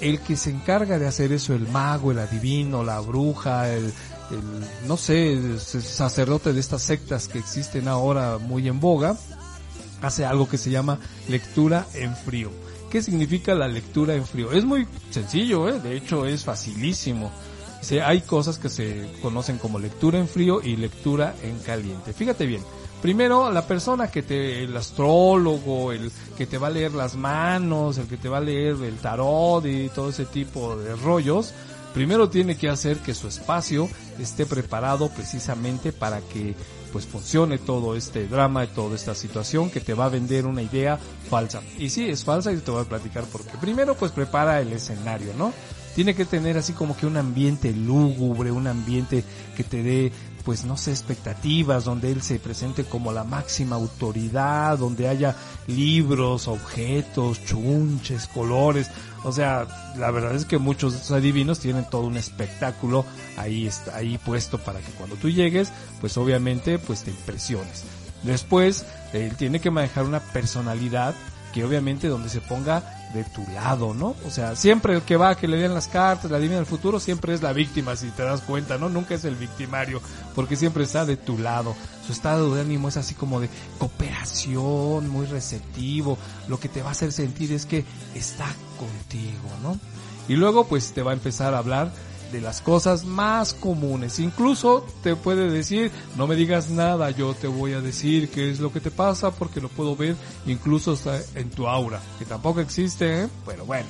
el 0.00 0.20
que 0.20 0.36
se 0.36 0.50
encarga 0.50 0.98
de 0.98 1.06
hacer 1.06 1.32
eso, 1.32 1.54
el 1.54 1.66
mago, 1.68 2.10
el 2.12 2.18
adivino, 2.18 2.84
la 2.84 3.00
bruja, 3.00 3.72
el, 3.72 3.84
el, 4.30 4.86
no 4.86 4.96
sé, 4.96 5.54
s- 5.56 5.80
sacerdote 5.80 6.52
de 6.52 6.60
estas 6.60 6.82
sectas 6.82 7.26
que 7.28 7.38
existen 7.38 7.88
ahora 7.88 8.38
muy 8.38 8.68
en 8.68 8.80
boga, 8.80 9.16
hace 10.02 10.24
algo 10.24 10.48
que 10.48 10.58
se 10.58 10.70
llama 10.70 10.98
lectura 11.28 11.86
en 11.94 12.14
frío. 12.16 12.50
¿Qué 12.90 13.02
significa 13.02 13.54
la 13.54 13.66
lectura 13.68 14.14
en 14.14 14.24
frío? 14.24 14.52
Es 14.52 14.64
muy 14.64 14.86
sencillo, 15.10 15.68
¿eh? 15.68 15.80
de 15.80 15.96
hecho 15.96 16.26
es 16.26 16.44
facilísimo. 16.44 17.30
Se- 17.80 18.02
hay 18.02 18.20
cosas 18.22 18.58
que 18.58 18.68
se 18.68 19.08
conocen 19.22 19.58
como 19.58 19.78
lectura 19.78 20.18
en 20.18 20.28
frío 20.28 20.60
y 20.62 20.76
lectura 20.76 21.34
en 21.42 21.58
caliente. 21.60 22.12
Fíjate 22.12 22.46
bien. 22.46 22.62
Primero, 23.02 23.52
la 23.52 23.66
persona 23.66 24.10
que 24.10 24.22
te, 24.22 24.64
el 24.64 24.76
astrólogo, 24.76 25.92
el 25.92 26.10
que 26.36 26.46
te 26.46 26.58
va 26.58 26.66
a 26.66 26.70
leer 26.70 26.92
las 26.92 27.14
manos, 27.14 27.96
el 27.98 28.08
que 28.08 28.16
te 28.16 28.28
va 28.28 28.38
a 28.38 28.40
leer 28.40 28.76
el 28.82 28.96
tarot 28.96 29.64
y 29.66 29.88
todo 29.90 30.08
ese 30.10 30.24
tipo 30.24 30.76
de 30.76 30.96
rollos, 30.96 31.52
primero 31.94 32.28
tiene 32.28 32.56
que 32.56 32.68
hacer 32.68 32.98
que 32.98 33.14
su 33.14 33.28
espacio 33.28 33.88
esté 34.18 34.46
preparado 34.46 35.08
precisamente 35.10 35.92
para 35.92 36.20
que 36.20 36.56
pues 36.92 37.06
funcione 37.06 37.58
todo 37.58 37.94
este 37.94 38.26
drama 38.26 38.64
y 38.64 38.68
toda 38.68 38.96
esta 38.96 39.14
situación 39.14 39.70
que 39.70 39.80
te 39.80 39.94
va 39.94 40.06
a 40.06 40.08
vender 40.08 40.46
una 40.46 40.62
idea 40.62 40.98
falsa. 41.30 41.60
Y 41.78 41.90
sí, 41.90 42.08
es 42.08 42.24
falsa 42.24 42.50
y 42.50 42.56
te 42.56 42.70
voy 42.70 42.82
a 42.82 42.88
platicar 42.88 43.24
porque 43.30 43.56
primero 43.60 43.94
pues 43.94 44.10
prepara 44.10 44.60
el 44.60 44.72
escenario, 44.72 45.32
¿no? 45.38 45.52
Tiene 45.98 46.14
que 46.14 46.24
tener 46.24 46.56
así 46.56 46.74
como 46.74 46.96
que 46.96 47.06
un 47.06 47.16
ambiente 47.16 47.72
lúgubre, 47.72 48.52
un 48.52 48.68
ambiente 48.68 49.24
que 49.56 49.64
te 49.64 49.82
dé 49.82 50.12
pues 50.44 50.64
no 50.64 50.76
sé, 50.76 50.92
expectativas, 50.92 51.86
donde 51.86 52.12
él 52.12 52.22
se 52.22 52.38
presente 52.38 52.84
como 52.84 53.10
la 53.10 53.24
máxima 53.24 53.74
autoridad, 53.74 54.78
donde 54.78 55.08
haya 55.08 55.34
libros, 55.66 56.46
objetos, 56.46 57.44
chunches, 57.44 58.28
colores. 58.28 58.92
O 59.24 59.32
sea, 59.32 59.66
la 59.98 60.12
verdad 60.12 60.36
es 60.36 60.44
que 60.44 60.58
muchos 60.58 61.10
adivinos 61.10 61.58
tienen 61.58 61.84
todo 61.90 62.02
un 62.02 62.16
espectáculo 62.16 63.04
ahí 63.36 63.66
está, 63.66 63.96
ahí 63.96 64.18
puesto 64.18 64.58
para 64.58 64.78
que 64.78 64.92
cuando 64.92 65.16
tú 65.16 65.28
llegues, 65.28 65.72
pues 66.00 66.16
obviamente 66.16 66.78
pues 66.78 67.02
te 67.02 67.10
impresiones. 67.10 67.82
Después, 68.22 68.86
él 69.12 69.34
tiene 69.34 69.60
que 69.60 69.72
manejar 69.72 70.04
una 70.04 70.20
personalidad 70.20 71.16
que 71.52 71.64
obviamente 71.64 72.06
donde 72.06 72.28
se 72.28 72.40
ponga 72.40 72.97
de 73.14 73.24
tu 73.24 73.42
lado, 73.52 73.94
¿no? 73.94 74.14
O 74.26 74.30
sea, 74.30 74.54
siempre 74.56 74.94
el 74.94 75.02
que 75.02 75.16
va 75.16 75.36
que 75.36 75.48
le 75.48 75.56
den 75.56 75.74
las 75.74 75.88
cartas, 75.88 76.30
la 76.30 76.36
adivina 76.36 76.56
del 76.56 76.66
futuro, 76.66 77.00
siempre 77.00 77.34
es 77.34 77.42
la 77.42 77.52
víctima, 77.52 77.96
si 77.96 78.08
te 78.10 78.22
das 78.22 78.40
cuenta, 78.42 78.78
¿no? 78.78 78.88
Nunca 78.88 79.14
es 79.14 79.24
el 79.24 79.34
victimario, 79.34 80.00
porque 80.34 80.56
siempre 80.56 80.84
está 80.84 81.04
de 81.04 81.16
tu 81.16 81.38
lado. 81.38 81.74
Su 82.06 82.12
estado 82.12 82.54
de 82.54 82.60
ánimo 82.60 82.88
es 82.88 82.96
así 82.96 83.14
como 83.14 83.40
de 83.40 83.48
cooperación, 83.78 85.08
muy 85.08 85.26
receptivo. 85.26 86.18
Lo 86.48 86.58
que 86.58 86.68
te 86.68 86.82
va 86.82 86.90
a 86.90 86.92
hacer 86.92 87.12
sentir 87.12 87.52
es 87.52 87.66
que 87.66 87.84
está 88.14 88.46
contigo, 88.78 89.48
¿no? 89.62 89.78
Y 90.28 90.36
luego 90.36 90.66
pues 90.66 90.92
te 90.92 91.02
va 91.02 91.12
a 91.12 91.14
empezar 91.14 91.54
a 91.54 91.58
hablar 91.58 91.90
de 92.32 92.40
las 92.40 92.60
cosas 92.60 93.04
más 93.04 93.54
comunes. 93.54 94.18
Incluso 94.18 94.86
te 95.02 95.16
puede 95.16 95.50
decir, 95.50 95.90
no 96.16 96.26
me 96.26 96.36
digas 96.36 96.70
nada, 96.70 97.10
yo 97.10 97.34
te 97.34 97.46
voy 97.46 97.72
a 97.72 97.80
decir 97.80 98.30
qué 98.30 98.50
es 98.50 98.60
lo 98.60 98.72
que 98.72 98.80
te 98.80 98.90
pasa 98.90 99.30
porque 99.30 99.60
lo 99.60 99.68
puedo 99.68 99.96
ver 99.96 100.16
incluso 100.46 100.92
hasta 100.92 101.20
en 101.34 101.50
tu 101.50 101.68
aura, 101.68 102.00
que 102.18 102.24
tampoco 102.24 102.60
existe, 102.60 103.24
¿eh? 103.24 103.28
pero 103.46 103.64
bueno. 103.64 103.88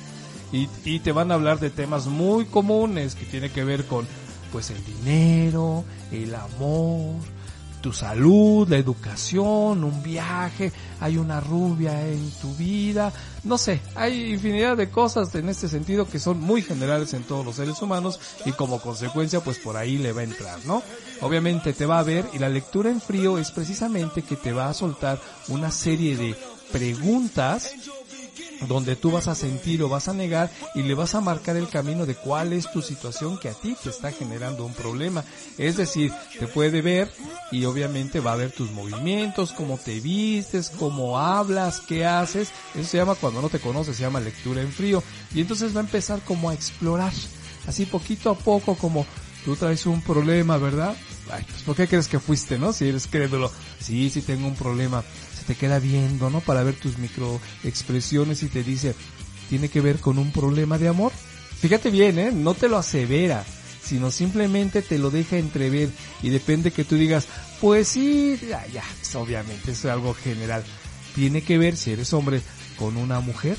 Y, 0.51 0.67
y 0.83 0.99
te 0.99 1.11
van 1.11 1.31
a 1.31 1.35
hablar 1.35 1.59
de 1.59 1.69
temas 1.69 2.07
muy 2.07 2.45
comunes 2.45 3.13
que 3.13 3.25
tiene 3.25 3.51
que 3.51 3.63
ver 3.63 3.85
con 3.85 4.07
pues 4.51 4.71
el 4.71 4.83
dinero, 4.83 5.83
el 6.11 6.33
amor, 6.33 7.15
tu 7.81 7.93
salud, 7.93 8.67
la 8.67 8.77
educación, 8.77 9.83
un 9.83 10.03
viaje, 10.03 10.71
hay 10.99 11.17
una 11.17 11.39
rubia 11.39 12.07
en 12.07 12.31
tu 12.41 12.53
vida, 12.55 13.11
no 13.43 13.57
sé, 13.57 13.81
hay 13.95 14.33
infinidad 14.33 14.77
de 14.77 14.89
cosas 14.89 15.33
en 15.35 15.49
este 15.49 15.67
sentido 15.67 16.07
que 16.07 16.19
son 16.19 16.39
muy 16.39 16.61
generales 16.61 17.13
en 17.13 17.23
todos 17.23 17.45
los 17.45 17.55
seres 17.55 17.81
humanos 17.81 18.19
y 18.45 18.51
como 18.51 18.81
consecuencia 18.81 19.41
pues 19.41 19.59
por 19.59 19.77
ahí 19.77 19.97
le 19.97 20.11
va 20.11 20.21
a 20.21 20.25
entrar, 20.25 20.59
¿no? 20.65 20.83
Obviamente 21.21 21.73
te 21.73 21.85
va 21.85 21.99
a 21.99 22.03
ver 22.03 22.25
y 22.33 22.39
la 22.39 22.49
lectura 22.49 22.89
en 22.89 23.01
frío 23.01 23.37
es 23.37 23.51
precisamente 23.51 24.21
que 24.21 24.35
te 24.35 24.53
va 24.53 24.69
a 24.69 24.73
soltar 24.73 25.19
una 25.47 25.71
serie 25.71 26.15
de 26.17 26.35
preguntas 26.71 27.73
donde 28.67 28.95
tú 28.95 29.11
vas 29.11 29.27
a 29.27 29.35
sentir 29.35 29.81
o 29.83 29.89
vas 29.89 30.07
a 30.07 30.13
negar 30.13 30.51
y 30.75 30.83
le 30.83 30.93
vas 30.93 31.15
a 31.15 31.21
marcar 31.21 31.55
el 31.55 31.69
camino 31.69 32.05
de 32.05 32.15
cuál 32.15 32.53
es 32.53 32.71
tu 32.71 32.81
situación 32.81 33.37
que 33.37 33.49
a 33.49 33.53
ti 33.53 33.75
te 33.81 33.89
está 33.89 34.11
generando 34.11 34.65
un 34.65 34.73
problema. 34.73 35.23
Es 35.57 35.77
decir, 35.77 36.11
te 36.37 36.47
puede 36.47 36.81
ver 36.81 37.11
y 37.51 37.65
obviamente 37.65 38.19
va 38.19 38.33
a 38.33 38.37
ver 38.37 38.51
tus 38.51 38.71
movimientos, 38.71 39.53
cómo 39.53 39.77
te 39.77 39.99
vistes, 39.99 40.69
cómo 40.69 41.17
hablas, 41.17 41.81
qué 41.81 42.05
haces. 42.05 42.49
Eso 42.75 42.89
se 42.89 42.97
llama 42.97 43.15
cuando 43.15 43.41
no 43.41 43.49
te 43.49 43.59
conoces, 43.59 43.95
se 43.95 44.03
llama 44.03 44.19
lectura 44.19 44.61
en 44.61 44.71
frío. 44.71 45.03
Y 45.33 45.41
entonces 45.41 45.75
va 45.75 45.79
a 45.79 45.83
empezar 45.83 46.21
como 46.21 46.49
a 46.49 46.53
explorar, 46.53 47.13
así 47.67 47.85
poquito 47.85 48.29
a 48.29 48.35
poco 48.35 48.75
como 48.75 49.05
tú 49.45 49.55
traes 49.55 49.85
un 49.85 50.01
problema, 50.01 50.57
¿verdad? 50.57 50.95
Ay, 51.31 51.45
pues 51.47 51.61
¿por 51.63 51.75
qué 51.75 51.87
crees 51.87 52.07
que 52.07 52.19
fuiste, 52.19 52.57
no? 52.57 52.73
Si 52.73 52.87
eres 52.87 53.07
crédulo. 53.07 53.51
Sí, 53.79 54.09
sí 54.09 54.21
tengo 54.21 54.47
un 54.47 54.55
problema. 54.55 55.03
Te 55.49 55.55
queda 55.55 55.79
viendo, 55.79 56.29
¿no? 56.29 56.41
Para 56.41 56.61
ver 56.61 56.75
tus 56.75 56.99
microexpresiones 56.99 58.43
y 58.43 58.49
te 58.49 58.61
dice, 58.61 58.93
tiene 59.49 59.67
que 59.67 59.81
ver 59.81 59.97
con 59.97 60.19
un 60.19 60.31
problema 60.31 60.77
de 60.77 60.89
amor. 60.89 61.11
Fíjate 61.59 61.89
bien, 61.89 62.19
¿eh? 62.19 62.31
No 62.31 62.53
te 62.53 62.69
lo 62.69 62.77
asevera, 62.77 63.43
sino 63.83 64.11
simplemente 64.11 64.83
te 64.83 64.99
lo 64.99 65.09
deja 65.09 65.37
entrever 65.37 65.89
y 66.21 66.29
depende 66.29 66.69
que 66.69 66.83
tú 66.83 66.97
digas, 66.97 67.25
pues 67.59 67.87
sí, 67.87 68.39
ya, 68.47 68.63
ya, 68.67 68.83
pues 68.99 69.15
obviamente 69.15 69.71
es 69.71 69.83
algo 69.85 70.13
general. 70.13 70.63
Tiene 71.15 71.41
que 71.41 71.57
ver, 71.57 71.77
si 71.77 71.93
eres 71.93 72.13
hombre, 72.13 72.43
con 72.77 72.95
una 72.95 73.19
mujer. 73.19 73.57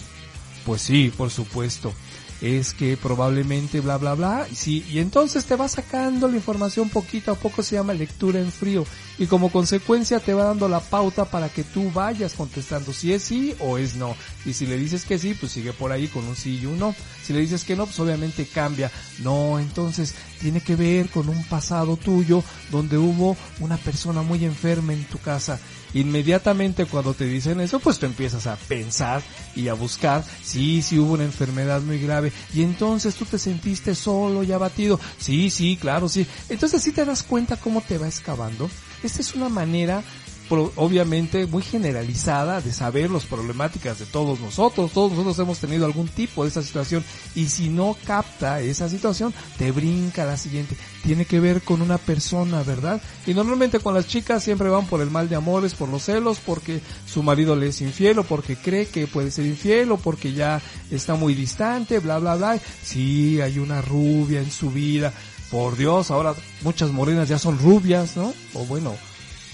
Pues 0.65 0.83
sí, 0.83 1.13
por 1.17 1.31
supuesto 1.31 1.93
es 2.41 2.73
que 2.73 2.97
probablemente 2.97 3.81
bla 3.81 3.99
bla 3.99 4.15
bla, 4.15 4.47
sí, 4.53 4.85
y 4.91 4.99
entonces 4.99 5.45
te 5.45 5.57
va 5.57 5.69
sacando 5.69 6.29
la 6.29 6.37
información 6.37 6.89
poquito 6.89 7.33
a 7.33 7.35
poco, 7.35 7.63
se 7.63 7.77
llama 7.77 7.93
lectura 7.93 8.41
en 8.41 8.51
frío, 8.51 8.87
y 9.19 9.27
como 9.27 9.51
consecuencia 9.51 10.21
te 10.21 10.33
va 10.33 10.45
dando 10.45 10.69
la 10.69 10.81
pauta 10.81 11.27
para 11.27 11.49
que 11.49 11.65
tú 11.65 11.91
vayas 11.91 12.35
contestando 12.35 12.93
si 12.93 13.13
es 13.13 13.23
sí 13.23 13.55
o 13.61 13.79
es 13.79 13.97
no, 13.97 14.17
y 14.47 14.55
si 14.55 14.67
le 14.67 14.79
dices 14.79 15.05
que 15.05 15.19
sí, 15.19 15.35
pues 15.35 15.53
sigue 15.53 15.73
por 15.73 15.93
ahí 15.93 16.09
con 16.09 16.25
un 16.25 16.37
sí 16.37 16.61
y 16.63 16.67
un 16.67 16.79
no, 16.79 16.95
si 17.23 17.33
le 17.33 17.41
dices 17.41 17.65
que 17.65 17.77
no, 17.77 17.85
pues 17.87 17.99
obviamente 18.01 18.47
cambia, 18.47 18.91
no, 19.19 19.59
entonces 19.59 20.15
tiene 20.41 20.63
que 20.63 20.77
ver 20.77 21.11
con 21.11 21.29
un 21.29 21.45
pasado 21.45 21.97
tuyo 21.97 22.43
donde 22.71 22.97
hubo 22.97 23.37
una 23.61 23.77
persona 23.77 24.23
muy 24.23 24.45
enferma 24.45 24.93
en 24.95 25.05
tu 25.05 25.19
casa, 25.19 25.61
inmediatamente 25.95 26.87
cuando 26.87 27.15
te 27.15 27.25
dicen 27.25 27.61
eso, 27.61 27.81
pues 27.81 27.99
tú 27.99 28.07
empiezas 28.07 28.47
a 28.47 28.57
pensar 28.57 29.23
y 29.55 29.69
a 29.69 29.75
buscar, 29.75 30.25
sí, 30.43 30.83
sí 30.83 30.99
hubo 30.99 31.15
una 31.15 31.25
enfermedad 31.25 31.81
muy 31.83 31.99
grave, 31.99 32.33
y 32.55 32.63
entonces 32.63 33.15
tú 33.15 33.25
te 33.25 33.39
sentiste 33.39 33.95
solo 33.95 34.43
y 34.43 34.53
abatido, 34.53 35.01
sí, 35.19 35.51
sí, 35.51 35.77
claro, 35.81 36.09
sí. 36.09 36.27
Entonces 36.49 36.83
sí 36.83 36.93
te 36.93 37.05
das 37.05 37.23
cuenta 37.23 37.57
cómo 37.57 37.81
te 37.81 37.99
va 37.99 38.07
excavando. 38.07 38.71
Esta 39.03 39.21
es 39.23 39.35
una 39.35 39.49
manera 39.49 40.03
obviamente 40.59 41.47
muy 41.47 41.63
generalizada 41.63 42.61
de 42.61 42.73
saber 42.73 43.11
las 43.11 43.25
problemáticas 43.25 43.99
de 43.99 44.07
todos 44.07 44.41
nosotros. 44.41 44.91
Todos 44.93 45.13
nosotros 45.13 45.39
hemos 45.39 45.59
tenido 45.59 45.87
algún 45.87 46.09
tipo 46.09 46.43
de 46.43 46.51
esa 46.51 46.63
situación 46.63 47.05
y 47.35 47.47
si 47.47 47.69
no 47.69 47.97
capta 48.05 48.61
esa 48.61 48.89
situación, 48.89 49.33
te 49.59 49.71
brinca 49.71 50.25
la 50.25 50.37
siguiente. 50.37 50.77
Tiene 51.05 51.25
que 51.25 51.41
ver 51.41 51.63
con 51.63 51.83
una 51.83 51.99
persona, 51.99 52.63
¿verdad? 52.63 53.01
Y 53.27 53.35
normalmente 53.35 53.79
con 53.79 53.95
las 53.95 54.07
chicas 54.07 54.43
siempre 54.43 54.69
van 54.69 54.87
por 54.87 55.01
el 55.01 55.11
mal 55.11 55.29
de 55.29 55.37
amores, 55.37 55.75
por 55.75 55.89
los 55.89 56.05
celos, 56.05 56.39
porque 56.45 56.81
su 57.07 57.23
marido 57.23 57.55
le 57.55 57.69
es 57.69 57.81
infiel 57.81 58.19
o 58.19 58.25
porque 58.25 58.57
cree 58.57 58.87
que 58.87 59.07
puede 59.07 59.31
ser 59.31 59.47
infiel 59.47 59.93
o 59.93 59.99
porque 59.99 60.33
ya 60.33 60.61
está 60.91 61.15
muy 61.15 61.35
distante, 61.35 61.99
bla, 62.01 62.19
bla, 62.19 62.37
bla. 62.37 62.61
Sí, 62.83 63.41
hay 63.41 63.59
una 63.59 63.83
rubia 63.83 64.41
en 64.41 64.51
su 64.51 64.71
vida. 64.71 65.13
Por 65.51 65.77
Dios, 65.77 66.11
ahora 66.11 66.35
muchas 66.63 66.91
morenas 66.93 67.29
ya 67.29 67.39
son 67.39 67.59
rubias, 67.59 68.17
¿no? 68.17 68.33
O 68.55 68.65
bueno, 68.67 68.95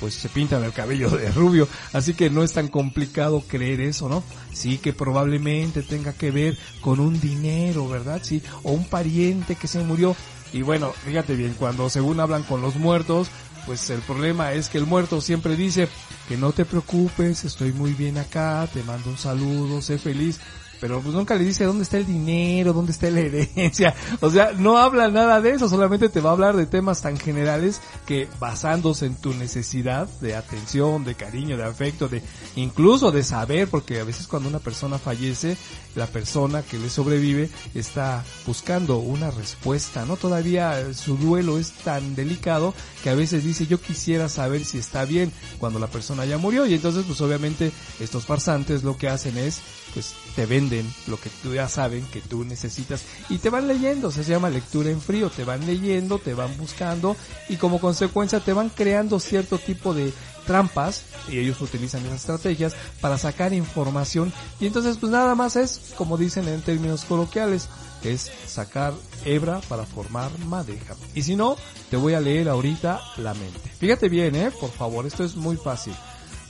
pues 0.01 0.15
se 0.15 0.29
pintan 0.29 0.65
el 0.65 0.73
cabello 0.73 1.11
de 1.11 1.31
rubio, 1.33 1.69
así 1.93 2.15
que 2.15 2.31
no 2.31 2.43
es 2.43 2.53
tan 2.53 2.69
complicado 2.69 3.43
creer 3.47 3.81
eso, 3.81 4.09
¿no? 4.09 4.23
Sí 4.53 4.79
que 4.79 4.93
probablemente 4.93 5.83
tenga 5.83 6.13
que 6.13 6.31
ver 6.31 6.59
con 6.81 7.01
un 7.01 7.21
dinero, 7.21 7.89
¿verdad? 7.89 8.21
Sí, 8.23 8.43
o 8.63 8.73
un 8.73 8.85
pariente 8.89 9.55
que 9.57 9.69
se 9.69 9.81
murió. 9.81 10.17
Y 10.53 10.63
bueno, 10.63 10.93
fíjate 11.05 11.35
bien, 11.35 11.55
cuando 11.59 11.91
según 11.91 12.21
hablan 12.21 12.43
con 12.45 12.63
los 12.63 12.77
muertos, 12.77 13.29
pues 13.67 13.91
el 13.91 14.01
problema 14.01 14.53
es 14.53 14.69
que 14.69 14.79
el 14.79 14.87
muerto 14.87 15.21
siempre 15.21 15.57
dice 15.57 15.89
que 16.29 16.37
no 16.37 16.53
te 16.53 16.65
preocupes, 16.65 17.45
estoy 17.45 17.73
muy 17.73 17.95
bien 17.95 18.17
acá, 18.17 18.69
te 18.73 18.83
mando 18.85 19.11
un 19.11 19.19
saludo, 19.19 19.83
sé 19.83 19.99
feliz. 19.99 20.41
Pero 20.81 21.01
pues 21.01 21.15
nunca 21.15 21.35
le 21.35 21.45
dice 21.45 21.65
dónde 21.65 21.85
está 21.85 21.99
el 21.99 22.07
dinero, 22.07 22.73
dónde 22.73 22.93
está 22.93 23.11
la 23.11 23.21
herencia. 23.21 23.95
O 24.21 24.31
sea, 24.31 24.53
no 24.53 24.79
habla 24.79 25.09
nada 25.09 25.41
de 25.41 25.51
eso, 25.51 25.69
solamente 25.69 26.09
te 26.09 26.21
va 26.21 26.31
a 26.31 26.33
hablar 26.33 26.57
de 26.57 26.67
temas 26.67 27.03
tan 27.03 27.17
generales 27.17 27.81
que 28.07 28.29
basándose 28.41 29.07
en 29.07 29.15
tu 29.17 29.35
necesidad 29.35 30.09
de 30.21 30.35
atención, 30.35 31.05
de 31.05 31.15
cariño, 31.15 31.57
de 31.57 31.65
afecto, 31.65 32.09
de 32.09 32.23
incluso 32.57 33.13
de 33.13 33.23
saber, 33.23 33.69
porque 33.69 34.01
a 34.01 34.05
veces 34.05 34.27
cuando 34.27 34.49
una 34.49 34.59
persona 34.59 34.99
fallece, 34.99 35.57
la 35.95 36.07
persona 36.07 36.63
que 36.63 36.79
le 36.79 36.91
sobrevive 36.91 37.51
está 37.75 38.25
buscando 38.47 38.99
una 38.99 39.31
respuesta, 39.31 40.05
¿no? 40.05 40.17
Todavía 40.17 40.81
eh, 40.81 40.95
su 40.95 41.17
duelo 41.17 41.59
es 41.59 41.73
tan 41.73 42.15
delicado 42.15 42.75
que 43.03 43.11
a 43.11 43.15
veces 43.15 43.45
dice 43.45 43.67
yo 43.67 43.81
quisiera 43.81 44.29
saber 44.29 44.65
si 44.65 44.79
está 44.79 45.05
bien 45.05 45.33
cuando 45.59 45.79
la 45.79 45.87
persona 45.87 46.25
ya 46.25 46.39
murió 46.39 46.67
y 46.67 46.75
entonces 46.75 47.05
pues 47.07 47.21
obviamente 47.21 47.73
estos 48.01 48.27
farsantes 48.27 48.83
lo 48.83 48.97
que 48.97 49.09
hacen 49.09 49.37
es 49.39 49.61
pues 49.95 50.15
te 50.37 50.45
venden 50.45 50.87
lo 51.07 51.19
que 51.19 51.31
tú 51.43 51.55
ya 51.55 51.67
saben 51.67 52.07
que 52.07 52.21
tú 52.21 52.45
necesitas 52.45 53.03
y 53.31 53.39
te 53.39 53.49
van 53.49 53.67
leyendo, 53.67 54.13
se 54.13 54.23
llama 54.23 54.51
lectura 54.51 54.91
en 54.91 55.01
frío, 55.01 55.31
te 55.31 55.45
van 55.45 55.67
leyendo, 55.67 56.19
te 56.19 56.35
van 56.35 56.55
buscando 56.59 57.17
y 57.49 57.57
como 57.57 57.81
consecuencia 57.81 58.39
te 58.41 58.53
van 58.53 58.69
creando 58.69 59.19
cierto 59.19 59.59
tipo 59.59 59.95
de 59.95 60.13
trampas 60.47 61.05
y 61.29 61.39
ellos 61.39 61.61
utilizan 61.63 62.05
esas 62.05 62.21
estrategias 62.21 62.77
para 63.01 63.17
sacar 63.17 63.55
información 63.55 64.33
y 64.61 64.67
entonces 64.67 64.99
pues 64.99 65.11
nada 65.11 65.35
más 65.35 65.57
es 65.57 65.95
como 65.97 66.19
dicen 66.19 66.47
en 66.49 66.61
términos 66.61 67.07
coloquiales 67.07 67.69
es 68.05 68.31
sacar 68.47 68.93
hebra 69.25 69.61
para 69.69 69.85
formar 69.85 70.31
madeja. 70.41 70.95
Y 71.15 71.23
si 71.23 71.35
no 71.35 71.57
te 71.91 71.97
voy 71.97 72.13
a 72.13 72.21
leer 72.21 72.49
ahorita 72.49 73.01
la 73.17 73.33
mente. 73.33 73.73
Fíjate 73.81 74.11
bien 74.11 74.37
eh 74.37 74.51
por 74.61 74.71
favor 74.71 75.07
esto 75.07 75.25
es 75.25 75.35
muy 75.35 75.57
fácil. 75.57 75.95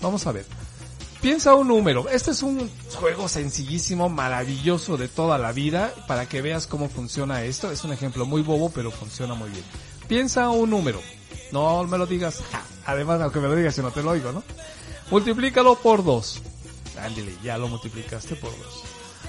Vamos 0.02 0.26
a 0.26 0.32
ver 0.32 0.65
piensa 1.20 1.54
un 1.54 1.68
número 1.68 2.08
este 2.08 2.30
es 2.30 2.42
un 2.42 2.70
juego 2.94 3.28
sencillísimo 3.28 4.08
maravilloso 4.08 4.96
de 4.96 5.08
toda 5.08 5.38
la 5.38 5.52
vida 5.52 5.92
para 6.06 6.28
que 6.28 6.42
veas 6.42 6.66
cómo 6.66 6.88
funciona 6.88 7.42
esto 7.42 7.70
es 7.70 7.84
un 7.84 7.92
ejemplo 7.92 8.26
muy 8.26 8.42
bobo 8.42 8.70
pero 8.70 8.90
funciona 8.90 9.34
muy 9.34 9.50
bien 9.50 9.64
piensa 10.08 10.50
un 10.50 10.70
número 10.70 11.00
no 11.52 11.84
me 11.84 11.98
lo 11.98 12.06
digas. 12.06 12.42
Además, 12.84 13.20
aunque 13.20 13.40
me 13.40 13.48
lo 13.48 13.56
digas, 13.56 13.76
yo 13.76 13.82
no 13.82 13.90
te 13.90 14.02
lo 14.02 14.10
oigo, 14.10 14.32
¿no? 14.32 14.42
Multiplícalo 15.10 15.76
por 15.76 16.04
2. 16.04 16.42
Ándale, 17.00 17.34
ya 17.42 17.58
lo 17.58 17.68
multiplicaste 17.68 18.36
por 18.36 18.50
2. 18.50 18.82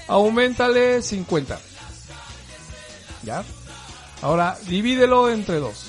Aumentale 0.08 1.02
50. 1.02 1.60
¿Ya? 3.22 3.44
Ahora, 4.22 4.58
divídelo 4.66 5.30
entre 5.30 5.56
2. 5.56 5.86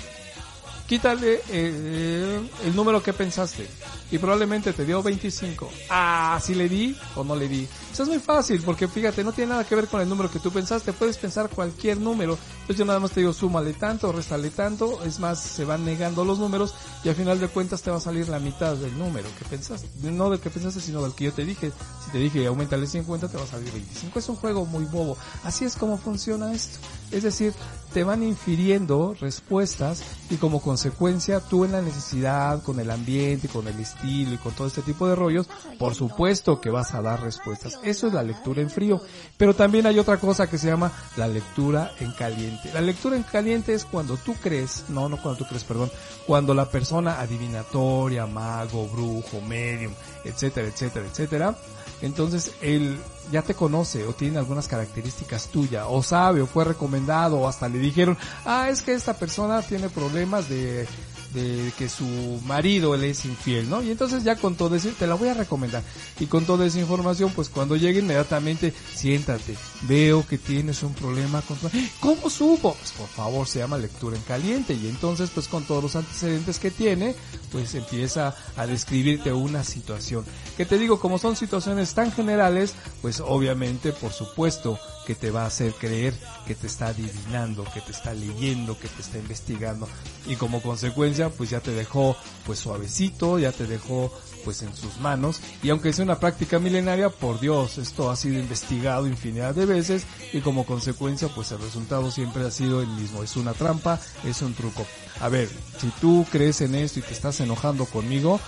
Quítale 0.87 1.41
eh, 1.49 2.49
el 2.65 2.75
número 2.75 3.01
que 3.01 3.13
pensaste. 3.13 3.67
Y 4.11 4.17
probablemente 4.17 4.73
te 4.73 4.85
dio 4.85 5.01
25. 5.01 5.71
Ah, 5.89 6.39
si 6.41 6.55
le 6.55 6.67
di 6.67 6.95
o 7.15 7.23
no 7.23 7.35
le 7.35 7.47
di. 7.47 7.67
Eso 7.91 8.03
es 8.03 8.09
muy 8.09 8.19
fácil 8.19 8.61
porque 8.63 8.87
fíjate, 8.87 9.23
no 9.23 9.31
tiene 9.31 9.51
nada 9.51 9.63
que 9.63 9.75
ver 9.75 9.87
con 9.87 10.01
el 10.01 10.07
número 10.07 10.31
que 10.31 10.39
tú 10.39 10.51
pensaste. 10.51 10.93
Puedes 10.93 11.17
pensar 11.17 11.49
cualquier 11.49 11.97
número. 11.97 12.37
Entonces 12.61 12.77
yo 12.77 12.85
nada 12.85 12.99
más 12.99 13.11
te 13.11 13.21
digo 13.21 13.33
súmale 13.33 13.73
tanto, 13.73 14.11
restale 14.11 14.49
tanto. 14.51 15.03
Es 15.03 15.19
más, 15.19 15.41
se 15.41 15.65
van 15.65 15.85
negando 15.85 16.23
los 16.23 16.39
números 16.39 16.75
y 17.03 17.09
al 17.09 17.15
final 17.15 17.39
de 17.39 17.47
cuentas 17.47 17.81
te 17.81 17.91
va 17.91 17.97
a 17.97 18.01
salir 18.01 18.29
la 18.29 18.39
mitad 18.39 18.75
del 18.75 18.97
número 18.97 19.27
que 19.37 19.45
pensaste. 19.45 19.89
No 20.03 20.29
del 20.29 20.39
que 20.39 20.49
pensaste, 20.49 20.81
sino 20.81 21.01
del 21.01 21.13
que 21.13 21.25
yo 21.25 21.33
te 21.33 21.45
dije. 21.45 21.71
Si 22.05 22.11
te 22.11 22.19
dije 22.19 22.45
aumentale 22.47 22.87
50, 22.87 23.27
te 23.27 23.37
va 23.37 23.43
a 23.43 23.47
salir 23.47 23.71
25. 23.71 24.19
Es 24.19 24.29
un 24.29 24.35
juego 24.35 24.65
muy 24.65 24.85
bobo. 24.85 25.17
Así 25.43 25.65
es 25.65 25.75
como 25.75 25.97
funciona 25.97 26.53
esto. 26.53 26.79
Es 27.11 27.23
decir, 27.23 27.53
te 27.93 28.03
van 28.03 28.21
infiriendo 28.21 29.15
respuestas 29.19 30.03
y 30.29 30.35
como 30.35 30.61
consecuencia 30.61 31.39
tú 31.39 31.65
en 31.65 31.71
la 31.71 31.81
necesidad, 31.81 32.61
con 32.61 32.79
el 32.79 32.91
ambiente, 32.91 33.47
con 33.47 33.67
el 33.67 33.79
estilo 33.79 34.33
y 34.33 34.37
con 34.37 34.53
todo 34.53 34.67
este 34.67 34.81
tipo 34.81 35.07
de 35.07 35.15
rollos, 35.15 35.47
por 35.79 35.95
supuesto 35.95 36.61
que 36.61 36.69
vas 36.69 36.93
a 36.93 37.01
dar 37.01 37.21
respuestas. 37.21 37.78
Eso 37.83 38.07
es 38.07 38.13
la 38.13 38.23
lectura 38.23 38.61
en 38.61 38.69
frío. 38.69 39.01
Pero 39.37 39.55
también 39.55 39.85
hay 39.85 39.99
otra 39.99 40.17
cosa 40.17 40.49
que 40.49 40.57
se 40.57 40.67
llama 40.67 40.91
la 41.17 41.27
lectura 41.27 41.91
en 41.99 42.11
caliente. 42.11 42.71
La 42.73 42.81
lectura 42.81 43.15
en 43.15 43.23
caliente 43.23 43.73
es 43.73 43.85
cuando 43.85 44.17
tú 44.17 44.35
crees, 44.41 44.85
no, 44.89 45.09
no 45.09 45.21
cuando 45.21 45.39
tú 45.39 45.47
crees, 45.47 45.63
perdón, 45.63 45.91
cuando 46.27 46.53
la 46.53 46.69
persona 46.69 47.19
adivinatoria, 47.19 48.25
mago, 48.25 48.87
brujo, 48.87 49.41
medium, 49.41 49.93
etcétera, 50.23 50.67
etcétera, 50.67 51.05
etcétera, 51.07 51.55
entonces 52.01 52.53
él 52.61 52.97
ya 53.31 53.41
te 53.41 53.53
conoce 53.53 54.05
o 54.05 54.13
tiene 54.13 54.37
algunas 54.39 54.67
características 54.67 55.47
tuyas 55.47 55.85
o 55.87 56.01
sabe 56.01 56.41
o 56.41 56.47
fue 56.47 56.65
recomendado 56.65 57.39
o 57.39 57.47
hasta 57.47 57.69
le 57.69 57.79
dijeron, 57.79 58.17
ah, 58.45 58.69
es 58.69 58.81
que 58.81 58.93
esta 58.93 59.13
persona 59.13 59.61
tiene 59.61 59.89
problemas 59.89 60.49
de 60.49 60.87
de 61.33 61.71
que 61.77 61.89
su 61.89 62.05
marido 62.45 62.95
le 62.97 63.11
es 63.11 63.25
infiel, 63.25 63.69
¿no? 63.69 63.81
Y 63.81 63.91
entonces 63.91 64.23
ya 64.23 64.35
con 64.35 64.55
todo 64.55 64.75
eso, 64.75 64.89
te 64.97 65.07
la 65.07 65.15
voy 65.15 65.29
a 65.29 65.33
recomendar. 65.33 65.83
Y 66.19 66.25
con 66.25 66.45
toda 66.45 66.65
esa 66.65 66.79
información, 66.79 67.31
pues 67.35 67.49
cuando 67.49 67.75
llegue 67.75 67.99
inmediatamente, 67.99 68.73
siéntate, 68.95 69.55
veo 69.83 70.25
que 70.27 70.37
tienes 70.37 70.83
un 70.83 70.93
problema 70.93 71.41
con 71.41 71.57
tu... 71.57 71.67
¡Ah! 71.67 71.71
¿Cómo 71.99 72.29
supo? 72.29 72.73
Pues 72.73 72.91
por 72.91 73.07
favor, 73.07 73.47
se 73.47 73.59
llama 73.59 73.77
lectura 73.77 74.15
en 74.15 74.23
caliente. 74.23 74.73
Y 74.73 74.87
entonces, 74.87 75.29
pues 75.33 75.47
con 75.47 75.63
todos 75.65 75.83
los 75.83 75.95
antecedentes 75.95 76.59
que 76.59 76.71
tiene, 76.71 77.15
pues 77.51 77.75
empieza 77.75 78.35
a 78.57 78.65
describirte 78.65 79.31
una 79.31 79.63
situación. 79.63 80.25
Que 80.57 80.65
te 80.65 80.77
digo, 80.77 80.99
como 80.99 81.19
son 81.19 81.35
situaciones 81.35 81.93
tan 81.93 82.11
generales, 82.11 82.73
pues 83.01 83.19
obviamente, 83.19 83.91
por 83.91 84.11
supuesto, 84.11 84.79
que 85.05 85.15
te 85.15 85.31
va 85.31 85.43
a 85.43 85.47
hacer 85.47 85.73
creer 85.73 86.13
que 86.45 86.53
te 86.53 86.67
está 86.67 86.87
adivinando, 86.87 87.63
que 87.73 87.81
te 87.81 87.91
está 87.91 88.13
leyendo, 88.13 88.77
que 88.77 88.87
te 88.87 89.01
está 89.01 89.17
investigando 89.17 89.87
y 90.27 90.35
como 90.35 90.61
consecuencia 90.61 91.18
pues 91.27 91.49
ya 91.49 91.59
te 91.59 91.71
dejó 91.71 92.15
pues 92.45 92.59
suavecito, 92.59 93.37
ya 93.37 93.51
te 93.51 93.67
dejó 93.67 94.13
pues 94.45 94.61
en 94.61 94.73
sus 94.73 94.97
manos 95.01 95.41
y 95.61 95.69
aunque 95.69 95.91
sea 95.91 96.05
una 96.05 96.19
práctica 96.19 96.59
milenaria, 96.59 97.09
por 97.09 97.41
Dios, 97.41 97.77
esto 97.77 98.09
ha 98.09 98.15
sido 98.15 98.39
investigado 98.39 99.07
infinidad 99.07 99.53
de 99.53 99.65
veces 99.65 100.05
y 100.31 100.39
como 100.39 100.65
consecuencia 100.65 101.27
pues 101.27 101.51
el 101.51 101.59
resultado 101.59 102.09
siempre 102.11 102.45
ha 102.45 102.51
sido 102.51 102.81
el 102.81 102.87
mismo, 102.87 103.23
es 103.23 103.35
una 103.35 103.53
trampa, 103.53 103.99
es 104.23 104.41
un 104.41 104.53
truco. 104.53 104.85
A 105.19 105.27
ver, 105.27 105.49
si 105.79 105.89
tú 105.99 106.25
crees 106.31 106.61
en 106.61 106.75
esto 106.75 106.99
y 106.99 107.01
te 107.01 107.11
estás 107.11 107.41
enojando 107.41 107.85
conmigo, 107.85 108.39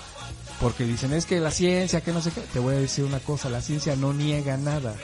porque 0.61 0.85
dicen 0.85 1.11
es 1.11 1.25
que 1.25 1.39
la 1.39 1.51
ciencia, 1.51 2.01
que 2.01 2.13
no 2.13 2.21
sé 2.21 2.31
qué, 2.31 2.41
te 2.41 2.59
voy 2.59 2.75
a 2.75 2.79
decir 2.79 3.03
una 3.03 3.19
cosa, 3.19 3.49
la 3.49 3.61
ciencia 3.61 3.95
no 3.95 4.13
niega 4.13 4.55
nada. 4.57 4.95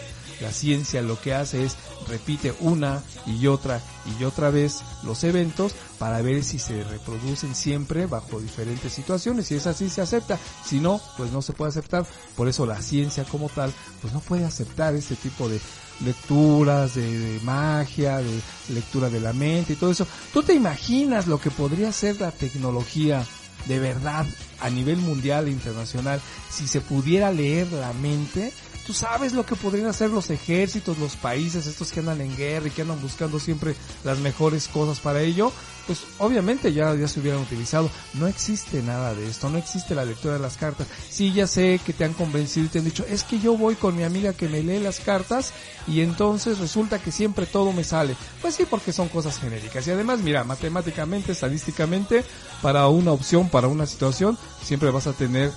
La 0.41 0.51
ciencia 0.51 1.01
lo 1.01 1.19
que 1.19 1.33
hace 1.33 1.65
es 1.65 1.75
repite 2.07 2.53
una 2.59 3.01
y 3.25 3.47
otra 3.47 3.81
y 4.19 4.23
otra 4.23 4.49
vez 4.49 4.81
los 5.03 5.23
eventos 5.23 5.73
para 5.97 6.21
ver 6.21 6.43
si 6.43 6.59
se 6.59 6.83
reproducen 6.83 7.55
siempre 7.55 8.05
bajo 8.05 8.39
diferentes 8.39 8.93
situaciones. 8.93 9.47
Si 9.47 9.55
es 9.55 9.67
así 9.67 9.89
se 9.89 10.01
acepta, 10.01 10.37
si 10.65 10.79
no, 10.79 11.01
pues 11.17 11.31
no 11.31 11.41
se 11.41 11.53
puede 11.53 11.69
aceptar. 11.69 12.05
Por 12.35 12.47
eso 12.47 12.65
la 12.65 12.81
ciencia 12.81 13.23
como 13.25 13.49
tal, 13.49 13.73
pues 14.01 14.13
no 14.13 14.19
puede 14.19 14.45
aceptar 14.45 14.95
este 14.95 15.15
tipo 15.15 15.49
de 15.49 15.59
lecturas, 16.01 16.95
de, 16.95 17.39
magia, 17.43 18.17
de 18.17 18.41
lectura 18.69 19.09
de 19.09 19.19
la 19.19 19.33
mente 19.33 19.73
y 19.73 19.75
todo 19.75 19.91
eso. 19.91 20.07
¿Tú 20.33 20.43
te 20.43 20.53
imaginas 20.53 21.27
lo 21.27 21.39
que 21.39 21.51
podría 21.51 21.91
ser 21.91 22.19
la 22.21 22.31
tecnología 22.31 23.25
de 23.65 23.79
verdad 23.79 24.25
a 24.61 24.69
nivel 24.69 24.97
mundial 24.97 25.47
e 25.47 25.51
internacional 25.51 26.21
si 26.49 26.67
se 26.67 26.81
pudiera 26.81 27.31
leer 27.31 27.71
la 27.71 27.93
mente? 27.93 28.53
Tú 28.87 28.93
sabes 28.93 29.33
lo 29.33 29.45
que 29.45 29.57
podrían 29.57 29.87
hacer 29.87 30.11
los 30.11 30.29
ejércitos, 30.29 30.97
los 30.97 31.17
países, 31.17 31.67
estos 31.67 31.91
que 31.91 31.99
andan 31.99 32.21
en 32.21 32.37
guerra 32.37 32.67
y 32.67 32.71
que 32.71 32.83
andan 32.83 33.01
buscando 33.01 33.37
siempre 33.37 33.75
las 34.05 34.19
mejores 34.19 34.69
cosas 34.69 35.01
para 35.01 35.19
ello. 35.19 35.51
Pues 35.87 36.03
obviamente 36.19 36.71
ya, 36.71 36.95
ya 36.95 37.09
se 37.09 37.19
hubieran 37.19 37.41
utilizado. 37.41 37.89
No 38.13 38.27
existe 38.27 38.81
nada 38.81 39.13
de 39.13 39.27
esto, 39.27 39.49
no 39.49 39.57
existe 39.57 39.93
la 39.93 40.05
lectura 40.05 40.35
de 40.35 40.39
las 40.39 40.55
cartas. 40.55 40.87
Sí, 41.09 41.33
ya 41.33 41.47
sé 41.47 41.81
que 41.85 41.91
te 41.91 42.05
han 42.05 42.13
convencido 42.13 42.65
y 42.65 42.69
te 42.69 42.79
han 42.79 42.85
dicho, 42.85 43.05
es 43.09 43.25
que 43.25 43.39
yo 43.39 43.57
voy 43.57 43.75
con 43.75 43.93
mi 43.93 44.03
amiga 44.03 44.31
que 44.31 44.47
me 44.47 44.63
lee 44.63 44.79
las 44.79 45.01
cartas 45.01 45.51
y 45.85 45.99
entonces 45.99 46.57
resulta 46.59 46.97
que 46.97 47.11
siempre 47.11 47.45
todo 47.45 47.73
me 47.73 47.83
sale. 47.83 48.15
Pues 48.41 48.55
sí, 48.55 48.65
porque 48.69 48.93
son 48.93 49.09
cosas 49.09 49.37
genéricas. 49.37 49.85
Y 49.85 49.91
además, 49.91 50.21
mira, 50.21 50.45
matemáticamente, 50.45 51.33
estadísticamente, 51.33 52.23
para 52.61 52.87
una 52.87 53.11
opción, 53.11 53.49
para 53.49 53.67
una 53.67 53.85
situación, 53.85 54.37
siempre 54.63 54.91
vas 54.91 55.07
a 55.07 55.13
tener 55.13 55.51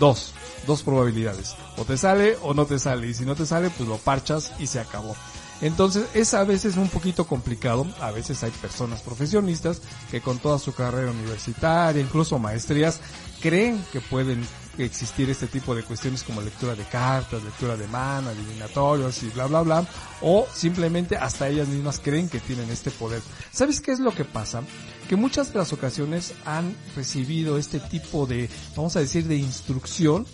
dos 0.00 0.32
dos 0.66 0.82
probabilidades. 0.82 1.54
O 1.76 1.84
te 1.84 1.96
sale 1.96 2.36
o 2.42 2.54
no 2.54 2.66
te 2.66 2.78
sale. 2.78 3.08
Y 3.08 3.14
si 3.14 3.24
no 3.24 3.34
te 3.34 3.46
sale, 3.46 3.70
pues 3.70 3.88
lo 3.88 3.98
parchas 3.98 4.52
y 4.58 4.66
se 4.66 4.80
acabó. 4.80 5.14
Entonces 5.62 6.06
es 6.12 6.34
a 6.34 6.42
veces 6.42 6.76
un 6.76 6.88
poquito 6.88 7.24
complicado. 7.26 7.86
A 8.00 8.10
veces 8.10 8.42
hay 8.42 8.50
personas 8.50 9.00
profesionistas 9.00 9.80
que 10.10 10.20
con 10.20 10.38
toda 10.38 10.58
su 10.58 10.74
carrera 10.74 11.12
universitaria, 11.12 12.02
incluso 12.02 12.38
maestrías, 12.38 12.98
creen 13.40 13.82
que 13.92 14.00
pueden 14.00 14.44
existir 14.78 15.30
este 15.30 15.46
tipo 15.46 15.74
de 15.74 15.84
cuestiones 15.84 16.24
como 16.24 16.40
lectura 16.40 16.74
de 16.74 16.84
cartas, 16.84 17.44
lectura 17.44 17.76
de 17.76 17.86
mano, 17.86 18.30
adivinatorios 18.30 19.22
y 19.22 19.28
bla 19.28 19.46
bla 19.46 19.62
bla. 19.62 19.86
O 20.20 20.48
simplemente 20.52 21.16
hasta 21.16 21.48
ellas 21.48 21.68
mismas 21.68 22.00
creen 22.00 22.28
que 22.28 22.40
tienen 22.40 22.68
este 22.70 22.90
poder. 22.90 23.22
¿Sabes 23.52 23.80
qué 23.80 23.92
es 23.92 24.00
lo 24.00 24.12
que 24.12 24.24
pasa? 24.24 24.62
Que 25.08 25.14
muchas 25.14 25.52
de 25.52 25.60
las 25.60 25.72
ocasiones 25.72 26.34
han 26.44 26.74
recibido 26.96 27.56
este 27.56 27.78
tipo 27.78 28.26
de, 28.26 28.50
vamos 28.74 28.96
a 28.96 29.00
decir, 29.00 29.28
de 29.28 29.36
instrucción 29.36 30.26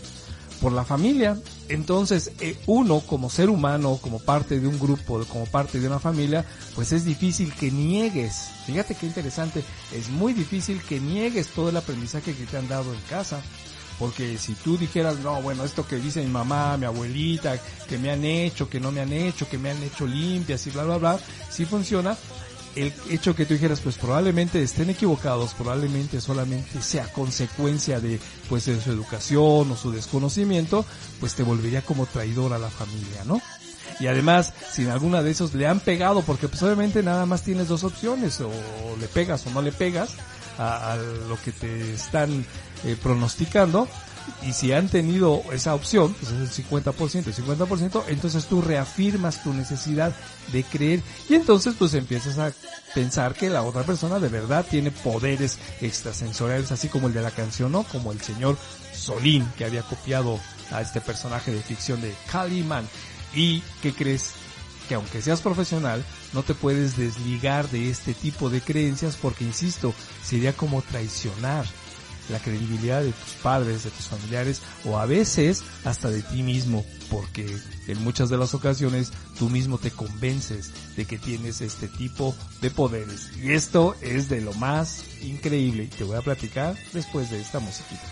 por 0.60 0.72
la 0.72 0.84
familia. 0.84 1.38
Entonces, 1.68 2.32
eh, 2.40 2.56
uno 2.66 3.00
como 3.00 3.30
ser 3.30 3.50
humano, 3.50 3.98
como 4.00 4.18
parte 4.18 4.60
de 4.60 4.66
un 4.66 4.78
grupo, 4.78 5.24
como 5.26 5.46
parte 5.46 5.80
de 5.80 5.86
una 5.86 5.98
familia, 5.98 6.44
pues 6.74 6.92
es 6.92 7.04
difícil 7.04 7.52
que 7.54 7.70
niegues. 7.70 8.50
Fíjate 8.66 8.94
qué 8.94 9.06
interesante, 9.06 9.64
es 9.92 10.08
muy 10.08 10.32
difícil 10.32 10.80
que 10.82 11.00
niegues 11.00 11.48
todo 11.48 11.68
el 11.70 11.76
aprendizaje 11.76 12.34
que 12.34 12.46
te 12.46 12.56
han 12.56 12.68
dado 12.68 12.92
en 12.92 13.00
casa. 13.02 13.40
Porque 13.98 14.38
si 14.38 14.54
tú 14.54 14.78
dijeras, 14.78 15.18
no, 15.18 15.42
bueno, 15.42 15.64
esto 15.64 15.84
que 15.84 15.96
dice 15.96 16.22
mi 16.22 16.30
mamá, 16.30 16.76
mi 16.76 16.86
abuelita, 16.86 17.58
que 17.88 17.98
me 17.98 18.12
han 18.12 18.24
hecho, 18.24 18.70
que 18.70 18.78
no 18.78 18.92
me 18.92 19.00
han 19.00 19.12
hecho, 19.12 19.48
que 19.48 19.58
me 19.58 19.70
han 19.70 19.82
hecho 19.82 20.06
limpias 20.06 20.64
y 20.68 20.70
bla, 20.70 20.84
bla, 20.84 20.98
bla, 20.98 21.18
sí 21.50 21.64
funciona, 21.64 22.16
el 22.82 22.92
hecho 23.10 23.34
que 23.34 23.46
tú 23.46 23.54
dijeras, 23.54 23.80
pues 23.80 23.96
probablemente 23.96 24.62
estén 24.62 24.90
equivocados, 24.90 25.54
probablemente 25.54 26.20
solamente 26.20 26.80
sea 26.82 27.12
consecuencia 27.12 28.00
de, 28.00 28.20
pues 28.48 28.66
de 28.66 28.80
su 28.80 28.90
educación 28.90 29.70
o 29.70 29.76
su 29.76 29.90
desconocimiento, 29.90 30.84
pues 31.20 31.34
te 31.34 31.42
volvería 31.42 31.82
como 31.82 32.06
traidor 32.06 32.52
a 32.52 32.58
la 32.58 32.70
familia, 32.70 33.24
¿no? 33.24 33.40
Y 34.00 34.06
además, 34.06 34.52
si 34.70 34.82
en 34.82 34.90
alguna 34.90 35.22
de 35.22 35.30
esos 35.30 35.54
le 35.54 35.66
han 35.66 35.80
pegado, 35.80 36.22
porque 36.22 36.48
pues 36.48 36.62
obviamente 36.62 37.02
nada 37.02 37.26
más 37.26 37.42
tienes 37.42 37.68
dos 37.68 37.84
opciones, 37.84 38.40
o 38.40 38.50
le 39.00 39.08
pegas 39.08 39.46
o 39.46 39.50
no 39.50 39.60
le 39.60 39.72
pegas 39.72 40.10
a, 40.56 40.92
a 40.92 40.96
lo 40.96 41.40
que 41.42 41.52
te 41.52 41.94
están 41.94 42.44
eh, 42.84 42.96
pronosticando, 43.02 43.88
y 44.42 44.52
si 44.52 44.72
han 44.72 44.88
tenido 44.88 45.42
esa 45.52 45.74
opción, 45.74 46.14
pues 46.14 46.32
es 46.32 46.58
el 46.58 46.66
50%, 46.66 47.26
el 47.26 47.34
50%, 47.34 48.04
entonces 48.08 48.46
tú 48.46 48.62
reafirmas 48.62 49.42
tu 49.42 49.52
necesidad 49.52 50.14
de 50.52 50.64
creer 50.64 51.02
y 51.28 51.34
entonces 51.34 51.74
pues 51.78 51.94
empiezas 51.94 52.38
a 52.38 52.52
pensar 52.94 53.34
que 53.34 53.50
la 53.50 53.62
otra 53.62 53.82
persona 53.82 54.18
de 54.18 54.28
verdad 54.28 54.64
tiene 54.68 54.90
poderes 54.90 55.58
extrasensoriales, 55.80 56.72
así 56.72 56.88
como 56.88 57.08
el 57.08 57.14
de 57.14 57.22
la 57.22 57.30
canción, 57.30 57.72
¿no? 57.72 57.82
Como 57.84 58.12
el 58.12 58.20
señor 58.20 58.56
Solín, 58.94 59.46
que 59.56 59.64
había 59.64 59.82
copiado 59.82 60.38
a 60.70 60.80
este 60.80 61.00
personaje 61.00 61.52
de 61.52 61.62
ficción 61.62 62.00
de 62.00 62.14
Caliman. 62.30 62.88
¿Y 63.34 63.62
qué 63.82 63.92
crees? 63.92 64.32
Que 64.88 64.94
aunque 64.94 65.22
seas 65.22 65.40
profesional, 65.40 66.04
no 66.32 66.42
te 66.42 66.54
puedes 66.54 66.96
desligar 66.96 67.68
de 67.70 67.90
este 67.90 68.14
tipo 68.14 68.48
de 68.50 68.60
creencias 68.60 69.16
porque, 69.16 69.44
insisto, 69.44 69.92
sería 70.24 70.54
como 70.54 70.82
traicionar 70.82 71.66
la 72.28 72.38
credibilidad 72.38 73.02
de 73.02 73.12
tus 73.12 73.32
padres, 73.42 73.84
de 73.84 73.90
tus 73.90 74.06
familiares 74.06 74.62
o 74.84 74.98
a 74.98 75.06
veces 75.06 75.64
hasta 75.84 76.10
de 76.10 76.22
ti 76.22 76.42
mismo, 76.42 76.84
porque 77.10 77.46
en 77.86 78.02
muchas 78.02 78.28
de 78.28 78.38
las 78.38 78.54
ocasiones 78.54 79.12
tú 79.38 79.48
mismo 79.48 79.78
te 79.78 79.90
convences 79.90 80.72
de 80.96 81.04
que 81.04 81.18
tienes 81.18 81.60
este 81.60 81.88
tipo 81.88 82.34
de 82.60 82.70
poderes. 82.70 83.30
Y 83.42 83.52
esto 83.52 83.94
es 84.02 84.28
de 84.28 84.40
lo 84.40 84.52
más 84.54 85.04
increíble 85.22 85.88
te 85.96 86.04
voy 86.04 86.16
a 86.16 86.22
platicar 86.22 86.76
después 86.92 87.30
de 87.30 87.40
esta 87.40 87.58
musiquita. 87.58 88.04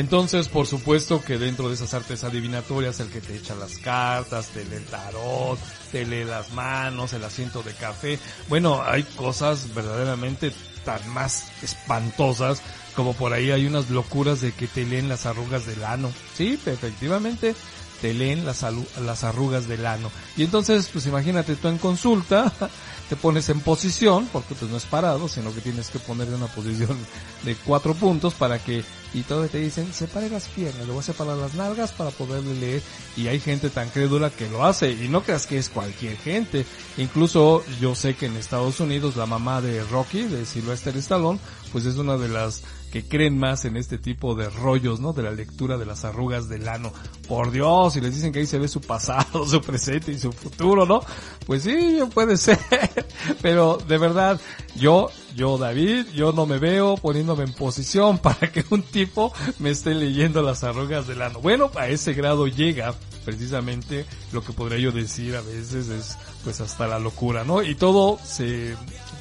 Entonces, 0.00 0.48
por 0.48 0.66
supuesto 0.66 1.22
que 1.22 1.36
dentro 1.36 1.68
de 1.68 1.74
esas 1.74 1.92
artes 1.92 2.24
adivinatorias, 2.24 3.00
el 3.00 3.10
que 3.10 3.20
te 3.20 3.36
echa 3.36 3.54
las 3.54 3.76
cartas, 3.76 4.46
te 4.48 4.64
lee 4.64 4.76
el 4.76 4.86
tarot, 4.86 5.58
te 5.92 6.06
lee 6.06 6.24
las 6.24 6.52
manos, 6.52 7.12
el 7.12 7.22
asiento 7.22 7.62
de 7.62 7.74
café, 7.74 8.18
bueno, 8.48 8.82
hay 8.82 9.02
cosas 9.02 9.74
verdaderamente 9.74 10.52
tan 10.86 11.06
más 11.10 11.48
espantosas 11.62 12.62
como 12.96 13.12
por 13.12 13.34
ahí 13.34 13.50
hay 13.50 13.66
unas 13.66 13.90
locuras 13.90 14.40
de 14.40 14.52
que 14.52 14.66
te 14.66 14.86
leen 14.86 15.06
las 15.10 15.26
arrugas 15.26 15.66
del 15.66 15.84
ano. 15.84 16.10
Sí, 16.34 16.58
efectivamente, 16.64 17.54
te 18.00 18.14
leen 18.14 18.46
las, 18.46 18.64
las 19.04 19.24
arrugas 19.24 19.68
del 19.68 19.84
ano. 19.84 20.10
Y 20.34 20.44
entonces, 20.44 20.88
pues 20.90 21.06
imagínate 21.06 21.56
tú 21.56 21.68
en 21.68 21.76
consulta, 21.78 22.50
te 23.08 23.16
pones 23.16 23.48
en 23.50 23.60
posición, 23.60 24.28
porque 24.32 24.54
pues 24.54 24.70
no 24.70 24.76
es 24.76 24.84
parado, 24.84 25.28
sino 25.28 25.54
que 25.54 25.60
tienes 25.60 25.88
que 25.90 25.98
poner 25.98 26.28
en 26.28 26.34
una 26.34 26.46
posición 26.46 26.96
de 27.44 27.54
cuatro 27.56 27.94
puntos 27.94 28.34
para 28.34 28.58
que, 28.58 28.82
y 29.12 29.22
todo 29.22 29.46
te 29.48 29.58
dicen, 29.58 29.92
separe 29.92 30.30
las 30.30 30.48
piernas, 30.48 30.86
le 30.86 30.92
voy 30.92 31.00
a 31.00 31.04
separar 31.04 31.36
las 31.36 31.54
nalgas 31.54 31.92
para 31.92 32.10
poderle 32.10 32.54
leer, 32.54 32.82
y 33.16 33.28
hay 33.28 33.40
gente 33.40 33.70
tan 33.70 33.88
crédula 33.90 34.30
que 34.30 34.48
lo 34.48 34.64
hace, 34.64 34.92
y 34.92 35.08
no 35.08 35.22
creas 35.22 35.46
que 35.46 35.58
es 35.58 35.68
cualquier 35.68 36.16
gente, 36.16 36.64
incluso 36.96 37.64
yo 37.80 37.94
sé 37.94 38.14
que 38.14 38.26
en 38.26 38.36
Estados 38.36 38.80
Unidos 38.80 39.16
la 39.16 39.26
mamá 39.26 39.60
de 39.60 39.82
Rocky, 39.84 40.22
de 40.22 40.46
Sylvester 40.46 40.96
Stallone, 40.96 41.40
pues 41.72 41.86
es 41.86 41.96
una 41.96 42.16
de 42.16 42.28
las 42.28 42.62
que 42.90 43.06
creen 43.06 43.38
más 43.38 43.64
en 43.64 43.76
este 43.76 43.98
tipo 43.98 44.34
de 44.34 44.50
rollos, 44.50 45.00
¿no? 45.00 45.12
De 45.12 45.22
la 45.22 45.30
lectura 45.30 45.78
de 45.78 45.86
las 45.86 46.04
arrugas 46.04 46.48
del 46.48 46.68
ano. 46.68 46.92
Por 47.28 47.50
Dios, 47.52 47.96
y 47.96 48.00
les 48.00 48.14
dicen 48.14 48.32
que 48.32 48.40
ahí 48.40 48.46
se 48.46 48.58
ve 48.58 48.68
su 48.68 48.80
pasado, 48.80 49.46
su 49.48 49.60
presente 49.60 50.12
y 50.12 50.18
su 50.18 50.32
futuro, 50.32 50.86
¿no? 50.86 51.00
Pues 51.46 51.62
sí, 51.62 52.00
puede 52.12 52.36
ser. 52.36 52.58
Pero 53.42 53.76
de 53.76 53.98
verdad, 53.98 54.40
yo, 54.76 55.08
yo 55.36 55.58
David, 55.58 56.06
yo 56.14 56.32
no 56.32 56.46
me 56.46 56.58
veo 56.58 56.96
poniéndome 56.96 57.44
en 57.44 57.52
posición 57.52 58.18
para 58.22 58.50
que 58.50 58.64
un 58.70 58.82
tipo 58.82 59.32
me 59.58 59.70
esté 59.70 59.94
leyendo 59.94 60.42
las 60.42 60.64
arrugas 60.64 61.06
del 61.06 61.22
ano. 61.22 61.40
Bueno, 61.40 61.70
a 61.76 61.88
ese 61.88 62.12
grado 62.14 62.46
llega 62.48 62.94
precisamente 63.24 64.06
lo 64.32 64.42
que 64.42 64.52
podría 64.52 64.78
yo 64.78 64.92
decir 64.92 65.36
a 65.36 65.42
veces 65.42 65.88
es 65.88 66.16
pues 66.42 66.60
hasta 66.60 66.86
la 66.86 66.98
locura, 66.98 67.44
¿no? 67.44 67.62
Y 67.62 67.74
todo 67.74 68.18
se 68.24 68.74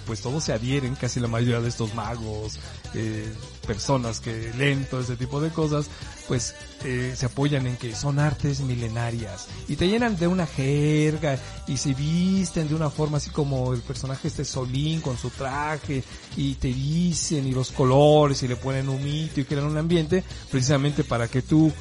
pues 0.07 0.22
todos 0.22 0.43
se 0.43 0.53
adhieren, 0.53 0.95
casi 0.95 1.20
la 1.20 1.28
mayoría 1.28 1.59
de 1.59 1.70
estos 1.70 1.93
magos, 1.93 2.59
eh, 2.95 3.32
personas 3.70 4.20
que 4.20 4.51
leen 4.57 4.84
todo 4.89 5.01
ese 5.01 5.15
tipo 5.15 5.39
de 5.39 5.51
cosas, 5.51 5.86
pues 6.28 6.55
eh, 6.86 7.13
se 7.15 7.28
apoyan 7.28 7.67
en 7.67 7.78
que 7.78 7.95
son 7.95 8.17
artes 8.17 8.61
milenarias 8.61 9.45
y 9.67 9.76
te 9.76 9.88
llenan 9.88 10.17
de 10.17 10.26
una 10.26 10.47
jerga 10.47 11.38
y 11.67 11.78
se 11.78 11.93
visten 11.93 12.67
de 12.67 12.74
una 12.74 12.89
forma 12.89 13.17
así 13.17 13.30
como 13.30 13.72
el 13.76 13.82
personaje 13.82 14.28
este 14.28 14.43
Solín 14.43 15.01
con 15.01 15.20
su 15.20 15.30
traje 15.30 16.03
y 16.36 16.55
te 16.55 16.70
dicen 16.70 17.45
y 17.45 17.51
los 17.51 17.70
colores 17.70 18.41
y 18.41 18.47
le 18.47 18.55
ponen 18.55 18.89
un 18.89 19.03
mito 19.03 19.39
y 19.39 19.45
crean 19.45 19.65
un 19.65 19.78
ambiente 19.78 20.24
precisamente 20.49 21.03
para 21.03 21.28
que 21.28 21.43
tú 21.43 21.72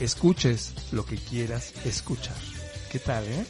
escuches 0.00 0.72
lo 0.90 1.06
que 1.06 1.18
quieras 1.18 1.72
escuchar. 1.84 2.34
¿Qué 2.90 2.98
tal, 2.98 3.22
eh? 3.28 3.46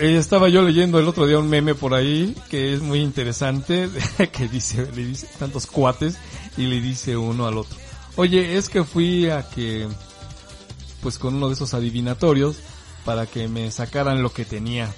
Eh, 0.00 0.16
estaba 0.16 0.48
yo 0.48 0.62
leyendo 0.62 1.00
el 1.00 1.08
otro 1.08 1.26
día 1.26 1.40
un 1.40 1.48
meme 1.48 1.74
por 1.74 1.92
ahí 1.92 2.36
que 2.48 2.72
es 2.72 2.80
muy 2.82 3.00
interesante, 3.00 3.88
que 4.32 4.46
dice, 4.46 4.86
le 4.94 5.04
dice 5.04 5.28
tantos 5.38 5.66
cuates 5.66 6.16
y 6.56 6.66
le 6.66 6.80
dice 6.80 7.16
uno 7.16 7.48
al 7.48 7.58
otro, 7.58 7.76
oye, 8.14 8.56
es 8.56 8.68
que 8.68 8.84
fui 8.84 9.28
a 9.28 9.48
que, 9.48 9.88
pues 11.02 11.18
con 11.18 11.34
uno 11.34 11.48
de 11.48 11.54
esos 11.54 11.74
adivinatorios 11.74 12.58
para 13.04 13.26
que 13.26 13.48
me 13.48 13.70
sacaran 13.72 14.22
lo 14.22 14.32
que 14.32 14.44
tenía. 14.44 14.94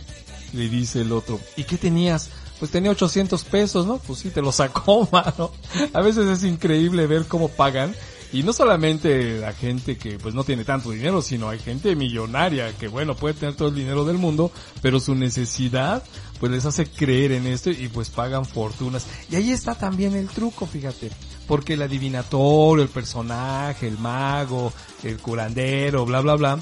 Le 0.52 0.68
dice 0.68 1.02
el 1.02 1.12
otro, 1.12 1.40
¿y 1.56 1.64
qué 1.64 1.78
tenías? 1.78 2.28
Pues 2.58 2.70
tenía 2.70 2.90
800 2.90 3.44
pesos, 3.44 3.86
¿no? 3.86 3.98
Pues 3.98 4.18
sí, 4.18 4.30
te 4.30 4.42
lo 4.42 4.52
sacó, 4.52 5.08
mano. 5.12 5.52
A 5.94 6.00
veces 6.02 6.28
es 6.28 6.44
increíble 6.44 7.06
ver 7.06 7.24
cómo 7.26 7.48
pagan. 7.48 7.94
Y 8.32 8.44
no 8.44 8.52
solamente 8.52 9.40
la 9.40 9.52
gente 9.52 9.96
que 9.96 10.18
pues 10.18 10.34
no 10.34 10.44
tiene 10.44 10.64
tanto 10.64 10.90
dinero, 10.90 11.20
sino 11.20 11.48
hay 11.48 11.58
gente 11.58 11.96
millonaria 11.96 12.72
que 12.76 12.86
bueno, 12.86 13.16
puede 13.16 13.34
tener 13.34 13.56
todo 13.56 13.68
el 13.68 13.74
dinero 13.74 14.04
del 14.04 14.18
mundo, 14.18 14.52
pero 14.82 15.00
su 15.00 15.14
necesidad 15.14 16.04
pues 16.38 16.52
les 16.52 16.64
hace 16.64 16.86
creer 16.86 17.32
en 17.32 17.46
esto 17.46 17.70
y 17.70 17.88
pues 17.88 18.08
pagan 18.08 18.46
fortunas. 18.46 19.06
Y 19.30 19.36
ahí 19.36 19.50
está 19.50 19.74
también 19.74 20.14
el 20.16 20.28
truco, 20.28 20.66
fíjate. 20.66 21.10
Porque 21.46 21.74
el 21.74 21.82
adivinatorio, 21.82 22.84
el 22.84 22.88
personaje, 22.88 23.88
el 23.88 23.98
mago, 23.98 24.72
el 25.02 25.18
curandero, 25.18 26.06
bla 26.06 26.20
bla 26.20 26.36
bla, 26.36 26.60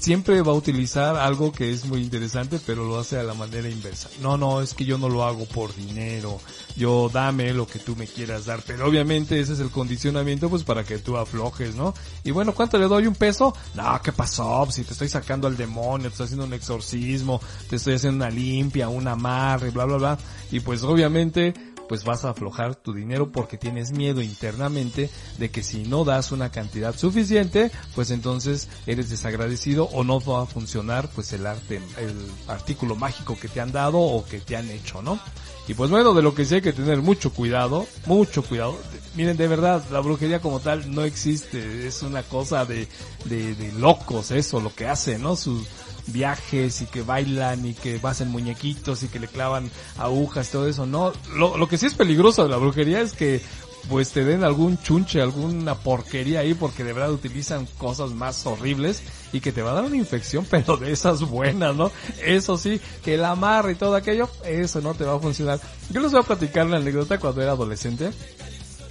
siempre 0.00 0.40
va 0.42 0.52
a 0.52 0.54
utilizar 0.54 1.16
algo 1.16 1.52
que 1.52 1.70
es 1.70 1.84
muy 1.86 2.00
interesante, 2.00 2.60
pero 2.64 2.84
lo 2.84 2.98
hace 2.98 3.18
a 3.18 3.22
la 3.22 3.34
manera 3.34 3.68
inversa. 3.68 4.08
No, 4.22 4.36
no, 4.36 4.60
es 4.60 4.74
que 4.74 4.84
yo 4.84 4.98
no 4.98 5.08
lo 5.08 5.24
hago 5.24 5.44
por 5.46 5.74
dinero. 5.74 6.40
Yo 6.76 7.10
dame 7.12 7.52
lo 7.52 7.66
que 7.66 7.78
tú 7.78 7.96
me 7.96 8.06
quieras 8.06 8.46
dar. 8.46 8.62
Pero 8.66 8.86
obviamente 8.86 9.38
ese 9.40 9.54
es 9.54 9.60
el 9.60 9.70
condicionamiento 9.70 10.48
pues 10.48 10.62
para 10.62 10.84
que 10.84 10.98
tú 10.98 11.16
aflojes, 11.16 11.74
¿no? 11.74 11.94
Y 12.24 12.30
bueno, 12.30 12.54
¿cuánto 12.54 12.78
le 12.78 12.86
doy? 12.86 13.06
¿Un 13.06 13.14
peso? 13.14 13.54
No, 13.74 14.00
¿qué 14.02 14.12
pasó? 14.12 14.62
Pues, 14.64 14.76
Si 14.76 14.84
te 14.84 14.92
estoy 14.92 15.08
sacando 15.08 15.48
al 15.48 15.56
demonio, 15.56 16.08
te 16.08 16.12
estoy 16.12 16.24
haciendo 16.24 16.46
un 16.46 16.54
exorcismo, 16.54 17.40
te 17.68 17.76
estoy 17.76 17.94
haciendo 17.94 18.24
una 18.24 18.34
limpia, 18.34 18.88
un 18.88 19.08
amarre, 19.08 19.70
bla, 19.70 19.84
bla, 19.84 19.96
bla. 19.96 20.18
Y 20.50 20.60
pues 20.60 20.82
obviamente 20.82 21.52
pues 21.88 22.04
vas 22.04 22.24
a 22.24 22.30
aflojar 22.30 22.76
tu 22.76 22.92
dinero 22.92 23.32
porque 23.32 23.56
tienes 23.56 23.92
miedo 23.92 24.20
internamente 24.22 25.10
de 25.38 25.50
que 25.50 25.62
si 25.62 25.84
no 25.84 26.04
das 26.04 26.32
una 26.32 26.50
cantidad 26.50 26.96
suficiente, 26.96 27.70
pues 27.94 28.10
entonces 28.10 28.68
eres 28.86 29.08
desagradecido 29.10 29.84
o 29.86 30.04
no 30.04 30.20
va 30.20 30.42
a 30.42 30.46
funcionar 30.46 31.08
pues 31.14 31.32
el 31.32 31.46
arte, 31.46 31.80
el 31.98 32.16
artículo 32.46 32.96
mágico 32.96 33.38
que 33.38 33.48
te 33.48 33.60
han 33.60 33.72
dado 33.72 33.98
o 33.98 34.24
que 34.24 34.40
te 34.40 34.56
han 34.56 34.70
hecho, 34.70 35.02
¿no? 35.02 35.18
Y 35.66 35.74
pues 35.74 35.90
bueno, 35.90 36.14
de 36.14 36.22
lo 36.22 36.34
que 36.34 36.46
sí 36.46 36.56
hay 36.56 36.62
que 36.62 36.72
tener 36.72 37.02
mucho 37.02 37.30
cuidado, 37.30 37.86
mucho 38.06 38.42
cuidado. 38.42 38.74
Miren, 39.16 39.36
de 39.36 39.48
verdad, 39.48 39.84
la 39.90 40.00
brujería 40.00 40.40
como 40.40 40.60
tal 40.60 40.94
no 40.94 41.04
existe, 41.04 41.86
es 41.86 42.02
una 42.02 42.22
cosa 42.22 42.64
de, 42.64 42.88
de, 43.26 43.54
de 43.54 43.72
locos 43.72 44.30
eso, 44.30 44.60
lo 44.60 44.74
que 44.74 44.86
hacen, 44.86 45.22
¿no? 45.22 45.36
Sus, 45.36 45.66
viajes 46.12 46.82
y 46.82 46.86
que 46.86 47.02
bailan 47.02 47.64
y 47.66 47.74
que 47.74 48.00
hacen 48.02 48.28
muñequitos 48.30 49.02
y 49.02 49.08
que 49.08 49.20
le 49.20 49.28
clavan 49.28 49.70
agujas, 49.96 50.50
todo 50.50 50.68
eso, 50.68 50.86
no. 50.86 51.12
Lo, 51.34 51.68
que 51.68 51.78
sí 51.78 51.86
es 51.86 51.94
peligroso 51.94 52.42
de 52.42 52.48
la 52.48 52.56
brujería 52.56 53.00
es 53.00 53.12
que 53.12 53.42
pues 53.88 54.10
te 54.10 54.24
den 54.24 54.44
algún 54.44 54.78
chunche, 54.82 55.22
alguna 55.22 55.74
porquería 55.74 56.40
ahí 56.40 56.52
porque 56.52 56.84
de 56.84 56.92
verdad 56.92 57.10
utilizan 57.10 57.66
cosas 57.78 58.10
más 58.10 58.44
horribles 58.44 59.02
y 59.32 59.40
que 59.40 59.50
te 59.50 59.62
va 59.62 59.70
a 59.70 59.74
dar 59.74 59.84
una 59.84 59.96
infección, 59.96 60.46
pero 60.50 60.76
de 60.76 60.92
esas 60.92 61.20
buenas, 61.22 61.74
¿no? 61.74 61.90
Eso 62.22 62.58
sí, 62.58 62.80
que 63.04 63.14
el 63.14 63.24
amarre 63.24 63.72
y 63.72 63.76
todo 63.76 63.94
aquello, 63.94 64.28
eso 64.44 64.80
no 64.80 64.94
te 64.94 65.04
va 65.04 65.14
a 65.14 65.20
funcionar. 65.20 65.60
Yo 65.90 66.00
les 66.00 66.12
voy 66.12 66.20
a 66.20 66.24
platicar 66.24 66.66
una 66.66 66.76
anécdota 66.76 67.18
cuando 67.18 67.42
era 67.42 67.52
adolescente. 67.52 68.10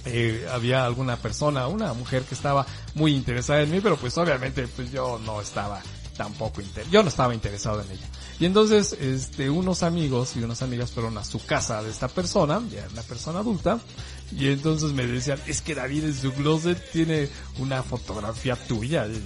Eh, 0.04 0.46
había 0.50 0.86
alguna 0.86 1.16
persona, 1.16 1.66
una 1.66 1.92
mujer 1.92 2.22
que 2.22 2.34
estaba 2.34 2.66
muy 2.94 3.14
interesada 3.14 3.60
en 3.60 3.70
mí, 3.70 3.80
pero 3.80 3.96
pues 3.96 4.16
obviamente 4.16 4.66
pues 4.68 4.90
yo 4.90 5.20
no 5.24 5.40
estaba 5.40 5.82
tampoco 6.18 6.60
inter 6.60 6.84
yo 6.90 7.02
no 7.02 7.08
estaba 7.08 7.32
interesado 7.32 7.80
en 7.80 7.90
ella. 7.92 8.06
Y 8.40 8.44
entonces, 8.44 8.92
este, 9.00 9.48
unos 9.48 9.82
amigos 9.82 10.36
y 10.36 10.42
unas 10.42 10.60
amigas 10.62 10.90
fueron 10.90 11.16
a 11.16 11.24
su 11.24 11.44
casa 11.44 11.82
de 11.82 11.90
esta 11.90 12.08
persona, 12.08 12.60
ya 12.70 12.86
una 12.92 13.02
persona 13.02 13.38
adulta, 13.38 13.80
y 14.36 14.48
entonces 14.48 14.92
me 14.92 15.06
decían, 15.06 15.38
es 15.46 15.62
que 15.62 15.74
David 15.74 16.04
en 16.04 16.14
su 16.14 16.32
closet 16.32 16.78
tiene 16.92 17.28
una 17.58 17.82
fotografía 17.82 18.56
tuya, 18.56 19.06
y, 19.06 19.22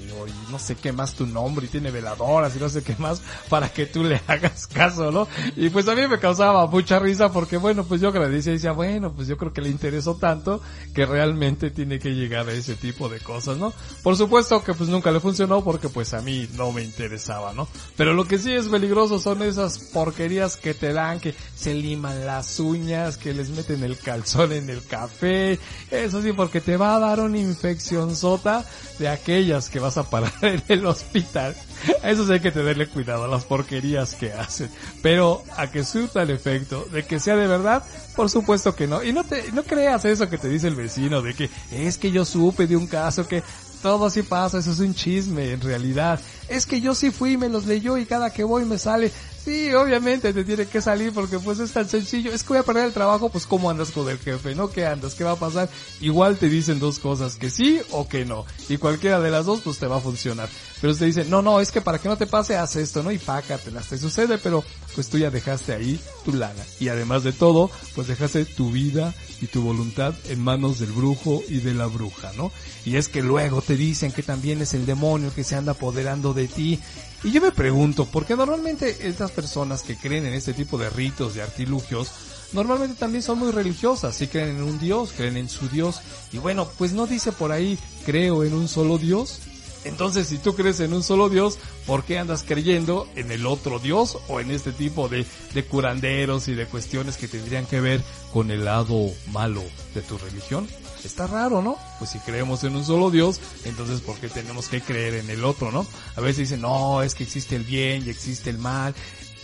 no 0.50 0.59
sé 0.59 0.76
qué 0.76 0.92
más 0.92 1.14
tu 1.14 1.26
nombre, 1.26 1.66
y 1.66 1.68
tiene 1.68 1.90
veladoras 1.90 2.55
y 2.57 2.59
no 2.59 2.68
sé 2.68 2.82
qué 2.82 2.94
más, 2.98 3.22
para 3.48 3.68
que 3.68 3.86
tú 3.86 4.05
le 4.05 4.20
hagas 4.26 4.66
caso, 4.66 5.11
¿no? 5.11 5.28
Y 5.57 5.70
pues 5.70 5.88
a 5.88 5.94
mí 5.94 6.07
me 6.07 6.18
causaba 6.18 6.66
mucha 6.66 6.98
risa 6.98 7.32
porque, 7.32 7.57
bueno, 7.57 7.84
pues 7.84 8.00
yo 8.00 8.09
agradecía 8.09 8.53
y 8.53 8.57
decía, 8.57 8.72
bueno, 8.72 9.12
pues 9.12 9.28
yo 9.28 9.36
creo 9.36 9.53
que 9.53 9.61
le 9.61 9.68
interesó 9.68 10.14
tanto 10.16 10.61
que 10.94 11.07
realmente 11.07 11.70
tiene 11.70 11.98
que 11.98 12.14
llegar 12.14 12.48
a 12.48 12.53
ese 12.53 12.74
tipo 12.74 13.09
de 13.09 13.20
cosas, 13.20 13.59
¿no? 13.59 13.72
Por 14.03 14.16
supuesto 14.16 14.62
que 14.62 14.74
pues 14.74 14.88
nunca 14.88 15.11
le 15.11 15.20
funcionó 15.20 15.64
porque 15.64 15.88
pues 15.88 16.14
a 16.14 16.20
mí 16.20 16.48
no 16.55 16.72
me 16.72 16.82
interesaba, 16.82 17.53
¿no? 17.53 17.68
Pero 17.96 18.14
lo 18.14 18.24
que 18.24 18.38
sí 18.38 18.53
es 18.53 18.66
peligroso 18.68 19.18
son 19.18 19.42
esas 19.42 19.78
porquerías 19.78 20.57
que 20.57 20.74
te 20.74 20.92
dan, 20.92 21.20
que 21.20 21.34
se 21.55 21.74
liman 21.74 22.26
las 22.26 22.61
uñas, 22.61 23.16
que 23.16 23.34
les 23.34 23.50
meten 23.50 23.82
el 23.84 23.98
calzón 23.98 24.53
en 24.53 24.70
el 24.70 24.82
café, 24.93 25.59
eso 25.90 26.20
sí, 26.20 26.34
porque 26.34 26.61
te 26.61 26.76
va 26.76 26.95
a 26.95 26.99
dar 26.99 27.20
una 27.20 27.38
infección 27.38 28.14
sota 28.14 28.62
de 28.99 29.09
aquellas 29.09 29.70
que 29.70 29.80
vas 29.80 29.97
a 29.97 30.11
parar 30.11 30.34
en 30.43 30.62
el 30.68 30.84
hospital. 30.84 31.57
Eso 32.05 32.26
sí 32.26 32.32
hay 32.34 32.40
que 32.40 32.53
tenerle 32.53 32.86
cuidado 32.86 33.24
a 33.24 33.28
las 33.28 33.45
porquerías 33.45 34.14
que 34.14 34.34
hacen. 34.34 34.68
Pero 35.01 35.43
a 35.57 35.70
que 35.70 35.82
surta 35.82 36.22
el 36.22 36.30
efecto 36.30 36.84
de 36.93 37.07
que 37.07 37.20
sea 37.20 37.36
de 37.36 37.47
verdad, 37.47 37.82
por 38.14 38.28
supuesto 38.28 38.76
que 38.76 38.86
no. 38.86 39.03
Y 39.03 39.14
no 39.14 39.24
te, 39.24 39.51
no 39.53 39.62
creas 39.62 40.05
eso 40.05 40.28
que 40.28 40.36
te 40.36 40.51
dice 40.51 40.68
el 40.68 40.74
vecino 40.74 41.22
de 41.22 41.32
que 41.32 41.49
es 41.70 41.97
que 41.97 42.12
yo 42.12 42.26
supe 42.26 42.66
de 42.66 42.76
un 42.76 42.86
caso 42.86 43.26
que 43.26 43.43
todo 43.82 44.07
así 44.07 44.22
pasa, 44.22 44.59
eso 44.59 44.72
es 44.72 44.78
un 44.78 44.95
chisme 44.95 45.53
en 45.53 45.61
realidad. 45.62 46.20
Es 46.53 46.66
que 46.66 46.80
yo 46.80 46.94
sí 46.94 47.11
fui, 47.11 47.36
me 47.36 47.48
los 47.48 47.66
leyó 47.66 47.96
y 47.96 48.05
cada 48.05 48.30
que 48.30 48.44
voy 48.44 48.64
me 48.64 48.78
sale. 48.78 49.11
Sí, 49.44 49.72
obviamente 49.74 50.32
te 50.32 50.44
tiene 50.44 50.66
que 50.66 50.80
salir 50.80 51.12
porque 51.12 51.40
pues 51.40 51.59
es 51.59 51.72
tan 51.72 51.88
sencillo. 51.88 52.30
Es 52.32 52.42
que 52.44 52.50
voy 52.50 52.59
a 52.59 52.62
perder 52.62 52.84
el 52.84 52.92
trabajo, 52.92 53.28
pues 53.28 53.44
cómo 53.44 53.70
andas 53.70 53.90
con 53.90 54.09
el 54.09 54.18
jefe, 54.18 54.55
¿no? 54.55 54.70
¿Qué 54.70 54.86
andas? 54.86 55.14
¿Qué 55.14 55.24
va 55.24 55.32
a 55.32 55.36
pasar? 55.36 55.68
Igual 56.00 56.36
te 56.36 56.48
dicen 56.48 56.78
dos 56.78 57.00
cosas, 57.00 57.36
que 57.36 57.50
sí 57.50 57.80
o 57.90 58.07
que 58.07 58.24
no. 58.24 58.46
Y 58.68 58.76
cualquiera 58.76 59.18
de 59.18 59.32
las 59.32 59.46
dos 59.46 59.61
pues 59.61 59.78
te 59.78 59.86
va 59.86 59.96
a 59.96 60.00
funcionar. 60.00 60.48
Pero 60.80 60.94
te 60.94 61.07
dicen, 61.07 61.28
no, 61.28 61.42
no, 61.42 61.61
es 61.61 61.72
que 61.72 61.80
para 61.80 61.98
que 61.98 62.09
no 62.09 62.16
te 62.16 62.26
pase, 62.26 62.57
haz 62.57 62.76
esto, 62.76 63.03
¿no? 63.03 63.11
Y 63.11 63.18
pácatelas, 63.18 63.88
te 63.88 63.98
sucede, 63.98 64.38
pero 64.38 64.62
pues 64.94 65.09
tú 65.09 65.18
ya 65.18 65.30
dejaste 65.30 65.72
ahí 65.72 65.98
tu 66.24 66.32
lana. 66.34 66.62
Y 66.78 66.88
además 66.88 67.24
de 67.24 67.32
todo, 67.32 67.70
pues 67.94 68.07
dejaste 68.07 68.44
tu 68.44 68.70
vida 68.70 69.14
y 69.40 69.46
tu 69.46 69.62
voluntad 69.62 70.14
en 70.28 70.40
manos 70.40 70.78
del 70.78 70.92
brujo 70.92 71.42
y 71.48 71.59
de 71.59 71.74
la 71.74 71.86
bruja, 71.86 72.32
¿no? 72.36 72.53
Y 72.84 72.96
es 72.96 73.09
que 73.09 73.22
luego 73.22 73.62
te 73.62 73.76
dicen 73.76 74.12
que 74.12 74.22
también 74.22 74.61
es 74.62 74.74
el 74.74 74.86
demonio 74.86 75.34
que 75.34 75.44
se 75.44 75.57
anda 75.57 75.72
apoderando 75.72 76.34
de 76.34 76.41
Y 76.57 77.30
yo 77.30 77.40
me 77.40 77.53
pregunto, 77.53 78.07
porque 78.07 78.36
normalmente 78.36 79.09
estas 79.09 79.30
personas 79.30 79.82
que 79.82 79.97
creen 79.97 80.26
en 80.26 80.34
este 80.34 80.53
tipo 80.53 80.76
de 80.76 80.90
ritos, 80.90 81.34
de 81.34 81.43
artilugios, 81.43 82.11
normalmente 82.53 82.97
también 82.97 83.22
son 83.22 83.38
muy 83.38 83.53
religiosas, 83.53 84.16
sí 84.16 84.26
creen 84.26 84.57
en 84.57 84.62
un 84.62 84.78
Dios, 84.80 85.12
creen 85.16 85.36
en 85.36 85.49
su 85.49 85.68
Dios. 85.68 86.01
Y 86.32 86.38
bueno, 86.38 86.68
pues 86.78 86.93
no 86.93 87.07
dice 87.07 87.32
por 87.32 87.53
ahí, 87.53 87.78
creo 88.05 88.45
en 88.45 88.55
un 88.55 88.68
solo 88.68 88.99
Dios. 88.99 89.38
Entonces, 89.84 90.28
si 90.28 90.38
tú 90.38 90.55
crees 90.55 90.78
en 90.80 90.93
un 90.93 91.03
solo 91.03 91.28
Dios, 91.28 91.59
¿por 91.86 92.05
qué 92.05 92.18
andas 92.18 92.45
creyendo 92.47 93.09
en 93.16 93.32
el 93.32 93.47
otro 93.47 93.78
Dios 93.78 94.18
o 94.28 94.38
en 94.38 94.51
este 94.51 94.72
tipo 94.72 95.09
de, 95.09 95.26
de 95.55 95.64
curanderos 95.64 96.47
y 96.49 96.55
de 96.55 96.66
cuestiones 96.66 97.16
que 97.16 97.26
tendrían 97.26 97.66
que 97.66 97.80
ver 97.80 98.01
con 98.32 98.51
el 98.51 98.64
lado 98.64 99.11
malo 99.32 99.62
de 99.95 100.03
tu 100.03 100.18
religión? 100.18 100.68
Está 101.05 101.26
raro, 101.26 101.62
¿no? 101.62 101.76
Pues 101.98 102.11
si 102.11 102.18
creemos 102.20 102.62
en 102.64 102.76
un 102.76 102.84
solo 102.84 103.11
Dios, 103.11 103.40
entonces 103.64 104.00
¿por 104.00 104.16
qué 104.18 104.28
tenemos 104.28 104.68
que 104.68 104.80
creer 104.80 105.14
en 105.14 105.30
el 105.30 105.44
otro, 105.44 105.72
no? 105.72 105.86
A 106.16 106.20
veces 106.20 106.48
dicen, 106.48 106.61
no, 106.61 107.03
es 107.03 107.14
que 107.14 107.24
existe 107.24 107.57
el 107.57 107.64
bien 107.64 108.05
y 108.07 108.11
existe 108.11 108.50
el 108.50 108.59
mal. 108.59 108.94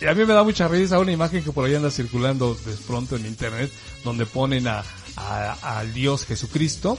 Y 0.01 0.05
a 0.05 0.13
mí 0.13 0.25
me 0.25 0.33
da 0.33 0.43
mucha 0.43 0.67
risa 0.67 0.99
una 0.99 1.11
imagen 1.11 1.43
que 1.43 1.51
por 1.51 1.65
ahí 1.65 1.75
anda 1.75 1.91
circulando 1.91 2.55
de 2.55 2.73
pronto 2.87 3.17
en 3.17 3.25
internet, 3.25 3.69
donde 4.05 4.25
ponen 4.25 4.67
a, 4.67 4.83
al 5.61 5.93
Dios 5.93 6.25
Jesucristo, 6.25 6.97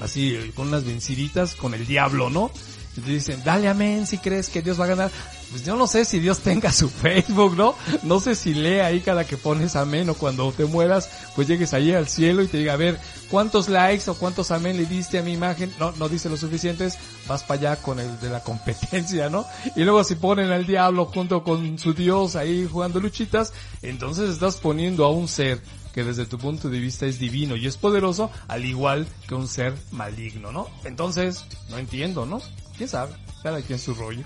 así 0.00 0.52
con 0.54 0.68
unas 0.68 0.84
venciditas 0.84 1.54
con 1.54 1.72
el 1.72 1.86
diablo, 1.86 2.28
¿no? 2.28 2.50
Te 3.00 3.10
dicen, 3.10 3.42
dale 3.44 3.68
amén 3.68 4.06
si 4.06 4.18
crees 4.18 4.48
que 4.48 4.62
Dios 4.62 4.80
va 4.80 4.84
a 4.84 4.88
ganar. 4.88 5.10
Pues 5.50 5.64
yo 5.64 5.74
no 5.76 5.86
sé 5.86 6.04
si 6.04 6.20
Dios 6.20 6.40
tenga 6.40 6.72
su 6.72 6.88
Facebook, 7.02 7.56
¿no? 7.56 7.74
No 8.02 8.20
sé 8.20 8.34
si 8.34 8.54
lee 8.54 8.80
ahí 8.80 9.00
cada 9.00 9.24
que 9.24 9.36
pones 9.36 9.74
amén 9.76 10.08
o 10.08 10.14
cuando 10.14 10.50
te 10.52 10.64
mueras, 10.64 11.10
pues 11.34 11.48
llegues 11.48 11.74
ahí 11.74 11.92
al 11.92 12.08
cielo 12.08 12.42
y 12.42 12.46
te 12.46 12.58
diga, 12.58 12.74
a 12.74 12.76
ver, 12.76 12.98
¿cuántos 13.30 13.68
likes 13.68 14.08
o 14.08 14.14
cuántos 14.14 14.50
amén 14.50 14.76
le 14.76 14.86
diste 14.86 15.18
a 15.18 15.22
mi 15.22 15.32
imagen? 15.32 15.72
No, 15.78 15.92
no 15.92 16.08
dice 16.08 16.28
lo 16.28 16.36
suficientes, 16.36 16.98
vas 17.26 17.42
para 17.42 17.72
allá 17.72 17.82
con 17.82 17.98
el 17.98 18.20
de 18.20 18.30
la 18.30 18.40
competencia, 18.44 19.28
¿no? 19.28 19.44
Y 19.74 19.82
luego 19.82 20.04
si 20.04 20.14
ponen 20.14 20.50
al 20.50 20.66
diablo 20.66 21.06
junto 21.06 21.42
con 21.42 21.78
su 21.78 21.94
Dios 21.94 22.36
ahí 22.36 22.68
jugando 22.70 23.00
luchitas, 23.00 23.52
entonces 23.82 24.30
estás 24.30 24.56
poniendo 24.56 25.04
a 25.04 25.10
un 25.10 25.26
ser 25.26 25.60
que 25.92 26.04
desde 26.04 26.26
tu 26.26 26.38
punto 26.38 26.68
de 26.68 26.78
vista 26.78 27.06
es 27.06 27.18
divino 27.18 27.56
y 27.56 27.66
es 27.66 27.76
poderoso, 27.76 28.30
al 28.48 28.64
igual 28.64 29.06
que 29.26 29.34
un 29.34 29.48
ser 29.48 29.74
maligno, 29.90 30.52
¿no? 30.52 30.68
Entonces, 30.84 31.44
no 31.68 31.78
entiendo, 31.78 32.26
¿no? 32.26 32.40
¿Quién 32.80 32.88
sabe? 32.88 33.12
Cada 33.42 33.60
quien 33.60 33.78
su 33.78 33.92
rollo. 33.92 34.24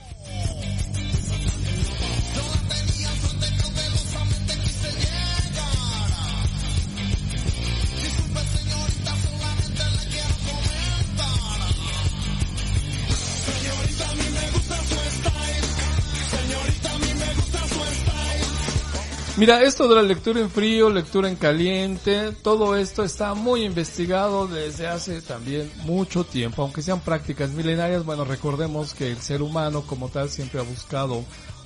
Mira, 19.37 19.64
esto 19.64 19.89
de 19.89 19.97
la 19.97 20.03
lectura 20.03 20.39
en 20.39 20.49
frío, 20.49 20.89
lectura 20.91 21.28
en 21.28 21.35
caliente, 21.35 22.30
todo 22.41 22.76
esto 22.76 23.03
está 23.03 23.35
muy 23.35 23.64
investigado 23.64 24.47
desde 24.47 24.87
hace 24.87 25.20
también 25.22 25.68
mucho 25.82 26.22
tiempo, 26.22 26.62
aunque 26.62 26.82
sean 26.82 27.01
prácticas 27.01 27.51
milenarias, 27.51 28.05
bueno, 28.05 28.24
recordemos 28.24 28.95
que 28.95 29.11
el 29.11 29.18
ser 29.18 29.43
humano 29.43 29.82
como 29.89 30.09
tal 30.09 30.30
siempre 30.30 30.61
ha 30.61 30.62
buscado 30.62 31.24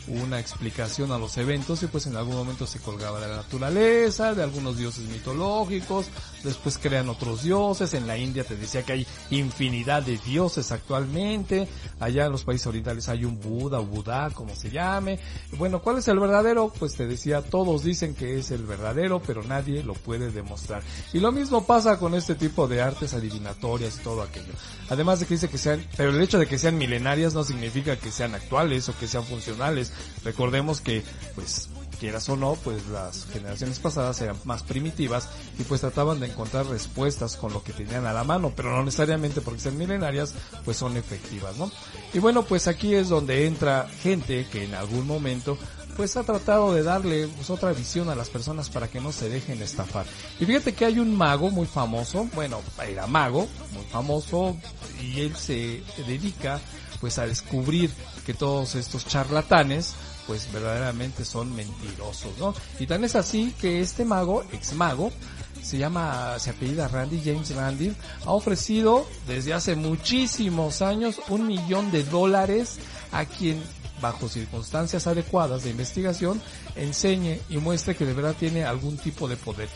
una 0.08 0.40
explicación 0.40 1.12
a 1.12 1.18
los 1.18 1.36
eventos 1.36 1.82
y 1.82 1.86
pues 1.86 2.06
en 2.06 2.16
algún 2.16 2.36
momento 2.36 2.66
se 2.66 2.78
colgaba 2.80 3.20
de 3.20 3.28
la 3.28 3.36
naturaleza, 3.36 4.34
de 4.34 4.42
algunos 4.42 4.76
dioses 4.76 5.04
mitológicos, 5.04 6.06
después 6.44 6.78
crean 6.78 7.08
otros 7.08 7.42
dioses, 7.42 7.94
en 7.94 8.06
la 8.06 8.16
India 8.16 8.44
te 8.44 8.56
decía 8.56 8.82
que 8.82 8.92
hay 8.92 9.06
infinidad 9.30 10.02
de 10.02 10.18
dioses 10.18 10.72
actualmente, 10.72 11.68
allá 12.00 12.26
en 12.26 12.32
los 12.32 12.44
países 12.44 12.66
orientales 12.66 13.08
hay 13.08 13.24
un 13.24 13.40
Buda 13.40 13.80
o 13.80 13.84
Budá, 13.86 14.30
como 14.30 14.54
se 14.54 14.70
llame, 14.70 15.18
bueno, 15.56 15.80
¿cuál 15.82 15.98
es 15.98 16.08
el 16.08 16.18
verdadero? 16.18 16.72
Pues 16.78 16.94
te 16.94 17.06
decía, 17.06 17.42
todos 17.42 17.84
dicen 17.84 18.14
que 18.14 18.38
es 18.38 18.50
el 18.50 18.64
verdadero, 18.64 19.20
pero 19.20 19.42
nadie 19.42 19.82
lo 19.82 19.94
puede 19.94 20.30
demostrar. 20.30 20.82
Y 21.12 21.20
lo 21.20 21.32
mismo 21.32 21.64
pasa 21.64 21.98
con 21.98 22.14
este 22.14 22.34
tipo 22.34 22.68
de 22.68 22.82
artes 22.82 23.14
adivinatorias 23.14 23.96
y 23.96 24.02
todo 24.02 24.22
aquello. 24.22 24.52
Además 24.90 25.20
de 25.20 25.26
que 25.26 25.34
dice 25.34 25.48
que 25.48 25.58
sean, 25.58 25.86
pero 25.96 26.10
el 26.10 26.20
hecho 26.20 26.38
de 26.38 26.46
que 26.46 26.58
sean 26.58 26.78
milenarias 26.78 27.34
no 27.34 27.44
significa 27.44 27.96
que 27.96 28.10
sean 28.10 28.34
actuales 28.34 28.88
o 28.88 28.98
que 28.98 29.08
sean 29.08 29.24
funcionales. 29.24 29.92
Recordemos 30.24 30.80
que, 30.80 31.02
pues, 31.34 31.68
quieras 31.98 32.28
o 32.28 32.36
no, 32.36 32.54
pues 32.54 32.86
las 32.88 33.26
generaciones 33.26 33.78
pasadas 33.78 34.20
eran 34.22 34.36
más 34.44 34.62
primitivas 34.62 35.28
y 35.58 35.64
pues 35.64 35.80
trataban 35.80 36.20
de 36.20 36.28
encontrar 36.28 36.66
respuestas 36.66 37.36
con 37.36 37.52
lo 37.52 37.62
que 37.62 37.72
tenían 37.72 38.06
a 38.06 38.12
la 38.12 38.24
mano, 38.24 38.52
pero 38.54 38.70
no 38.70 38.84
necesariamente 38.84 39.40
porque 39.40 39.60
sean 39.60 39.76
milenarias, 39.76 40.34
pues 40.64 40.76
son 40.76 40.96
efectivas, 40.96 41.56
¿no? 41.56 41.70
Y 42.14 42.20
bueno, 42.20 42.44
pues 42.44 42.68
aquí 42.68 42.94
es 42.94 43.08
donde 43.08 43.46
entra 43.46 43.88
gente 44.02 44.46
que 44.50 44.64
en 44.64 44.74
algún 44.74 45.06
momento 45.06 45.58
pues 45.98 46.16
ha 46.16 46.22
tratado 46.22 46.72
de 46.72 46.84
darle 46.84 47.26
pues, 47.26 47.50
otra 47.50 47.72
visión 47.72 48.08
a 48.08 48.14
las 48.14 48.30
personas 48.30 48.70
para 48.70 48.86
que 48.86 49.00
no 49.00 49.10
se 49.10 49.28
dejen 49.28 49.60
estafar. 49.60 50.06
Y 50.38 50.46
fíjate 50.46 50.72
que 50.72 50.84
hay 50.84 51.00
un 51.00 51.12
mago 51.12 51.50
muy 51.50 51.66
famoso, 51.66 52.28
bueno, 52.36 52.60
era 52.88 53.08
mago, 53.08 53.48
muy 53.72 53.84
famoso, 53.90 54.56
y 55.02 55.22
él 55.22 55.34
se 55.34 55.82
dedica 56.06 56.60
pues 57.00 57.18
a 57.18 57.26
descubrir 57.26 57.90
que 58.24 58.32
todos 58.32 58.76
estos 58.76 59.06
charlatanes 59.06 59.96
pues 60.28 60.52
verdaderamente 60.52 61.24
son 61.24 61.52
mentirosos, 61.56 62.38
¿no? 62.38 62.54
Y 62.78 62.86
tan 62.86 63.02
es 63.02 63.16
así 63.16 63.52
que 63.60 63.80
este 63.80 64.04
mago, 64.04 64.44
ex 64.52 64.74
mago, 64.74 65.10
se 65.62 65.78
llama, 65.78 66.38
se 66.38 66.50
apellida 66.50 66.86
Randy, 66.86 67.22
James 67.24 67.52
Randy, 67.56 67.92
ha 68.24 68.30
ofrecido 68.30 69.04
desde 69.26 69.52
hace 69.52 69.74
muchísimos 69.74 70.80
años 70.80 71.20
un 71.28 71.48
millón 71.48 71.90
de 71.90 72.04
dólares 72.04 72.78
a 73.10 73.24
quien 73.24 73.60
bajo 74.00 74.28
circunstancias 74.28 75.06
adecuadas 75.06 75.64
de 75.64 75.70
investigación, 75.70 76.40
enseñe 76.76 77.40
y 77.48 77.58
muestre 77.58 77.96
que 77.96 78.06
de 78.06 78.14
verdad 78.14 78.34
tiene 78.38 78.64
algún 78.64 78.96
tipo 78.96 79.28
de 79.28 79.36
poder. 79.36 79.68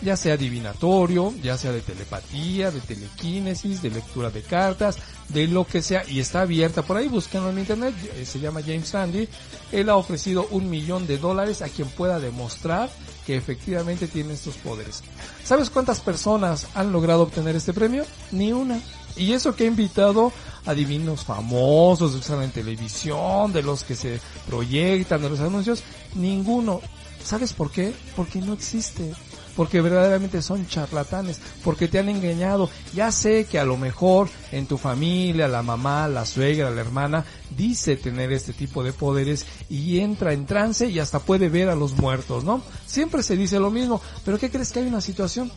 Ya 0.00 0.16
sea 0.16 0.34
adivinatorio, 0.34 1.34
ya 1.42 1.58
sea 1.58 1.72
de 1.72 1.80
telepatía, 1.80 2.70
de 2.70 2.80
telequinesis, 2.80 3.82
de 3.82 3.90
lectura 3.90 4.30
de 4.30 4.42
cartas, 4.42 4.98
de 5.28 5.48
lo 5.48 5.66
que 5.66 5.82
sea, 5.82 6.04
y 6.08 6.20
está 6.20 6.42
abierta. 6.42 6.82
Por 6.82 6.96
ahí 6.96 7.08
búsquenlo 7.08 7.50
en 7.50 7.58
internet, 7.58 7.94
eh, 8.14 8.24
se 8.24 8.38
llama 8.38 8.60
James 8.62 8.92
Randy. 8.92 9.28
Él 9.72 9.88
ha 9.88 9.96
ofrecido 9.96 10.46
un 10.52 10.70
millón 10.70 11.08
de 11.08 11.18
dólares 11.18 11.62
a 11.62 11.68
quien 11.68 11.88
pueda 11.88 12.20
demostrar 12.20 12.88
que 13.26 13.36
efectivamente 13.36 14.06
tiene 14.06 14.34
estos 14.34 14.56
poderes. 14.56 15.02
¿Sabes 15.44 15.68
cuántas 15.68 16.00
personas 16.00 16.68
han 16.74 16.92
logrado 16.92 17.22
obtener 17.22 17.56
este 17.56 17.72
premio? 17.72 18.04
Ni 18.30 18.52
una. 18.52 18.80
Y 19.18 19.32
eso 19.32 19.54
que 19.54 19.64
ha 19.64 19.66
invitado 19.66 20.32
a 20.64 20.74
divinos 20.74 21.24
famosos, 21.24 22.14
que 22.14 22.22
salen 22.22 22.44
en 22.44 22.50
televisión, 22.52 23.52
de 23.52 23.62
los 23.62 23.84
que 23.84 23.94
se 23.94 24.20
proyectan, 24.46 25.22
de 25.22 25.30
los 25.30 25.40
anuncios, 25.40 25.82
ninguno. 26.14 26.80
¿Sabes 27.24 27.52
por 27.52 27.70
qué? 27.70 27.92
Porque 28.14 28.40
no 28.40 28.52
existe. 28.52 29.12
Porque 29.56 29.80
verdaderamente 29.80 30.40
son 30.40 30.68
charlatanes, 30.68 31.40
porque 31.64 31.88
te 31.88 31.98
han 31.98 32.08
engañado. 32.08 32.70
Ya 32.94 33.10
sé 33.10 33.44
que 33.46 33.58
a 33.58 33.64
lo 33.64 33.76
mejor 33.76 34.28
en 34.52 34.66
tu 34.66 34.78
familia, 34.78 35.48
la 35.48 35.64
mamá, 35.64 36.06
la 36.06 36.24
suegra, 36.24 36.70
la 36.70 36.80
hermana, 36.80 37.24
dice 37.56 37.96
tener 37.96 38.30
este 38.30 38.52
tipo 38.52 38.84
de 38.84 38.92
poderes 38.92 39.46
y 39.68 39.98
entra 39.98 40.32
en 40.32 40.46
trance 40.46 40.86
y 40.86 41.00
hasta 41.00 41.18
puede 41.18 41.48
ver 41.48 41.70
a 41.70 41.74
los 41.74 41.96
muertos, 41.96 42.44
¿no? 42.44 42.62
Siempre 42.86 43.24
se 43.24 43.36
dice 43.36 43.58
lo 43.58 43.72
mismo, 43.72 44.00
pero 44.24 44.38
¿qué 44.38 44.48
crees 44.48 44.70
que 44.70 44.78
hay 44.78 44.86
una 44.86 45.00
situación? 45.00 45.50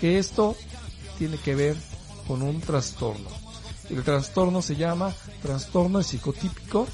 Que 0.00 0.18
esto 0.18 0.56
tiene 1.18 1.36
que 1.36 1.54
ver 1.54 1.76
con 2.26 2.42
un 2.42 2.60
trastorno. 2.60 3.28
El 3.90 4.02
trastorno 4.02 4.62
se 4.62 4.76
llama 4.76 5.12
trastorno 5.42 6.02
psicotípico, 6.02 6.86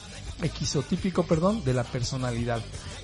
equisotípico, 0.43 1.22
perdón, 1.24 1.64
de 1.64 1.74
la 1.74 1.85
personalidad. 1.85 2.61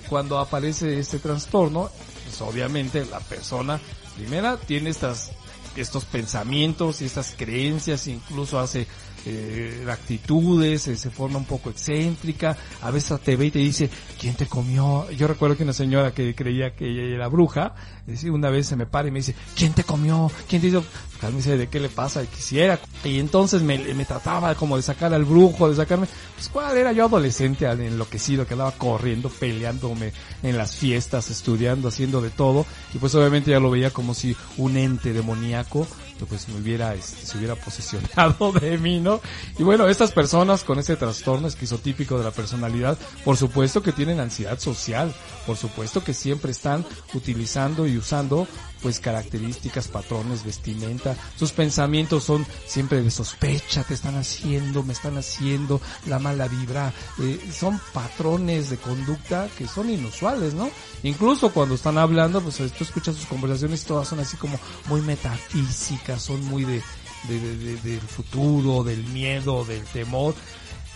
Cuando 0.09 0.39
aparece 0.39 0.99
este 0.99 1.19
trastorno, 1.19 1.89
pues 2.25 2.41
obviamente 2.41 3.05
la 3.05 3.19
persona, 3.19 3.79
primera, 4.15 4.57
tiene 4.57 4.89
estas, 4.89 5.31
estos 5.75 6.05
pensamientos 6.05 7.01
y 7.01 7.05
estas 7.05 7.33
creencias, 7.37 8.07
incluso 8.07 8.59
hace 8.59 8.87
eh, 9.29 9.85
actitudes, 9.91 10.87
eh, 10.87 10.95
se 10.95 11.09
forma 11.09 11.37
un 11.37 11.45
poco 11.45 11.69
excéntrica, 11.69 12.55
a 12.81 12.91
veces 12.91 13.19
te 13.21 13.35
ve 13.35 13.47
y 13.47 13.51
te 13.51 13.59
dice, 13.59 13.89
¿quién 14.19 14.35
te 14.35 14.47
comió? 14.47 15.09
Yo 15.11 15.27
recuerdo 15.27 15.57
que 15.57 15.63
una 15.63 15.73
señora 15.73 16.13
que 16.13 16.33
creía 16.33 16.75
que 16.75 16.89
ella 16.89 17.15
era 17.15 17.27
bruja, 17.27 17.75
decía, 18.05 18.31
una 18.31 18.49
vez 18.49 18.67
se 18.67 18.75
me 18.75 18.85
para 18.85 19.09
y 19.09 19.11
me 19.11 19.19
dice, 19.19 19.35
¿quién 19.55 19.73
te 19.73 19.83
comió? 19.83 20.31
¿Quién 20.47 20.61
te 20.61 20.67
hizo? 20.67 20.83
Me 21.21 21.31
dice, 21.31 21.57
¿de 21.57 21.67
qué 21.67 21.79
le 21.79 21.89
pasa? 21.89 22.25
Quisiera. 22.25 22.79
Y 23.03 23.19
entonces 23.19 23.61
me, 23.61 23.77
me 23.79 24.05
trataba 24.05 24.55
como 24.55 24.77
de 24.77 24.83
sacar 24.83 25.13
al 25.13 25.25
brujo, 25.25 25.69
de 25.69 25.75
sacarme, 25.75 26.07
pues 26.35 26.47
cuál 26.47 26.77
era 26.77 26.91
yo 26.91 27.05
adolescente 27.05 27.65
enloquecido, 27.65 28.45
que 28.45 28.53
andaba 28.53 28.71
corriendo, 28.71 29.29
peleándome 29.29 30.13
en 30.43 30.57
las 30.57 30.75
fiestas, 30.75 31.29
estudiando, 31.29 31.87
haciendo 31.87 32.21
de 32.21 32.29
todo, 32.29 32.65
y 32.93 32.97
pues 32.97 33.13
obviamente 33.15 33.51
ya 33.51 33.59
lo 33.59 33.71
veía 33.71 33.91
como 33.91 34.13
si 34.13 34.35
un 34.57 34.77
ente 34.77 35.11
demoníaco 35.11 35.87
pues 36.25 36.47
me 36.49 36.59
hubiera, 36.59 36.93
este, 36.93 37.25
se 37.25 37.37
hubiera 37.37 37.55
posesionado 37.55 38.51
de 38.61 38.77
mí, 38.77 38.99
¿no? 38.99 39.21
Y 39.57 39.63
bueno, 39.63 39.87
estas 39.87 40.11
personas 40.11 40.63
con 40.63 40.79
ese 40.79 40.95
trastorno 40.95 41.47
esquizotípico 41.47 42.17
de 42.17 42.23
la 42.23 42.31
personalidad, 42.31 42.97
por 43.23 43.37
supuesto 43.37 43.81
que 43.81 43.91
tienen 43.91 44.19
ansiedad 44.19 44.59
social, 44.59 45.13
por 45.45 45.57
supuesto 45.57 46.03
que 46.03 46.13
siempre 46.13 46.51
están 46.51 46.85
utilizando 47.13 47.87
y 47.87 47.97
usando 47.97 48.47
pues 48.81 48.99
características, 48.99 49.87
patrones, 49.87 50.43
vestimenta. 50.43 51.15
Sus 51.35 51.51
pensamientos 51.51 52.23
son 52.23 52.45
siempre 52.65 53.01
de 53.01 53.11
sospecha, 53.11 53.83
te 53.83 53.93
están 53.93 54.15
haciendo, 54.15 54.83
me 54.83 54.93
están 54.93 55.17
haciendo, 55.17 55.81
la 56.05 56.19
mala 56.19 56.47
vibra. 56.47 56.93
Eh, 57.19 57.39
son 57.51 57.79
patrones 57.93 58.69
de 58.69 58.77
conducta 58.77 59.49
que 59.57 59.67
son 59.67 59.89
inusuales, 59.89 60.53
¿no? 60.53 60.69
Incluso 61.03 61.51
cuando 61.51 61.75
están 61.75 61.97
hablando, 61.97 62.41
pues 62.41 62.57
tú 62.57 62.83
escuchas 62.83 63.15
sus 63.15 63.25
conversaciones, 63.25 63.83
todas 63.83 64.07
son 64.07 64.19
así 64.19 64.37
como 64.37 64.59
muy 64.85 65.01
metafísicas, 65.01 66.21
son 66.21 66.43
muy 66.45 66.63
de, 66.63 66.81
de, 67.27 67.77
del 67.77 68.01
futuro, 68.01 68.83
del 68.83 69.03
miedo, 69.05 69.65
del 69.65 69.83
temor 69.85 70.35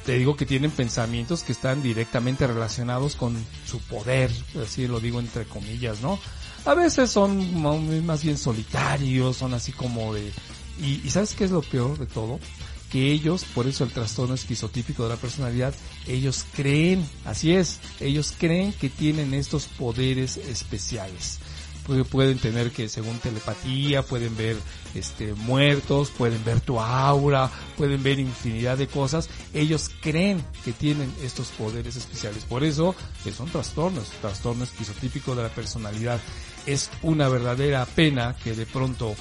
te 0.05 0.13
digo 0.13 0.35
que 0.35 0.45
tienen 0.45 0.71
pensamientos 0.71 1.43
que 1.43 1.51
están 1.51 1.83
directamente 1.83 2.47
relacionados 2.47 3.15
con 3.15 3.35
su 3.65 3.79
poder, 3.79 4.31
así 4.61 4.87
lo 4.87 4.99
digo 4.99 5.19
entre 5.19 5.45
comillas, 5.45 6.01
¿no? 6.01 6.19
A 6.65 6.73
veces 6.75 7.09
son 7.09 7.61
más 8.05 8.23
bien 8.23 8.37
solitarios, 8.37 9.37
son 9.37 9.53
así 9.53 9.71
como 9.71 10.13
de... 10.13 10.31
Y, 10.79 11.09
¿sabes 11.09 11.33
qué 11.33 11.45
es 11.45 11.51
lo 11.51 11.61
peor 11.61 11.97
de 11.97 12.05
todo? 12.05 12.39
Que 12.91 13.11
ellos, 13.11 13.45
por 13.55 13.67
eso 13.67 13.83
el 13.83 13.91
trastorno 13.91 14.35
esquizotípico 14.35 15.03
de 15.03 15.09
la 15.09 15.15
personalidad, 15.15 15.73
ellos 16.07 16.45
creen, 16.53 17.07
así 17.25 17.53
es, 17.53 17.79
ellos 17.99 18.33
creen 18.37 18.73
que 18.73 18.89
tienen 18.89 19.33
estos 19.33 19.65
poderes 19.65 20.37
especiales 20.37 21.39
pueden 22.09 22.37
tener 22.37 22.71
que 22.71 22.87
según 22.89 23.17
telepatía, 23.19 24.03
pueden 24.03 24.35
ver 24.37 24.57
este 24.95 25.33
muertos, 25.33 26.11
pueden 26.11 26.43
ver 26.43 26.61
tu 26.61 26.79
aura, 26.79 27.49
pueden 27.77 28.01
ver 28.03 28.19
infinidad 28.19 28.77
de 28.77 28.87
cosas. 28.87 29.29
Ellos 29.53 29.89
creen 30.01 30.43
que 30.63 30.71
tienen 30.71 31.13
estos 31.23 31.47
poderes 31.49 31.95
especiales. 31.95 32.45
Por 32.45 32.63
eso 32.63 32.95
son 33.35 33.49
trastornos, 33.49 34.09
trastorno 34.21 34.63
esquizotípico 34.63 35.35
de 35.35 35.43
la 35.43 35.49
personalidad. 35.49 36.19
Es 36.65 36.89
una 37.01 37.27
verdadera 37.27 37.85
pena 37.85 38.35
que 38.43 38.53
de 38.53 38.65
pronto 38.65 39.15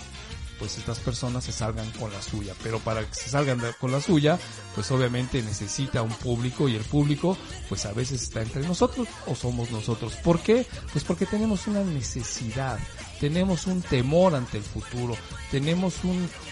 pues 0.61 0.77
estas 0.77 0.99
personas 0.99 1.43
se 1.43 1.53
salgan 1.53 1.91
con 1.93 2.13
la 2.13 2.21
suya. 2.21 2.55
Pero 2.63 2.79
para 2.81 3.01
que 3.01 3.15
se 3.15 3.31
salgan 3.31 3.61
con 3.81 3.91
la 3.91 4.01
suya, 4.01 4.39
pues 4.75 4.91
obviamente 4.91 5.43
necesita 5.43 6.03
un 6.03 6.13
público 6.13 6.69
y 6.69 6.77
el 6.77 6.85
público 6.85 7.37
pues 7.69 7.87
a 7.87 7.93
veces 7.95 8.23
está 8.23 8.43
entre 8.43 8.63
nosotros 8.69 9.09
o 9.27 9.35
somos 9.35 9.71
nosotros. 9.71 10.15
¿Por 10.17 10.39
qué? 10.41 10.67
Pues 10.93 11.03
porque 11.03 11.25
tenemos 11.25 11.67
una 11.67 11.83
necesidad, 11.83 12.79
tenemos 13.21 13.67
un 13.67 13.81
temor 13.81 14.35
ante 14.35 14.59
el 14.59 14.63
futuro, 14.63 15.17
tenemos 15.51 15.95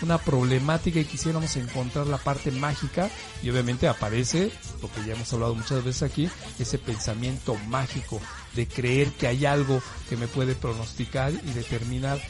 una 0.00 0.16
problemática 0.16 1.00
y 1.00 1.04
quisiéramos 1.04 1.54
encontrar 1.56 2.06
la 2.06 2.18
parte 2.18 2.50
mágica 2.50 3.10
y 3.42 3.50
obviamente 3.50 3.88
aparece, 3.88 4.50
lo 4.80 4.90
que 4.90 5.04
ya 5.06 5.12
hemos 5.12 5.30
hablado 5.34 5.54
muchas 5.54 5.84
veces 5.84 6.02
aquí, 6.02 6.30
ese 6.58 6.78
pensamiento 6.78 7.56
mágico 7.68 8.22
de 8.58 8.66
creer 8.66 9.12
que 9.12 9.28
hay 9.28 9.46
algo 9.46 9.80
que 10.08 10.16
me 10.16 10.26
puede 10.26 10.56
pronosticar 10.56 11.32
y 11.32 11.52
determinar 11.52 12.20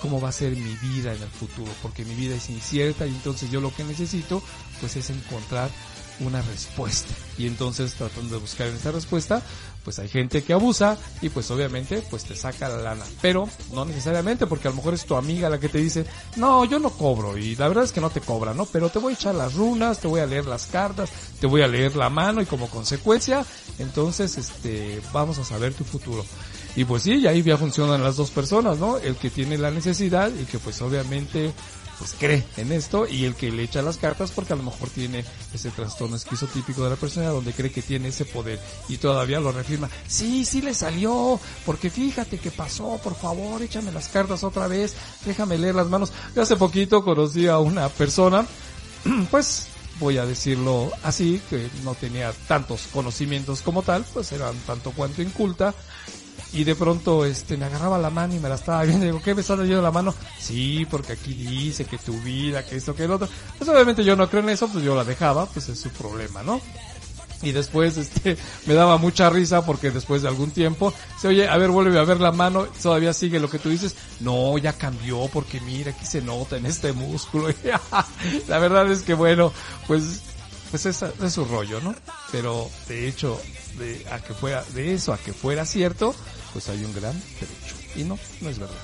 cómo 0.00 0.18
va 0.18 0.30
a 0.30 0.32
ser 0.32 0.56
mi 0.56 0.74
vida 0.76 1.12
en 1.12 1.22
el 1.22 1.28
futuro, 1.28 1.70
porque 1.82 2.06
mi 2.06 2.14
vida 2.14 2.36
es 2.36 2.48
incierta 2.48 3.06
y 3.06 3.10
entonces 3.10 3.50
yo 3.50 3.60
lo 3.60 3.74
que 3.74 3.84
necesito 3.84 4.42
pues 4.80 4.96
es 4.96 5.10
encontrar 5.10 5.70
una 6.20 6.40
respuesta. 6.40 7.12
Y 7.36 7.46
entonces 7.46 7.92
tratando 7.96 8.36
de 8.36 8.40
buscar 8.40 8.68
esa 8.68 8.92
respuesta, 8.92 9.42
pues 9.84 9.98
hay 9.98 10.08
gente 10.08 10.42
que 10.42 10.54
abusa 10.54 10.96
y 11.20 11.28
pues 11.28 11.50
obviamente 11.50 12.02
pues 12.10 12.24
te 12.24 12.34
saca 12.34 12.68
la 12.68 12.78
lana. 12.78 13.04
Pero 13.20 13.48
no 13.72 13.84
necesariamente 13.84 14.46
porque 14.46 14.68
a 14.68 14.70
lo 14.70 14.78
mejor 14.78 14.94
es 14.94 15.04
tu 15.04 15.14
amiga 15.14 15.50
la 15.50 15.60
que 15.60 15.68
te 15.68 15.78
dice, 15.78 16.06
no, 16.36 16.64
yo 16.64 16.78
no 16.78 16.90
cobro 16.90 17.36
y 17.36 17.54
la 17.56 17.68
verdad 17.68 17.84
es 17.84 17.92
que 17.92 18.00
no 18.00 18.10
te 18.10 18.20
cobra, 18.20 18.54
¿no? 18.54 18.66
Pero 18.66 18.88
te 18.88 18.98
voy 18.98 19.12
a 19.12 19.16
echar 19.16 19.34
las 19.34 19.54
runas, 19.54 20.00
te 20.00 20.08
voy 20.08 20.20
a 20.20 20.26
leer 20.26 20.46
las 20.46 20.66
cartas, 20.66 21.10
te 21.38 21.46
voy 21.46 21.62
a 21.62 21.68
leer 21.68 21.94
la 21.96 22.08
mano 22.08 22.40
y 22.40 22.46
como 22.46 22.68
consecuencia, 22.68 23.44
entonces 23.78 24.38
este, 24.38 25.00
vamos 25.12 25.38
a 25.38 25.44
saber 25.44 25.74
tu 25.74 25.84
futuro. 25.84 26.24
Y 26.76 26.84
pues 26.84 27.04
sí, 27.04 27.14
y 27.16 27.26
ahí 27.26 27.42
ya 27.42 27.56
funcionan 27.56 28.02
las 28.02 28.16
dos 28.16 28.30
personas, 28.30 28.78
¿no? 28.78 28.98
El 28.98 29.16
que 29.16 29.30
tiene 29.30 29.58
la 29.58 29.70
necesidad 29.70 30.32
y 30.34 30.44
que 30.44 30.58
pues 30.58 30.80
obviamente 30.82 31.52
pues 31.98 32.14
cree 32.18 32.44
en 32.56 32.72
esto 32.72 33.06
y 33.06 33.24
el 33.24 33.34
que 33.34 33.50
le 33.50 33.62
echa 33.62 33.82
las 33.82 33.98
cartas 33.98 34.30
porque 34.30 34.52
a 34.52 34.56
lo 34.56 34.62
mejor 34.62 34.90
tiene 34.90 35.24
ese 35.52 35.70
trastorno 35.70 36.16
esquizotípico 36.16 36.84
de 36.84 36.90
la 36.90 36.96
persona 36.96 37.28
donde 37.28 37.52
cree 37.52 37.70
que 37.70 37.82
tiene 37.82 38.08
ese 38.08 38.24
poder 38.24 38.60
y 38.88 38.96
todavía 38.96 39.40
lo 39.40 39.52
reafirma. 39.52 39.88
Sí, 40.06 40.44
sí 40.44 40.62
le 40.62 40.74
salió, 40.74 41.38
porque 41.64 41.90
fíjate 41.90 42.38
que 42.38 42.50
pasó, 42.50 42.98
por 43.02 43.14
favor, 43.14 43.62
échame 43.62 43.92
las 43.92 44.08
cartas 44.08 44.44
otra 44.44 44.66
vez, 44.66 44.94
déjame 45.24 45.58
leer 45.58 45.74
las 45.74 45.88
manos. 45.88 46.12
hace 46.36 46.56
poquito 46.56 47.04
conocí 47.04 47.46
a 47.46 47.58
una 47.58 47.88
persona, 47.88 48.46
pues 49.30 49.68
voy 50.00 50.18
a 50.18 50.26
decirlo 50.26 50.90
así, 51.02 51.40
que 51.48 51.68
no 51.84 51.94
tenía 51.94 52.32
tantos 52.48 52.88
conocimientos 52.92 53.62
como 53.62 53.82
tal, 53.82 54.04
pues 54.12 54.32
era 54.32 54.50
tanto 54.66 54.92
cuanto 54.92 55.22
inculta, 55.22 55.74
y 56.54 56.64
de 56.64 56.74
pronto 56.76 57.24
este 57.24 57.56
me 57.56 57.66
agarraba 57.66 57.98
la 57.98 58.10
mano 58.10 58.34
y 58.34 58.38
me 58.38 58.48
la 58.48 58.54
estaba 58.54 58.84
viendo 58.84 59.04
y 59.04 59.08
digo, 59.08 59.20
¿qué 59.22 59.34
me 59.34 59.40
está 59.40 59.56
leyendo 59.56 59.82
la 59.82 59.90
mano? 59.90 60.14
Sí, 60.38 60.86
porque 60.88 61.12
aquí 61.12 61.34
dice 61.34 61.84
que 61.84 61.98
tu 61.98 62.18
vida, 62.20 62.64
que 62.64 62.76
esto, 62.76 62.94
que 62.94 63.04
el 63.04 63.10
otro. 63.10 63.28
Pues 63.58 63.68
obviamente 63.68 64.04
yo 64.04 64.14
no 64.14 64.30
creo 64.30 64.42
en 64.42 64.50
eso, 64.50 64.68
pues 64.68 64.84
yo 64.84 64.94
la 64.94 65.04
dejaba, 65.04 65.46
pues 65.46 65.68
es 65.68 65.80
su 65.80 65.90
problema, 65.90 66.42
¿no? 66.42 66.60
Y 67.42 67.52
después, 67.52 67.96
este, 67.98 68.36
me 68.66 68.74
daba 68.74 68.98
mucha 68.98 69.28
risa 69.30 69.64
porque 69.66 69.90
después 69.90 70.22
de 70.22 70.28
algún 70.28 70.52
tiempo, 70.52 70.94
se 71.20 71.28
oye, 71.28 71.48
a 71.48 71.56
ver, 71.56 71.70
vuelve 71.70 71.98
a 71.98 72.04
ver 72.04 72.20
la 72.20 72.32
mano, 72.32 72.66
todavía 72.82 73.12
sigue 73.12 73.40
lo 73.40 73.50
que 73.50 73.58
tú 73.58 73.68
dices. 73.68 73.96
No, 74.20 74.56
ya 74.58 74.72
cambió 74.72 75.28
porque 75.32 75.60
mira, 75.60 75.90
aquí 75.90 76.06
se 76.06 76.22
nota 76.22 76.56
en 76.56 76.66
este 76.66 76.92
músculo. 76.92 77.48
la 78.48 78.58
verdad 78.58 78.90
es 78.90 79.02
que 79.02 79.14
bueno, 79.14 79.52
pues, 79.86 80.22
pues 80.70 80.86
es, 80.86 81.02
es 81.02 81.32
su 81.32 81.44
rollo, 81.44 81.80
¿no? 81.80 81.94
Pero 82.32 82.70
de 82.88 83.08
hecho, 83.08 83.40
de, 83.78 84.06
a 84.10 84.20
que 84.20 84.34
fuera, 84.34 84.64
de 84.74 84.94
eso 84.94 85.12
a 85.12 85.18
que 85.18 85.32
fuera 85.32 85.64
cierto, 85.66 86.14
pues 86.52 86.68
hay 86.68 86.84
un 86.84 86.94
gran 86.94 87.20
derecho. 87.40 87.76
Y 87.96 88.04
no, 88.04 88.18
no 88.40 88.48
es 88.48 88.58
verdad. 88.58 88.76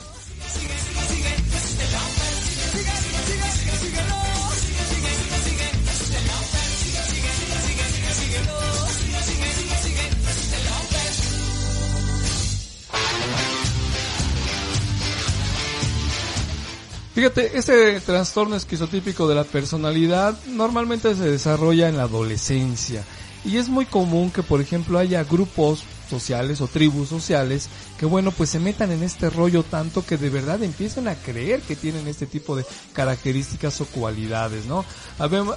Fíjate, 17.21 17.59
este 17.59 18.01
trastorno 18.01 18.57
esquizotípico 18.57 19.29
de 19.29 19.35
la 19.35 19.45
personalidad 19.45 20.39
normalmente 20.47 21.14
se 21.14 21.31
desarrolla 21.31 21.87
en 21.87 21.99
la 21.99 22.05
adolescencia. 22.05 23.05
Y 23.45 23.59
es 23.59 23.68
muy 23.68 23.85
común 23.85 24.31
que, 24.31 24.43
por 24.43 24.62
ejemplo, 24.62 24.99
haya 24.99 25.23
grupos 25.25 25.85
sociales 26.11 26.61
o 26.61 26.66
tribus 26.66 27.08
sociales 27.08 27.68
que 27.98 28.04
bueno 28.04 28.32
pues 28.32 28.50
se 28.50 28.61
metan 28.61 28.90
en 28.92 29.02
este 29.02 29.30
rollo 29.30 29.62
tanto 29.62 30.04
que 30.04 30.16
de 30.16 30.28
verdad 30.28 30.62
empiecen 30.62 31.08
a 31.08 31.14
creer 31.14 31.62
que 31.62 31.76
tienen 31.76 32.06
este 32.08 32.26
tipo 32.26 32.56
de 32.56 32.66
características 32.92 33.80
o 33.80 33.86
cualidades, 33.86 34.66
¿no? 34.66 34.84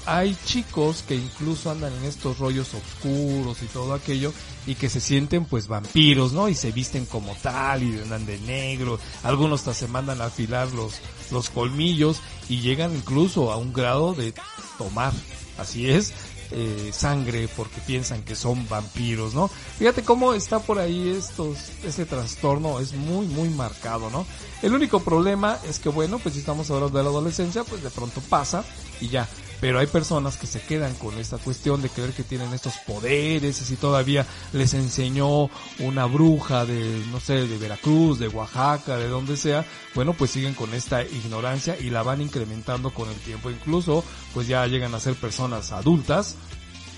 Hay 0.06 0.38
chicos 0.46 1.04
que 1.08 1.16
incluso 1.16 1.72
andan 1.72 1.94
en 1.94 2.04
estos 2.04 2.38
rollos 2.40 2.74
oscuros 2.74 3.62
y 3.62 3.66
todo 3.66 3.94
aquello 3.94 4.34
y 4.66 4.76
que 4.76 4.90
se 4.90 5.00
sienten 5.00 5.46
pues 5.46 5.68
vampiros, 5.68 6.34
¿no? 6.34 6.50
Y 6.50 6.56
se 6.56 6.72
visten 6.72 7.06
como 7.06 7.36
tal 7.42 7.84
y 7.84 8.00
andan 8.00 8.26
de 8.26 8.40
negro, 8.40 9.00
algunos 9.24 9.62
hasta 9.62 9.74
se 9.74 9.88
mandan 9.88 10.22
a 10.22 10.26
afilar 10.26 10.72
los, 10.72 11.00
los 11.32 11.50
colmillos 11.50 12.18
y 12.50 12.62
llegan 12.62 12.96
incluso 12.96 13.52
a 13.52 13.58
un 13.58 13.74
grado 13.74 14.14
de 14.14 14.34
tomar, 14.78 15.14
así 15.58 15.90
es, 15.90 16.14
eh, 16.54 16.92
sangre 16.94 17.50
porque 17.56 17.82
piensan 17.82 18.24
que 18.24 18.36
son 18.36 18.68
vampiros, 18.70 19.34
¿no? 19.34 19.48
Fíjate 19.48 20.04
cómo 20.04 20.34
está 20.34 20.60
por 20.60 20.80
ahí 20.80 21.10
estos, 21.10 21.58
este 21.84 22.06
trastorno 22.06 22.80
es 22.80 22.94
muy, 22.94 23.26
muy 23.28 23.50
marcado, 23.50 24.10
¿no? 24.10 24.26
El 24.62 24.74
único 24.74 25.00
problema 25.00 25.58
es 25.68 25.80
que, 25.80 25.90
bueno, 25.90 26.20
pues 26.20 26.36
si 26.36 26.40
estamos 26.40 26.70
hablando 26.72 26.98
de 26.98 27.04
la 27.04 27.10
adolescencia, 27.10 27.64
pues 27.64 27.84
de 27.84 27.90
pronto 27.90 28.22
pasa 28.30 28.64
y 29.02 29.10
ya. 29.10 29.28
Pero 29.64 29.80
hay 29.80 29.88
personas 29.88 30.36
que 30.36 30.46
se 30.46 30.60
quedan 30.60 30.94
con 30.96 31.18
esta 31.18 31.38
cuestión 31.38 31.82
de 31.82 31.88
creer 31.88 32.12
que 32.12 32.24
tienen 32.24 32.54
estos 32.54 32.74
poderes 32.86 33.62
y 33.62 33.64
si 33.64 33.78
todavía 33.78 34.28
les 34.52 34.74
enseñó 34.74 35.50
una 35.80 36.04
bruja 36.06 36.66
de, 36.66 37.02
no 37.14 37.22
sé, 37.22 37.48
de 37.48 37.58
Veracruz, 37.58 38.20
de 38.20 38.28
Oaxaca, 38.28 38.98
de 38.98 39.08
donde 39.08 39.38
sea, 39.38 39.66
bueno, 39.96 40.12
pues 40.12 40.32
siguen 40.32 40.54
con 40.54 40.74
esta 40.74 41.02
ignorancia 41.04 41.78
y 41.80 41.92
la 41.92 42.04
van 42.04 42.20
incrementando 42.20 42.94
con 42.94 43.08
el 43.08 43.16
tiempo. 43.16 43.50
Incluso, 43.52 44.04
pues 44.34 44.50
ya 44.50 44.68
llegan 44.68 44.94
a 44.96 45.00
ser 45.00 45.16
personas 45.16 45.72
adultas 45.72 46.36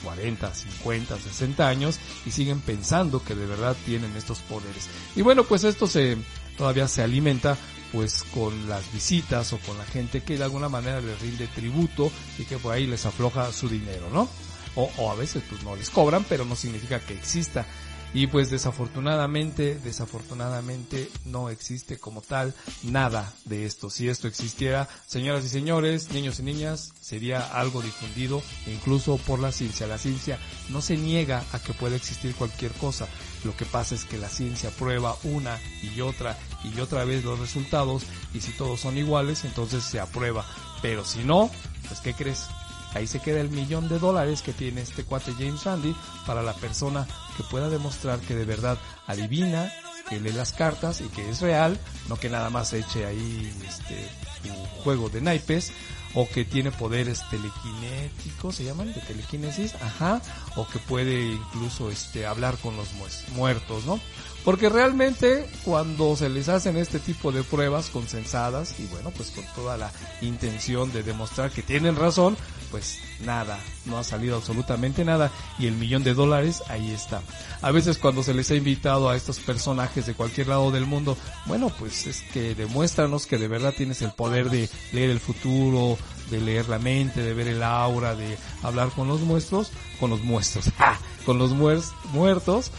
40, 0.04 0.52
50, 0.52 1.18
60 1.20 1.68
años 1.68 2.00
y 2.26 2.32
siguen 2.32 2.62
pensando 2.62 3.24
que 3.24 3.36
de 3.36 3.46
verdad 3.46 3.76
tienen 3.86 4.16
estos 4.16 4.40
poderes. 4.40 4.90
Y 5.16 5.22
bueno, 5.22 5.44
pues 5.44 5.64
esto 5.66 5.86
se 5.86 6.18
todavía 6.58 6.88
se 6.88 7.04
alimenta 7.04 7.58
pues 7.92 8.24
con 8.24 8.68
las 8.68 8.92
visitas 8.92 9.54
o 9.54 9.60
con 9.60 9.78
la 9.78 9.86
gente 9.86 10.22
que 10.22 10.38
de 10.38 10.44
alguna 10.44 10.70
manera 10.70 11.02
les 11.02 11.20
rinde 11.22 11.48
tributo 11.48 12.12
y 12.38 12.44
que 12.44 12.58
por 12.58 12.74
ahí 12.74 12.88
les 12.88 13.06
afloja 13.06 13.52
su 13.52 13.70
dinero, 13.70 14.10
¿no? 14.12 14.30
O, 14.76 15.10
a 15.10 15.16
veces 15.16 15.44
pues 15.50 15.64
no 15.64 15.76
les 15.76 15.90
cobran, 15.90 16.26
pero 16.28 16.44
no 16.44 16.56
significa 16.56 17.00
que 17.00 17.14
exista. 17.14 17.66
Y 18.14 18.28
pues 18.28 18.50
desafortunadamente, 18.50 19.76
desafortunadamente 19.76 21.10
no 21.26 21.50
existe 21.50 21.98
como 21.98 22.22
tal 22.22 22.54
nada 22.84 23.34
de 23.44 23.66
esto. 23.66 23.90
Si 23.90 24.08
esto 24.08 24.30
existiera, 24.30 24.88
señoras 25.06 25.44
y 25.44 25.50
señores, 25.50 26.12
niños 26.12 26.40
y 26.40 26.44
niñas, 26.44 26.94
sería 27.02 27.40
algo 27.42 27.82
difundido 27.82 28.42
incluso 28.68 29.18
por 29.18 29.40
la 29.40 29.52
ciencia. 29.52 29.86
La 29.86 29.98
ciencia 29.98 30.40
no 30.70 30.82
se 30.82 30.96
niega 30.96 31.44
a 31.52 31.60
que 31.60 31.74
pueda 31.74 31.98
existir 31.98 32.34
cualquier 32.36 32.72
cosa. 32.74 33.08
Lo 33.46 33.56
que 33.56 33.66
pasa 33.66 33.94
es 33.94 34.06
que 34.06 34.18
la 34.18 34.28
ciencia 34.28 34.72
prueba 34.72 35.16
una 35.24 35.60
y 35.84 36.02
otra 36.02 36.36
y 36.64 36.80
otra 36.80 37.06
vez 37.06 37.24
los 37.24 37.40
resultados 37.40 38.04
y 38.34 38.42
si 38.42 38.52
todos 38.54 38.82
son 38.82 38.98
iguales, 38.98 39.46
entonces 39.46 39.84
se 39.84 40.00
aprueba. 40.00 40.44
Pero 40.82 41.06
si 41.06 41.24
no, 41.24 41.52
pues 41.88 42.00
¿qué 42.00 42.14
crees? 42.14 42.48
Ahí 42.96 43.06
se 43.06 43.20
queda 43.20 43.42
el 43.42 43.50
millón 43.50 43.88
de 43.88 44.00
dólares 44.00 44.42
que 44.42 44.52
tiene 44.52 44.82
este 44.82 45.04
cuate 45.04 45.34
James 45.34 45.64
Randi 45.64 45.96
para 46.26 46.42
la 46.42 46.54
persona 46.54 47.06
que 47.38 47.44
pueda 47.44 47.70
demostrar 47.70 48.20
que 48.20 48.36
de 48.36 48.46
verdad 48.46 48.80
adivina, 49.06 49.72
que 50.10 50.20
lee 50.20 50.32
las 50.32 50.54
cartas 50.54 51.02
y 51.02 51.10
que 51.10 51.30
es 51.30 51.42
real, 51.42 51.80
no 52.10 52.16
que 52.16 52.30
nada 52.30 52.50
más 52.50 52.74
eche 52.74 53.06
ahí 53.06 53.54
este 53.68 54.10
juego 54.84 55.10
de 55.10 55.22
naipes 55.22 55.72
o 56.16 56.28
que 56.30 56.46
tiene 56.46 56.72
poderes 56.72 57.24
telequinéticos, 57.30 58.56
se 58.56 58.64
llaman 58.64 58.94
de 58.94 59.02
telequinesis, 59.02 59.76
ajá, 59.76 60.22
o 60.56 60.66
que 60.66 60.80
puede 60.80 61.34
incluso 61.34 61.92
este 61.92 62.26
hablar 62.26 62.58
con 62.58 62.76
los 62.78 62.88
muertos, 63.36 63.86
¿no? 63.86 64.00
Porque 64.46 64.70
realmente 64.70 65.50
cuando 65.64 66.16
se 66.16 66.30
les 66.30 66.50
hacen 66.50 66.78
este 66.78 67.00
tipo 67.00 67.32
de 67.32 67.44
pruebas 67.44 67.90
consensadas 67.90 68.80
y 68.80 68.86
bueno, 68.86 69.12
pues 69.12 69.32
con 69.32 69.44
toda 69.56 69.76
la 69.76 69.92
intención 70.22 70.94
de 70.94 71.02
demostrar 71.02 71.50
que 71.50 71.64
tienen 71.64 71.96
razón, 71.96 72.38
pues 72.70 73.00
nada, 73.22 73.58
no 73.86 73.98
ha 73.98 74.04
salido 74.04 74.36
absolutamente 74.36 75.04
nada 75.04 75.32
y 75.58 75.68
el 75.68 75.76
millón 75.76 76.04
de 76.04 76.14
dólares 76.14 76.62
ahí 76.68 76.92
está. 76.92 77.22
A 77.62 77.72
veces 77.72 77.98
cuando 77.98 78.22
se 78.22 78.34
les 78.34 78.52
ha 78.52 78.56
invitado 78.56 79.10
a 79.10 79.16
estos 79.16 79.40
personajes 79.40 80.06
de 80.06 80.14
cualquier 80.14 80.50
lado 80.50 80.70
del 80.70 80.86
mundo, 80.86 81.18
bueno, 81.46 81.72
pues 81.80 82.06
es 82.06 82.22
que 82.34 82.54
demuéstranos 82.54 83.26
que 83.26 83.38
de 83.38 83.48
verdad 83.48 83.74
tienes 83.76 84.02
el 84.02 84.12
poder 84.12 84.35
de 84.44 84.70
leer 84.92 85.10
el 85.10 85.20
futuro, 85.20 85.98
de 86.30 86.42
leer 86.42 86.68
la 86.70 86.80
mente, 86.80 87.22
de 87.22 87.34
ver 87.34 87.48
el 87.48 87.64
aura, 87.64 88.16
de 88.16 88.38
hablar 88.64 88.90
con 88.90 89.08
los 89.08 89.22
muestros, 89.22 89.72
con 90.00 90.10
los 90.10 90.22
muestros, 90.22 90.66
con 91.26 91.38
los 91.38 91.54
muer- 91.54 91.84
muertos, 92.14 92.72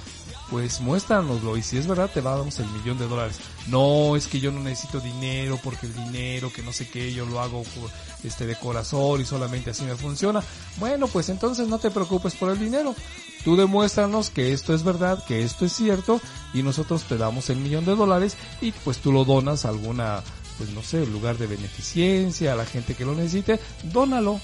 pues 0.50 0.80
muéstranoslo 0.80 1.56
y 1.56 1.62
si 1.62 1.76
es 1.76 1.88
verdad 1.88 2.08
te 2.12 2.22
damos 2.22 2.58
el 2.60 2.66
millón 2.68 2.98
de 2.98 3.08
dólares. 3.08 3.38
No, 3.66 4.14
es 4.14 4.28
que 4.28 4.38
yo 4.38 4.52
no 4.52 4.60
necesito 4.60 5.00
dinero 5.00 5.58
porque 5.64 5.86
el 5.86 5.94
dinero, 5.94 6.52
que 6.52 6.62
no 6.62 6.72
sé 6.72 6.88
qué, 6.88 7.12
yo 7.12 7.26
lo 7.26 7.40
hago 7.40 7.64
este 8.22 8.46
de 8.46 8.54
corazón 8.56 9.20
y 9.20 9.24
solamente 9.24 9.70
así 9.70 9.82
me 9.82 9.96
funciona. 9.96 10.40
Bueno, 10.78 11.08
pues 11.08 11.28
entonces 11.30 11.66
no 11.66 11.78
te 11.78 11.90
preocupes 11.90 12.34
por 12.36 12.50
el 12.50 12.60
dinero. 12.60 12.94
Tú 13.44 13.56
demuéstranos 13.56 14.30
que 14.30 14.52
esto 14.52 14.72
es 14.74 14.82
verdad, 14.84 15.24
que 15.24 15.42
esto 15.42 15.64
es 15.66 15.72
cierto 15.72 16.20
y 16.54 16.62
nosotros 16.62 17.02
te 17.04 17.16
damos 17.16 17.50
el 17.50 17.56
millón 17.58 17.84
de 17.84 17.94
dólares 17.96 18.36
y 18.60 18.70
pues 18.72 18.98
tú 18.98 19.10
lo 19.12 19.24
donas 19.24 19.64
a 19.64 19.68
alguna, 19.70 20.22
pues 20.58 20.70
no 20.70 20.82
sé, 20.82 21.06
lugar 21.06 21.38
de 21.38 21.46
beneficencia, 21.46 22.52
a 22.52 22.56
la 22.56 22.66
gente 22.66 22.94
que 22.94 23.04
lo 23.04 23.14
necesite, 23.14 23.60
dónalo. 23.84 24.40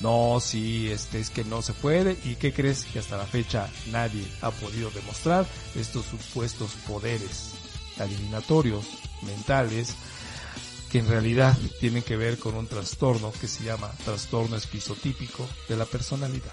No, 0.00 0.38
sí, 0.40 0.90
este 0.90 1.20
es 1.20 1.30
que 1.30 1.44
no 1.44 1.62
se 1.62 1.72
puede. 1.72 2.16
¿Y 2.24 2.36
qué 2.36 2.52
crees? 2.52 2.84
Que 2.84 2.98
hasta 2.98 3.16
la 3.16 3.24
fecha 3.24 3.70
nadie 3.90 4.26
ha 4.42 4.50
podido 4.50 4.90
demostrar 4.90 5.46
estos 5.74 6.04
supuestos 6.04 6.72
poderes 6.86 7.54
adivinatorios, 7.98 8.84
mentales, 9.22 9.94
que 10.90 10.98
en 10.98 11.08
realidad 11.08 11.56
tienen 11.80 12.02
que 12.02 12.16
ver 12.16 12.38
con 12.38 12.54
un 12.54 12.66
trastorno 12.66 13.32
que 13.40 13.48
se 13.48 13.64
llama 13.64 13.90
trastorno 14.04 14.56
esquizotípico 14.56 15.48
de 15.68 15.76
la 15.76 15.86
personalidad. 15.86 16.52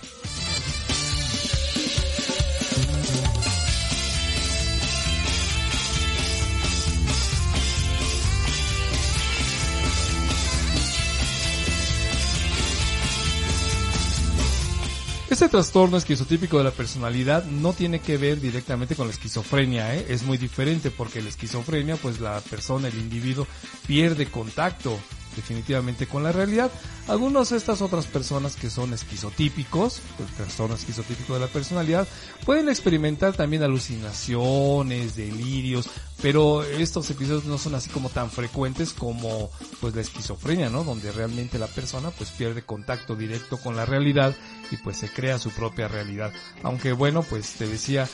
Este 15.33 15.49
trastorno 15.49 15.97
esquizotípico 15.97 16.59
de 16.59 16.65
la 16.65 16.69
personalidad 16.69 17.43
no 17.45 17.73
tiene 17.73 18.01
que 18.01 18.17
ver 18.17 18.39
directamente 18.39 18.95
con 18.95 19.07
la 19.07 19.13
esquizofrenia, 19.13 19.95
¿eh? 19.95 20.05
es 20.07 20.21
muy 20.21 20.37
diferente 20.37 20.91
porque 20.91 21.23
la 21.23 21.29
esquizofrenia, 21.29 21.95
pues 21.95 22.19
la 22.19 22.39
persona, 22.39 22.87
el 22.87 22.93
individuo, 22.99 23.47
pierde 23.87 24.27
contacto 24.27 24.95
definitivamente 25.35 26.07
con 26.07 26.23
la 26.23 26.31
realidad. 26.31 26.71
Algunas 27.07 27.49
de 27.49 27.57
estas 27.57 27.81
otras 27.81 28.05
personas 28.05 28.55
que 28.55 28.69
son 28.69 28.93
esquizotípicos, 28.93 30.01
el 30.19 30.25
trastorno 30.35 30.75
esquizotípico 30.75 31.33
de 31.33 31.41
la 31.41 31.47
personalidad, 31.47 32.07
pueden 32.45 32.69
experimentar 32.69 33.33
también 33.33 33.63
alucinaciones, 33.63 35.15
delirios, 35.15 35.89
pero 36.21 36.63
estos 36.63 37.09
episodios 37.09 37.45
no 37.45 37.57
son 37.57 37.75
así 37.75 37.89
como 37.89 38.09
tan 38.09 38.31
frecuentes 38.31 38.93
como 38.93 39.49
pues 39.81 39.93
la 39.95 40.01
esquizofrenia, 40.01 40.69
¿no? 40.69 40.83
Donde 40.83 41.11
realmente 41.11 41.59
la 41.59 41.67
persona 41.67 42.11
pues 42.11 42.29
pierde 42.31 42.61
contacto 42.61 43.15
directo 43.15 43.57
con 43.57 43.75
la 43.75 43.85
realidad 43.85 44.35
y 44.71 44.77
pues 44.77 44.97
se 44.97 45.09
crea 45.09 45.39
su 45.39 45.51
propia 45.51 45.87
realidad. 45.87 46.31
Aunque 46.63 46.93
bueno, 46.93 47.23
pues 47.23 47.53
te 47.53 47.67
decía, 47.67 48.07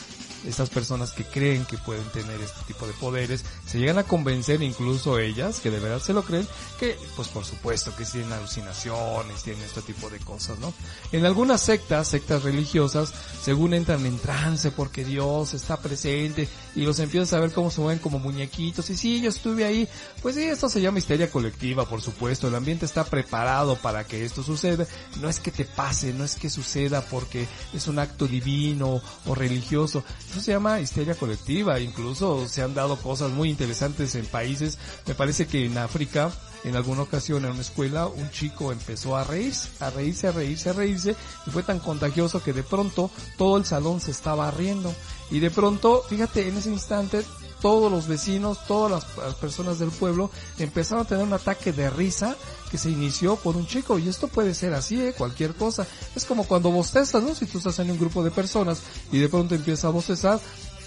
estas 0.47 0.69
personas 0.69 1.11
que 1.11 1.23
creen 1.23 1.65
que 1.65 1.77
pueden 1.77 2.05
tener 2.11 2.39
este 2.41 2.61
tipo 2.67 2.87
de 2.87 2.93
poderes, 2.93 3.43
se 3.65 3.79
llegan 3.79 3.97
a 3.97 4.03
convencer 4.03 4.61
incluso 4.61 5.19
ellas, 5.19 5.59
que 5.59 5.71
de 5.71 5.79
verdad 5.79 5.99
se 5.99 6.13
lo 6.13 6.23
creen, 6.23 6.47
que 6.79 6.97
pues 7.15 7.27
por 7.27 7.45
supuesto 7.45 7.95
que 7.95 8.05
tienen 8.05 8.31
alucinaciones, 8.31 9.43
tienen 9.43 9.63
este 9.63 9.81
tipo 9.81 10.09
de 10.09 10.19
cosas, 10.19 10.59
¿no? 10.59 10.73
En 11.11 11.25
algunas 11.25 11.61
sectas, 11.61 12.07
sectas 12.07 12.43
religiosas, 12.43 13.13
según 13.41 13.73
entran 13.73 14.05
en 14.05 14.17
trance 14.19 14.71
porque 14.71 15.03
Dios 15.03 15.53
está 15.53 15.77
presente 15.77 16.47
y 16.75 16.81
los 16.81 16.99
empiezas 16.99 17.33
a 17.33 17.39
ver 17.39 17.51
cómo 17.51 17.71
se 17.71 17.81
mueven 17.81 17.99
como 17.99 18.19
muñequitos. 18.19 18.89
Y 18.89 18.97
sí, 18.97 19.21
yo 19.21 19.29
estuve 19.29 19.65
ahí, 19.65 19.87
pues 20.21 20.35
sí, 20.35 20.43
esto 20.43 20.69
se 20.69 20.81
llama 20.81 20.99
histeria 20.99 21.29
colectiva, 21.29 21.87
por 21.87 22.01
supuesto, 22.01 22.47
el 22.47 22.55
ambiente 22.55 22.85
está 22.85 23.03
preparado 23.03 23.75
para 23.75 24.05
que 24.05 24.23
esto 24.23 24.43
suceda, 24.43 24.85
no 25.21 25.29
es 25.29 25.39
que 25.39 25.51
te 25.51 25.65
pase, 25.65 26.13
no 26.13 26.23
es 26.23 26.35
que 26.35 26.49
suceda 26.49 27.01
porque 27.01 27.47
es 27.73 27.87
un 27.87 27.99
acto 27.99 28.27
divino 28.27 29.01
o 29.25 29.35
religioso, 29.35 30.03
eso 30.29 30.41
se 30.41 30.51
llama 30.51 30.79
histeria 30.79 31.15
colectiva, 31.15 31.79
incluso 31.79 32.47
se 32.47 32.61
han 32.61 32.73
dado 32.73 32.97
cosas 32.97 33.31
muy 33.31 33.49
interesantes 33.49 34.15
en 34.15 34.25
países, 34.25 34.77
me 35.05 35.15
parece 35.15 35.47
que 35.47 35.65
en 35.65 35.77
África, 35.77 36.31
en 36.63 36.75
alguna 36.75 37.03
ocasión 37.03 37.45
en 37.45 37.51
una 37.51 37.61
escuela, 37.61 38.07
un 38.07 38.29
chico 38.31 38.71
empezó 38.71 39.15
a 39.15 39.23
reírse, 39.23 39.69
a 39.79 39.89
reírse, 39.89 40.27
a 40.27 40.31
reírse, 40.31 40.69
a 40.69 40.73
reírse, 40.73 41.15
y 41.45 41.49
fue 41.49 41.63
tan 41.63 41.79
contagioso 41.79 42.43
que 42.43 42.53
de 42.53 42.63
pronto 42.63 43.09
todo 43.37 43.57
el 43.57 43.65
salón 43.65 44.01
se 44.01 44.11
estaba 44.11 44.51
riendo. 44.51 44.93
Y 45.31 45.39
de 45.39 45.51
pronto, 45.51 46.03
fíjate, 46.09 46.47
en 46.47 46.57
ese 46.57 46.69
instante, 46.69 47.23
todos 47.61 47.91
los 47.91 48.07
vecinos, 48.07 48.65
todas 48.67 48.91
las, 48.91 49.35
personas 49.35 49.79
del 49.79 49.89
pueblo 49.89 50.31
empezaron 50.57 51.05
a 51.05 51.07
tener 51.07 51.23
un 51.23 51.33
ataque 51.33 51.71
de 51.71 51.89
risa 51.89 52.35
que 52.71 52.77
se 52.77 52.89
inició 52.89 53.35
por 53.35 53.55
un 53.55 53.67
chico. 53.67 53.99
Y 53.99 54.07
esto 54.07 54.27
puede 54.27 54.53
ser 54.53 54.73
así, 54.73 55.01
¿eh? 55.01 55.13
cualquier 55.17 55.53
cosa. 55.53 55.85
Es 56.15 56.25
como 56.25 56.45
cuando 56.45 56.71
bostezas, 56.71 57.21
¿no? 57.21 57.35
Si 57.35 57.45
tú 57.45 57.57
estás 57.57 57.79
en 57.79 57.91
un 57.91 57.99
grupo 57.99 58.23
de 58.23 58.31
personas 58.31 58.81
y 59.11 59.19
de 59.19 59.29
pronto 59.29 59.55
empiezas 59.55 59.85
a 59.85 59.89
bostezar, 59.89 60.39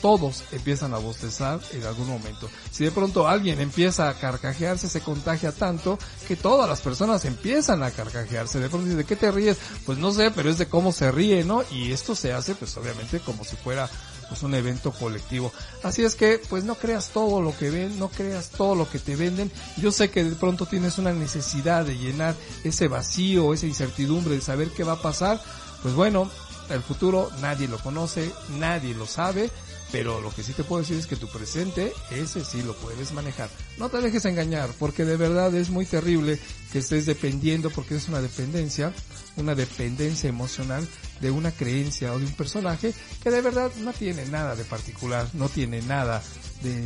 todos 0.03 0.43
empiezan 0.53 0.93
a 0.93 0.99
bostezar 0.99 1.61
en 1.73 1.85
algún 1.87 2.09
momento. 2.09 2.51
Si 2.71 2.85
de 2.85 2.91
pronto 2.91 3.29
alguien 3.29 3.61
empieza 3.61 4.09
a 4.09 4.15
carcajearse, 4.15 4.89
se 4.89 5.01
contagia 5.01 5.53
tanto 5.53 5.99
que 6.27 6.37
todas 6.37 6.69
las 6.69 6.81
personas 6.81 7.25
empiezan 7.25 7.83
a 7.85 7.93
carcajearse. 7.93 8.59
De 8.59 8.69
pronto 8.69 8.95
¿de 8.95 9.05
qué 9.05 9.17
te 9.17 9.31
ríes? 9.31 9.57
Pues 9.87 9.99
no 9.99 10.13
sé, 10.13 10.33
pero 10.33 10.51
es 10.51 10.59
de 10.59 10.67
cómo 10.67 10.93
se 10.93 11.11
ríe, 11.13 11.45
¿no? 11.45 11.63
Y 11.71 11.93
esto 11.93 12.15
se 12.15 12.33
hace 12.33 12.55
pues 12.57 12.77
obviamente 12.77 13.21
como 13.21 13.45
si 13.45 13.57
fuera 13.57 13.89
pues 14.29 14.43
un 14.43 14.55
evento 14.55 14.91
colectivo. 14.91 15.53
Así 15.85 16.03
es 16.03 16.17
que 16.17 16.41
pues 16.49 16.65
no 16.65 16.75
creas 16.75 17.11
todo 17.11 17.41
lo 17.41 17.57
que 17.57 17.71
ven, 17.71 17.99
no 17.99 18.09
creas 18.09 18.51
todo 18.51 18.75
lo 18.75 18.91
que 18.91 18.99
te 18.99 19.15
venden. 19.15 19.53
Yo 19.77 19.93
sé 19.93 20.11
que 20.11 20.25
de 20.25 20.35
pronto 20.35 20.67
tienes 20.67 20.99
una 20.99 21.13
necesidad 21.13 21.85
de 21.85 21.97
llenar 21.97 22.35
ese 22.65 22.89
vacío, 22.89 23.55
esa 23.55 23.67
incertidumbre 23.67 24.35
de 24.35 24.41
saber 24.41 24.71
qué 24.71 24.83
va 24.83 24.95
a 24.95 25.03
pasar. 25.03 25.41
Pues 25.83 25.95
bueno, 25.95 26.29
el 26.71 26.83
futuro 26.83 27.31
nadie 27.41 27.69
lo 27.69 27.79
conoce, 27.79 28.33
nadie 28.59 28.95
lo 28.95 29.07
sabe, 29.07 29.51
pero 29.93 30.23
lo 30.23 30.35
que 30.35 30.43
sí 30.43 30.55
te 30.55 30.65
puedo 30.65 30.81
decir 30.81 30.97
es 30.97 31.07
que 31.07 31.17
tu 31.17 31.29
presente, 31.29 31.93
ese 32.11 32.43
sí 32.45 32.63
lo 32.63 32.75
puedes 32.75 33.13
manejar. 33.13 33.51
No 33.77 33.91
te 33.91 34.01
dejes 34.01 34.25
engañar, 34.25 34.71
porque 34.79 35.05
de 35.05 35.19
verdad 35.19 35.55
es 35.55 35.69
muy 35.69 35.85
terrible 35.85 36.41
que 36.73 36.79
estés 36.79 37.05
dependiendo, 37.05 37.69
porque 37.69 37.97
es 37.97 38.09
una 38.09 38.23
dependencia, 38.23 38.95
una 39.37 39.55
dependencia 39.55 40.31
emocional 40.31 40.89
de 41.21 41.31
una 41.31 41.53
creencia 41.53 42.15
o 42.15 42.19
de 42.19 42.25
un 42.25 42.33
personaje 42.33 42.95
que 43.23 43.31
de 43.31 43.43
verdad 43.43 43.71
no 43.81 43.93
tiene 43.93 44.25
nada 44.27 44.57
de 44.57 44.65
particular, 44.65 45.29
no 45.35 45.51
tiene 45.51 45.83
nada 45.83 46.23
de 46.63 46.83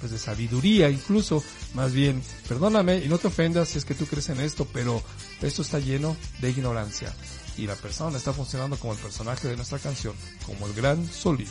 pues 0.00 0.12
de 0.12 0.18
sabiduría 0.18 0.90
incluso, 0.90 1.42
más 1.74 1.92
bien, 1.92 2.22
perdóname 2.48 2.98
y 2.98 3.08
no 3.08 3.16
te 3.18 3.28
ofendas 3.28 3.68
si 3.70 3.78
es 3.78 3.84
que 3.84 3.94
tú 3.94 4.06
crees 4.06 4.28
en 4.28 4.40
esto, 4.40 4.66
pero 4.70 5.02
esto 5.40 5.62
está 5.62 5.78
lleno 5.78 6.16
de 6.40 6.50
ignorancia 6.50 7.14
y 7.56 7.66
la 7.66 7.76
persona 7.76 8.18
está 8.18 8.32
funcionando 8.32 8.78
como 8.78 8.92
el 8.92 8.98
personaje 8.98 9.48
de 9.48 9.56
nuestra 9.56 9.78
canción, 9.78 10.14
como 10.46 10.66
el 10.66 10.74
gran 10.74 11.06
Solís. 11.06 11.50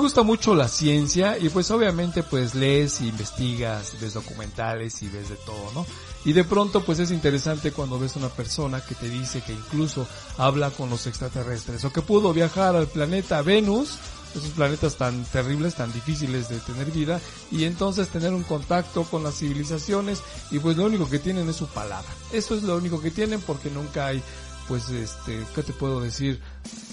gusta 0.00 0.22
mucho 0.22 0.54
la 0.54 0.66
ciencia 0.66 1.38
y 1.38 1.48
pues 1.50 1.70
obviamente 1.70 2.22
pues 2.22 2.54
lees 2.54 3.00
y 3.00 3.08
investigas, 3.08 3.94
ves 4.00 4.14
documentales 4.14 5.02
y 5.02 5.08
ves 5.08 5.28
de 5.28 5.36
todo, 5.36 5.70
¿no? 5.74 5.86
Y 6.24 6.32
de 6.32 6.44
pronto 6.44 6.82
pues 6.82 6.98
es 6.98 7.10
interesante 7.10 7.72
cuando 7.72 7.98
ves 7.98 8.16
una 8.16 8.28
persona 8.28 8.80
que 8.80 8.94
te 8.94 9.08
dice 9.08 9.42
que 9.42 9.52
incluso 9.52 10.06
habla 10.38 10.70
con 10.70 10.90
los 10.90 11.06
extraterrestres 11.06 11.84
o 11.84 11.92
que 11.92 12.02
pudo 12.02 12.32
viajar 12.32 12.74
al 12.76 12.88
planeta 12.88 13.42
Venus, 13.42 13.98
esos 14.34 14.50
planetas 14.50 14.96
tan 14.96 15.24
terribles, 15.24 15.74
tan 15.74 15.92
difíciles 15.92 16.48
de 16.48 16.58
tener 16.58 16.90
vida 16.90 17.20
y 17.50 17.64
entonces 17.64 18.08
tener 18.08 18.32
un 18.32 18.44
contacto 18.44 19.04
con 19.04 19.22
las 19.22 19.38
civilizaciones 19.38 20.22
y 20.50 20.58
pues 20.58 20.76
lo 20.76 20.86
único 20.86 21.08
que 21.08 21.18
tienen 21.18 21.48
es 21.48 21.56
su 21.56 21.66
palabra. 21.66 22.10
Eso 22.32 22.54
es 22.54 22.62
lo 22.62 22.76
único 22.76 23.00
que 23.00 23.10
tienen 23.10 23.40
porque 23.40 23.70
nunca 23.70 24.06
hay 24.06 24.22
pues 24.70 24.88
este, 24.90 25.44
¿qué 25.52 25.64
te 25.64 25.72
puedo 25.72 26.00
decir? 26.00 26.40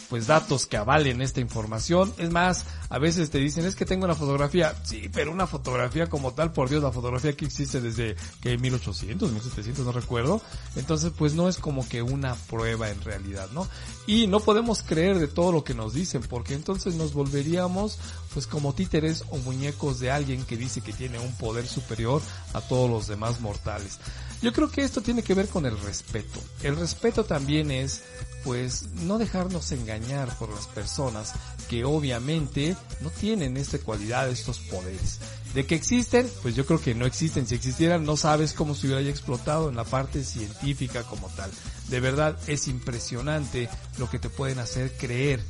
Pues 0.09 0.25
datos 0.25 0.65
que 0.65 0.77
avalen 0.77 1.21
esta 1.21 1.41
información. 1.41 2.11
Es 2.17 2.31
más, 2.31 2.65
a 2.89 2.97
veces 2.97 3.29
te 3.29 3.37
dicen, 3.37 3.65
es 3.65 3.75
que 3.75 3.85
tengo 3.85 4.05
una 4.05 4.15
fotografía. 4.15 4.73
Sí, 4.83 5.11
pero 5.13 5.31
una 5.31 5.45
fotografía 5.45 6.07
como 6.07 6.33
tal, 6.33 6.53
por 6.53 6.69
Dios, 6.69 6.81
la 6.81 6.91
fotografía 6.91 7.33
que 7.33 7.45
existe 7.45 7.79
desde 7.79 8.15
que 8.41 8.57
1800, 8.57 9.31
1700, 9.31 9.85
no 9.85 9.91
recuerdo. 9.91 10.41
Entonces, 10.75 11.11
pues 11.15 11.35
no 11.35 11.47
es 11.47 11.57
como 11.57 11.87
que 11.87 12.01
una 12.01 12.33
prueba 12.33 12.89
en 12.89 12.99
realidad, 13.01 13.47
¿no? 13.53 13.67
Y 14.07 14.25
no 14.25 14.39
podemos 14.39 14.81
creer 14.81 15.19
de 15.19 15.27
todo 15.27 15.51
lo 15.51 15.63
que 15.63 15.75
nos 15.75 15.93
dicen, 15.93 16.23
porque 16.27 16.55
entonces 16.55 16.95
nos 16.95 17.13
volveríamos 17.13 17.99
pues 18.33 18.47
como 18.47 18.73
títeres 18.73 19.23
o 19.29 19.37
muñecos 19.37 19.99
de 19.99 20.09
alguien 20.09 20.43
que 20.45 20.57
dice 20.57 20.81
que 20.81 20.93
tiene 20.93 21.19
un 21.19 21.33
poder 21.33 21.67
superior 21.67 22.23
a 22.53 22.61
todos 22.61 22.89
los 22.89 23.05
demás 23.05 23.39
mortales. 23.39 23.99
Yo 24.41 24.53
creo 24.53 24.69
que 24.69 24.83
esto 24.83 25.01
tiene 25.01 25.23
que 25.23 25.33
ver 25.33 25.47
con 25.47 25.65
el 25.65 25.79
respeto. 25.79 26.39
El 26.61 26.75
respeto 26.75 27.25
también 27.25 27.71
es, 27.71 28.01
pues, 28.43 28.89
no 29.03 29.17
dejarnos 29.17 29.71
engañar 29.71 30.37
por 30.37 30.49
las 30.49 30.67
personas 30.67 31.33
que 31.69 31.85
obviamente 31.85 32.75
no 33.01 33.09
tienen 33.09 33.57
esta 33.57 33.79
cualidad, 33.79 34.29
estos 34.29 34.59
poderes. 34.59 35.19
De 35.55 35.65
que 35.65 35.73
existen, 35.73 36.29
pues 36.43 36.55
yo 36.55 36.65
creo 36.67 36.79
que 36.79 36.93
no 36.93 37.07
existen. 37.07 37.47
Si 37.47 37.55
existieran, 37.55 38.05
no 38.05 38.15
sabes 38.15 38.53
cómo 38.53 38.75
se 38.75 38.87
hubiera 38.87 39.01
explotado 39.01 39.69
en 39.69 39.75
la 39.75 39.85
parte 39.85 40.23
científica 40.23 41.01
como 41.03 41.29
tal. 41.29 41.49
De 41.89 41.99
verdad, 41.99 42.37
es 42.47 42.67
impresionante 42.67 43.69
lo 43.97 44.07
que 44.09 44.19
te 44.19 44.29
pueden 44.29 44.59
hacer 44.59 44.95
creer 44.97 45.41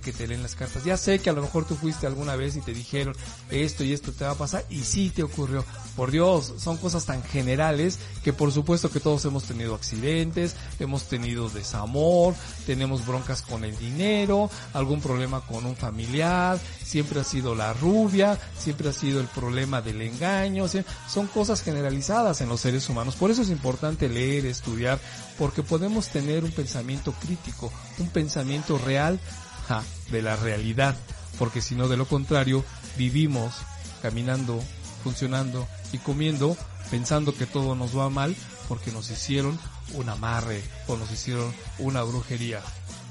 que 0.00 0.12
te 0.12 0.26
leen 0.26 0.42
las 0.42 0.54
cartas. 0.54 0.84
Ya 0.84 0.96
sé 0.96 1.18
que 1.18 1.30
a 1.30 1.32
lo 1.32 1.42
mejor 1.42 1.64
tú 1.64 1.74
fuiste 1.74 2.06
alguna 2.06 2.36
vez 2.36 2.56
y 2.56 2.60
te 2.60 2.72
dijeron 2.72 3.14
esto 3.50 3.84
y 3.84 3.92
esto 3.92 4.12
te 4.12 4.24
va 4.24 4.32
a 4.32 4.34
pasar 4.36 4.64
y 4.70 4.80
sí 4.84 5.10
te 5.10 5.22
ocurrió. 5.22 5.64
Por 5.94 6.10
Dios, 6.10 6.54
son 6.58 6.76
cosas 6.76 7.06
tan 7.06 7.22
generales 7.22 7.98
que 8.22 8.32
por 8.32 8.52
supuesto 8.52 8.90
que 8.90 9.00
todos 9.00 9.24
hemos 9.24 9.44
tenido 9.44 9.74
accidentes, 9.74 10.54
hemos 10.78 11.04
tenido 11.04 11.48
desamor, 11.48 12.34
tenemos 12.66 13.06
broncas 13.06 13.42
con 13.42 13.64
el 13.64 13.76
dinero, 13.78 14.50
algún 14.72 15.00
problema 15.00 15.40
con 15.40 15.66
un 15.66 15.76
familiar, 15.76 16.58
siempre 16.82 17.20
ha 17.20 17.24
sido 17.24 17.54
la 17.54 17.72
rubia, 17.72 18.38
siempre 18.58 18.88
ha 18.88 18.92
sido 18.92 19.20
el 19.20 19.26
problema 19.26 19.80
del 19.80 20.02
engaño, 20.02 20.66
son 21.08 21.26
cosas 21.28 21.62
generalizadas 21.62 22.40
en 22.40 22.48
los 22.48 22.60
seres 22.60 22.88
humanos. 22.88 23.16
Por 23.16 23.30
eso 23.30 23.42
es 23.42 23.50
importante 23.50 24.08
leer, 24.08 24.46
estudiar, 24.46 24.98
porque 25.38 25.62
podemos 25.62 26.08
tener 26.08 26.44
un 26.44 26.52
pensamiento 26.52 27.12
crítico, 27.12 27.72
un 27.98 28.08
pensamiento 28.08 28.78
real 28.78 29.20
de 30.10 30.22
la 30.22 30.36
realidad, 30.36 30.96
porque 31.38 31.60
si 31.60 31.74
no 31.74 31.88
de 31.88 31.96
lo 31.96 32.06
contrario 32.06 32.64
vivimos 32.96 33.54
caminando, 34.02 34.62
funcionando 35.02 35.66
y 35.92 35.98
comiendo 35.98 36.56
pensando 36.90 37.34
que 37.34 37.46
todo 37.46 37.74
nos 37.74 37.96
va 37.96 38.08
mal 38.10 38.34
porque 38.68 38.92
nos 38.92 39.10
hicieron 39.10 39.58
un 39.94 40.08
amarre 40.08 40.62
o 40.88 40.96
nos 40.96 41.10
hicieron 41.10 41.52
una 41.78 42.02
brujería. 42.02 42.60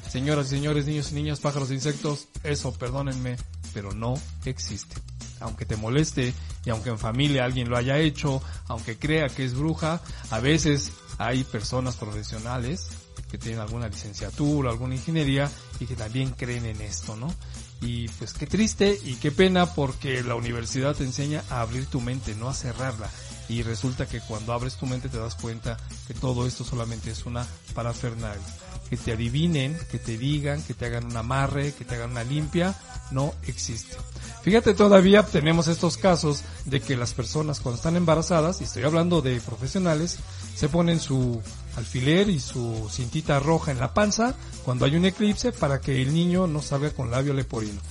Señoras 0.09 0.47
y 0.47 0.49
señores, 0.51 0.85
niños 0.85 1.11
y 1.11 1.15
niñas, 1.15 1.39
pájaros 1.39 1.71
e 1.71 1.73
insectos, 1.73 2.27
eso, 2.43 2.73
perdónenme, 2.73 3.37
pero 3.73 3.93
no 3.93 4.13
existe. 4.45 4.95
Aunque 5.39 5.65
te 5.65 5.75
moleste 5.75 6.33
y 6.65 6.69
aunque 6.69 6.89
en 6.89 6.99
familia 6.99 7.43
alguien 7.43 7.69
lo 7.69 7.77
haya 7.77 7.97
hecho, 7.97 8.41
aunque 8.67 8.97
crea 8.97 9.27
que 9.27 9.43
es 9.43 9.55
bruja, 9.55 10.01
a 10.29 10.39
veces 10.39 10.91
hay 11.17 11.43
personas 11.43 11.95
profesionales 11.95 12.87
que 13.29 13.37
tienen 13.37 13.59
alguna 13.59 13.87
licenciatura, 13.87 14.69
alguna 14.69 14.95
ingeniería 14.95 15.49
y 15.79 15.85
que 15.85 15.95
también 15.95 16.31
creen 16.31 16.65
en 16.65 16.81
esto, 16.81 17.15
¿no? 17.15 17.33
Y 17.81 18.07
pues 18.09 18.33
qué 18.33 18.47
triste 18.47 18.97
y 19.03 19.15
qué 19.15 19.31
pena 19.31 19.73
porque 19.73 20.23
la 20.23 20.35
universidad 20.35 20.95
te 20.95 21.03
enseña 21.03 21.43
a 21.49 21.61
abrir 21.61 21.85
tu 21.87 22.01
mente, 22.01 22.35
no 22.35 22.49
a 22.49 22.53
cerrarla. 22.53 23.09
Y 23.47 23.61
resulta 23.61 24.07
que 24.07 24.21
cuando 24.21 24.53
abres 24.53 24.75
tu 24.75 24.85
mente 24.85 25.09
te 25.09 25.19
das 25.19 25.35
cuenta 25.35 25.77
que 26.07 26.13
todo 26.13 26.47
esto 26.47 26.63
solamente 26.63 27.11
es 27.11 27.25
una 27.25 27.45
parafernalia. 27.73 28.41
Que 28.89 28.97
te 28.97 29.13
adivinen, 29.13 29.77
que 29.91 29.99
te 29.99 30.17
digan, 30.17 30.61
que 30.63 30.73
te 30.73 30.85
hagan 30.85 31.05
un 31.05 31.17
amarre, 31.17 31.73
que 31.73 31.85
te 31.85 31.95
hagan 31.95 32.11
una 32.11 32.23
limpia, 32.23 32.75
no 33.11 33.33
existe. 33.47 33.95
Fíjate, 34.43 34.73
todavía 34.73 35.23
tenemos 35.23 35.67
estos 35.67 35.97
casos 35.97 36.43
de 36.65 36.79
que 36.81 36.95
las 36.95 37.13
personas 37.13 37.59
cuando 37.59 37.77
están 37.77 37.95
embarazadas, 37.95 38.61
y 38.61 38.65
estoy 38.65 38.83
hablando 38.83 39.21
de 39.21 39.41
profesionales, 39.41 40.17
se 40.55 40.69
ponen 40.69 40.99
su 40.99 41.41
alfiler 41.75 42.29
y 42.29 42.39
su 42.39 42.87
cintita 42.91 43.39
roja 43.39 43.71
en 43.71 43.79
la 43.79 43.93
panza 43.93 44.35
cuando 44.63 44.85
hay 44.85 44.95
un 44.95 45.05
eclipse 45.05 45.51
para 45.51 45.81
que 45.81 46.01
el 46.01 46.13
niño 46.13 46.47
no 46.47 46.61
salga 46.61 46.91
con 46.91 47.11
labio 47.11 47.33
leporino. 47.33 47.81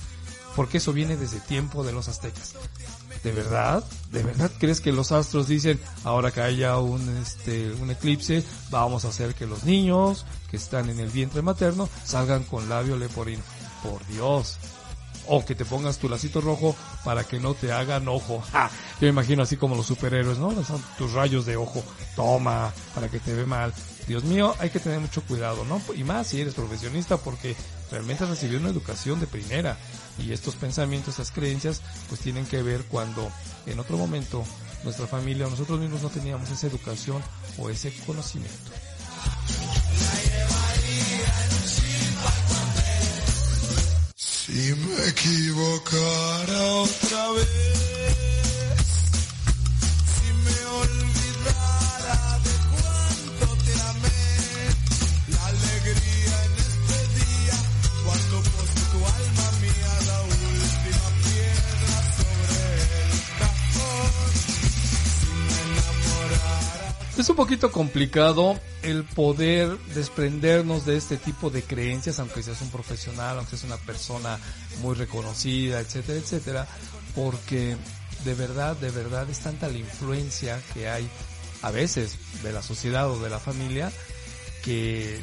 Porque 0.55 0.77
eso 0.77 0.93
viene 0.93 1.17
desde 1.17 1.39
tiempo 1.41 1.83
de 1.83 1.91
los 1.91 2.07
aztecas. 2.07 2.53
¿De 3.25 3.31
verdad? 3.31 3.83
¿De 4.11 4.21
verdad 4.21 4.51
crees 4.59 4.81
que 4.81 4.91
los 4.91 5.11
astros 5.11 5.47
dicen, 5.47 5.79
ahora 6.03 6.29
que 6.29 6.41
haya 6.41 6.77
un, 6.77 7.01
este, 7.17 7.71
un 7.73 7.89
eclipse, 7.89 8.43
vamos 8.69 9.03
a 9.03 9.07
hacer 9.07 9.33
que 9.33 9.47
los 9.47 9.63
niños 9.63 10.27
que 10.51 10.57
están 10.57 10.91
en 10.91 10.99
el 10.99 11.09
vientre 11.09 11.41
materno 11.41 11.89
salgan 12.03 12.43
con 12.43 12.69
labio 12.69 12.97
leporino? 12.97 13.41
Por 13.81 14.05
Dios, 14.05 14.59
o 15.25 15.43
que 15.43 15.55
te 15.55 15.65
pongas 15.65 15.97
tu 15.97 16.07
lacito 16.07 16.39
rojo 16.39 16.75
para 17.03 17.23
que 17.23 17.39
no 17.39 17.55
te 17.55 17.71
hagan 17.71 18.07
ojo. 18.09 18.43
Yo 19.01 19.07
imagino 19.07 19.41
así 19.41 19.57
como 19.57 19.75
los 19.75 19.87
superhéroes, 19.87 20.37
¿no? 20.37 20.53
Tus 20.95 21.13
rayos 21.13 21.47
de 21.47 21.57
ojo. 21.57 21.83
Toma, 22.15 22.71
para 22.93 23.09
que 23.09 23.19
te 23.19 23.33
ve 23.33 23.47
mal. 23.47 23.73
Dios 24.07 24.23
mío, 24.23 24.53
hay 24.59 24.69
que 24.69 24.79
tener 24.79 24.99
mucho 24.99 25.23
cuidado, 25.23 25.65
¿no? 25.65 25.81
Y 25.95 26.03
más 26.03 26.27
si 26.27 26.41
eres 26.41 26.53
profesionista 26.53 27.17
porque 27.17 27.55
realmente 27.91 28.23
has 28.23 28.29
recibido 28.29 28.59
una 28.59 28.69
educación 28.69 29.19
de 29.19 29.27
primera. 29.27 29.77
Y 30.17 30.31
estos 30.31 30.55
pensamientos, 30.55 31.13
estas 31.13 31.31
creencias, 31.31 31.81
pues 32.07 32.21
tienen 32.21 32.45
que 32.45 32.61
ver 32.61 32.83
cuando 32.85 33.31
en 33.65 33.79
otro 33.79 33.97
momento 33.97 34.43
nuestra 34.83 35.07
familia 35.07 35.47
o 35.47 35.49
nosotros 35.49 35.79
mismos 35.79 36.01
no 36.01 36.09
teníamos 36.09 36.49
esa 36.51 36.67
educación 36.67 37.21
o 37.57 37.69
ese 37.69 37.93
conocimiento. 38.05 38.71
Si 44.15 44.73
me 44.75 45.07
equivocara 45.07 46.63
otra 46.75 47.31
vez, 47.31 48.24
Es 67.17 67.29
un 67.29 67.37
poquito 67.37 67.71
complicado 67.71 68.59
el 68.83 69.05
poder 69.05 69.77
desprendernos 69.93 70.85
de 70.85 70.97
este 70.97 71.15
tipo 71.15 71.49
de 71.49 71.63
creencias, 71.63 72.19
aunque 72.19 72.43
seas 72.43 72.61
un 72.61 72.69
profesional, 72.69 73.37
aunque 73.37 73.51
seas 73.55 73.63
una 73.63 73.77
persona 73.77 74.37
muy 74.81 74.95
reconocida, 74.95 75.79
etcétera, 75.79 76.19
etcétera, 76.19 76.67
porque 77.15 77.77
de 78.25 78.33
verdad, 78.33 78.75
de 78.75 78.91
verdad 78.91 79.29
es 79.29 79.39
tanta 79.39 79.69
la 79.69 79.77
influencia 79.77 80.61
que 80.73 80.89
hay 80.89 81.07
a 81.61 81.71
veces 81.71 82.17
de 82.43 82.51
la 82.51 82.61
sociedad 82.61 83.09
o 83.09 83.17
de 83.17 83.29
la 83.29 83.39
familia 83.39 83.93
que 84.61 85.17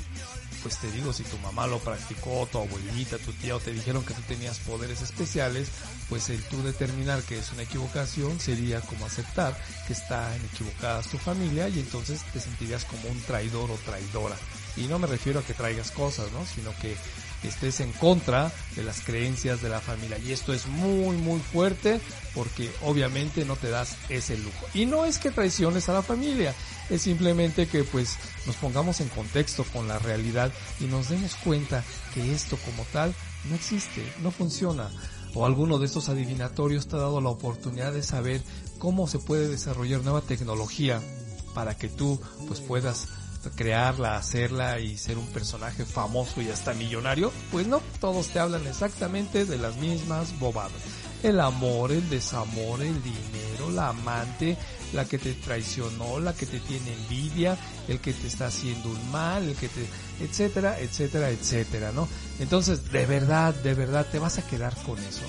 pues 0.62 0.78
te 0.78 0.90
digo, 0.90 1.12
si 1.12 1.24
tu 1.24 1.36
mamá 1.38 1.66
lo 1.66 1.78
practicó, 1.78 2.48
tu 2.50 2.58
abuelita, 2.58 3.18
tu 3.18 3.32
tía 3.32 3.56
o 3.56 3.60
te 3.60 3.72
dijeron 3.72 4.04
que 4.04 4.14
tú 4.14 4.22
tenías 4.22 4.58
poderes 4.60 5.02
especiales, 5.02 5.68
pues 6.08 6.30
el 6.30 6.42
tú 6.44 6.62
determinar 6.62 7.22
que 7.22 7.38
es 7.38 7.52
una 7.52 7.62
equivocación 7.62 8.38
sería 8.38 8.80
como 8.80 9.06
aceptar 9.06 9.58
que 9.86 9.92
está 9.92 10.34
en 10.36 10.44
equivocadas 10.44 11.08
tu 11.08 11.18
familia 11.18 11.68
y 11.68 11.80
entonces 11.80 12.22
te 12.32 12.40
sentirías 12.40 12.84
como 12.84 13.08
un 13.08 13.20
traidor 13.22 13.70
o 13.70 13.76
traidora. 13.84 14.36
Y 14.76 14.82
no 14.82 14.98
me 14.98 15.06
refiero 15.06 15.40
a 15.40 15.44
que 15.44 15.54
traigas 15.54 15.90
cosas, 15.90 16.30
¿no? 16.32 16.46
Sino 16.46 16.74
que 17.42 17.48
estés 17.48 17.80
en 17.80 17.92
contra 17.92 18.52
de 18.76 18.84
las 18.84 19.00
creencias 19.00 19.60
de 19.60 19.68
la 19.68 19.80
familia. 19.80 20.16
Y 20.18 20.32
esto 20.32 20.54
es 20.54 20.66
muy, 20.68 21.16
muy 21.16 21.40
fuerte 21.40 22.00
porque 22.34 22.70
obviamente 22.82 23.44
no 23.44 23.56
te 23.56 23.68
das 23.68 23.96
ese 24.08 24.38
lujo. 24.38 24.66
Y 24.72 24.86
no 24.86 25.04
es 25.04 25.18
que 25.18 25.32
traiciones 25.32 25.88
a 25.88 25.92
la 25.92 26.02
familia, 26.02 26.54
es 26.88 27.02
simplemente 27.02 27.66
que 27.66 27.84
pues 27.84 28.16
nos 28.46 28.56
pongamos 28.56 29.00
en 29.00 29.08
contexto 29.08 29.64
con 29.64 29.88
la 29.88 29.98
realidad 29.98 30.52
y 30.80 30.84
nos 30.84 31.08
demos 31.08 31.34
cuenta 31.36 31.84
que 32.14 32.32
esto 32.32 32.56
como 32.64 32.84
tal 32.92 33.14
no 33.50 33.56
existe, 33.56 34.02
no 34.22 34.30
funciona. 34.30 34.88
O 35.34 35.46
alguno 35.46 35.78
de 35.78 35.86
estos 35.86 36.08
adivinatorios 36.08 36.86
te 36.86 36.96
ha 36.96 37.00
dado 37.00 37.20
la 37.20 37.30
oportunidad 37.30 37.92
de 37.92 38.02
saber 38.02 38.42
cómo 38.78 39.08
se 39.08 39.18
puede 39.18 39.48
desarrollar 39.48 40.02
nueva 40.02 40.20
tecnología 40.20 41.00
para 41.54 41.76
que 41.76 41.88
tú 41.88 42.20
pues 42.46 42.60
puedas 42.60 43.08
crearla, 43.50 44.16
hacerla 44.16 44.78
y 44.80 44.96
ser 44.96 45.18
un 45.18 45.26
personaje 45.26 45.84
famoso 45.84 46.40
y 46.40 46.48
hasta 46.48 46.74
millonario, 46.74 47.32
pues 47.50 47.66
no, 47.66 47.80
todos 48.00 48.28
te 48.28 48.38
hablan 48.38 48.66
exactamente 48.66 49.44
de 49.44 49.58
las 49.58 49.76
mismas 49.76 50.38
bobadas. 50.38 50.72
El 51.22 51.40
amor, 51.40 51.92
el 51.92 52.08
desamor, 52.10 52.82
el 52.82 53.00
dinero, 53.02 53.70
la 53.72 53.88
amante, 53.88 54.56
la 54.92 55.04
que 55.04 55.18
te 55.18 55.34
traicionó, 55.34 56.18
la 56.18 56.34
que 56.34 56.46
te 56.46 56.58
tiene 56.58 56.92
envidia, 56.92 57.56
el 57.86 58.00
que 58.00 58.12
te 58.12 58.26
está 58.26 58.46
haciendo 58.46 58.88
un 58.88 59.10
mal, 59.12 59.48
el 59.48 59.54
que 59.54 59.68
te, 59.68 59.86
etcétera, 60.20 60.80
etcétera, 60.80 61.30
etcétera, 61.30 61.92
¿no? 61.92 62.08
Entonces, 62.40 62.90
de 62.90 63.06
verdad, 63.06 63.54
de 63.54 63.74
verdad, 63.74 64.06
te 64.10 64.18
vas 64.18 64.38
a 64.38 64.46
quedar 64.46 64.76
con 64.82 64.98
eso. 64.98 65.22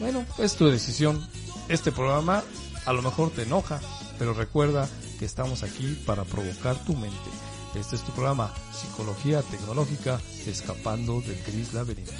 Bueno, 0.00 0.24
es 0.38 0.56
tu 0.56 0.68
decisión. 0.68 1.24
Este 1.68 1.92
programa 1.92 2.42
a 2.86 2.92
lo 2.92 3.02
mejor 3.02 3.30
te 3.30 3.42
enoja, 3.42 3.80
pero 4.18 4.34
recuerda 4.34 4.88
que 5.20 5.26
estamos 5.26 5.62
aquí 5.62 6.02
para 6.06 6.24
provocar 6.24 6.82
tu 6.86 6.96
mente. 6.96 7.30
Este 7.74 7.94
es 7.94 8.02
tu 8.02 8.10
programa, 8.12 8.50
Psicología 8.72 9.42
Tecnológica, 9.42 10.18
escapando 10.46 11.20
del 11.20 11.38
gris 11.44 11.74
laberinto. 11.74 12.12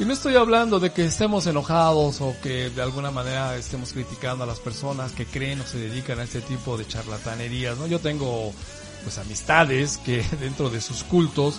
Y 0.00 0.06
no 0.06 0.14
estoy 0.14 0.34
hablando 0.36 0.80
de 0.80 0.92
que 0.92 1.04
estemos 1.04 1.46
enojados 1.46 2.22
o 2.22 2.34
que 2.42 2.70
de 2.70 2.80
alguna 2.80 3.10
manera 3.10 3.54
estemos 3.56 3.92
criticando 3.92 4.44
a 4.44 4.46
las 4.46 4.58
personas 4.58 5.12
que 5.12 5.26
creen 5.26 5.60
o 5.60 5.66
se 5.66 5.76
dedican 5.76 6.18
a 6.18 6.22
este 6.22 6.40
tipo 6.40 6.78
de 6.78 6.86
charlatanerías, 6.86 7.76
¿no? 7.76 7.86
Yo 7.86 7.98
tengo 7.98 8.50
pues 9.04 9.18
amistades 9.18 9.98
que 9.98 10.24
dentro 10.40 10.70
de 10.70 10.80
sus 10.80 11.04
cultos 11.04 11.56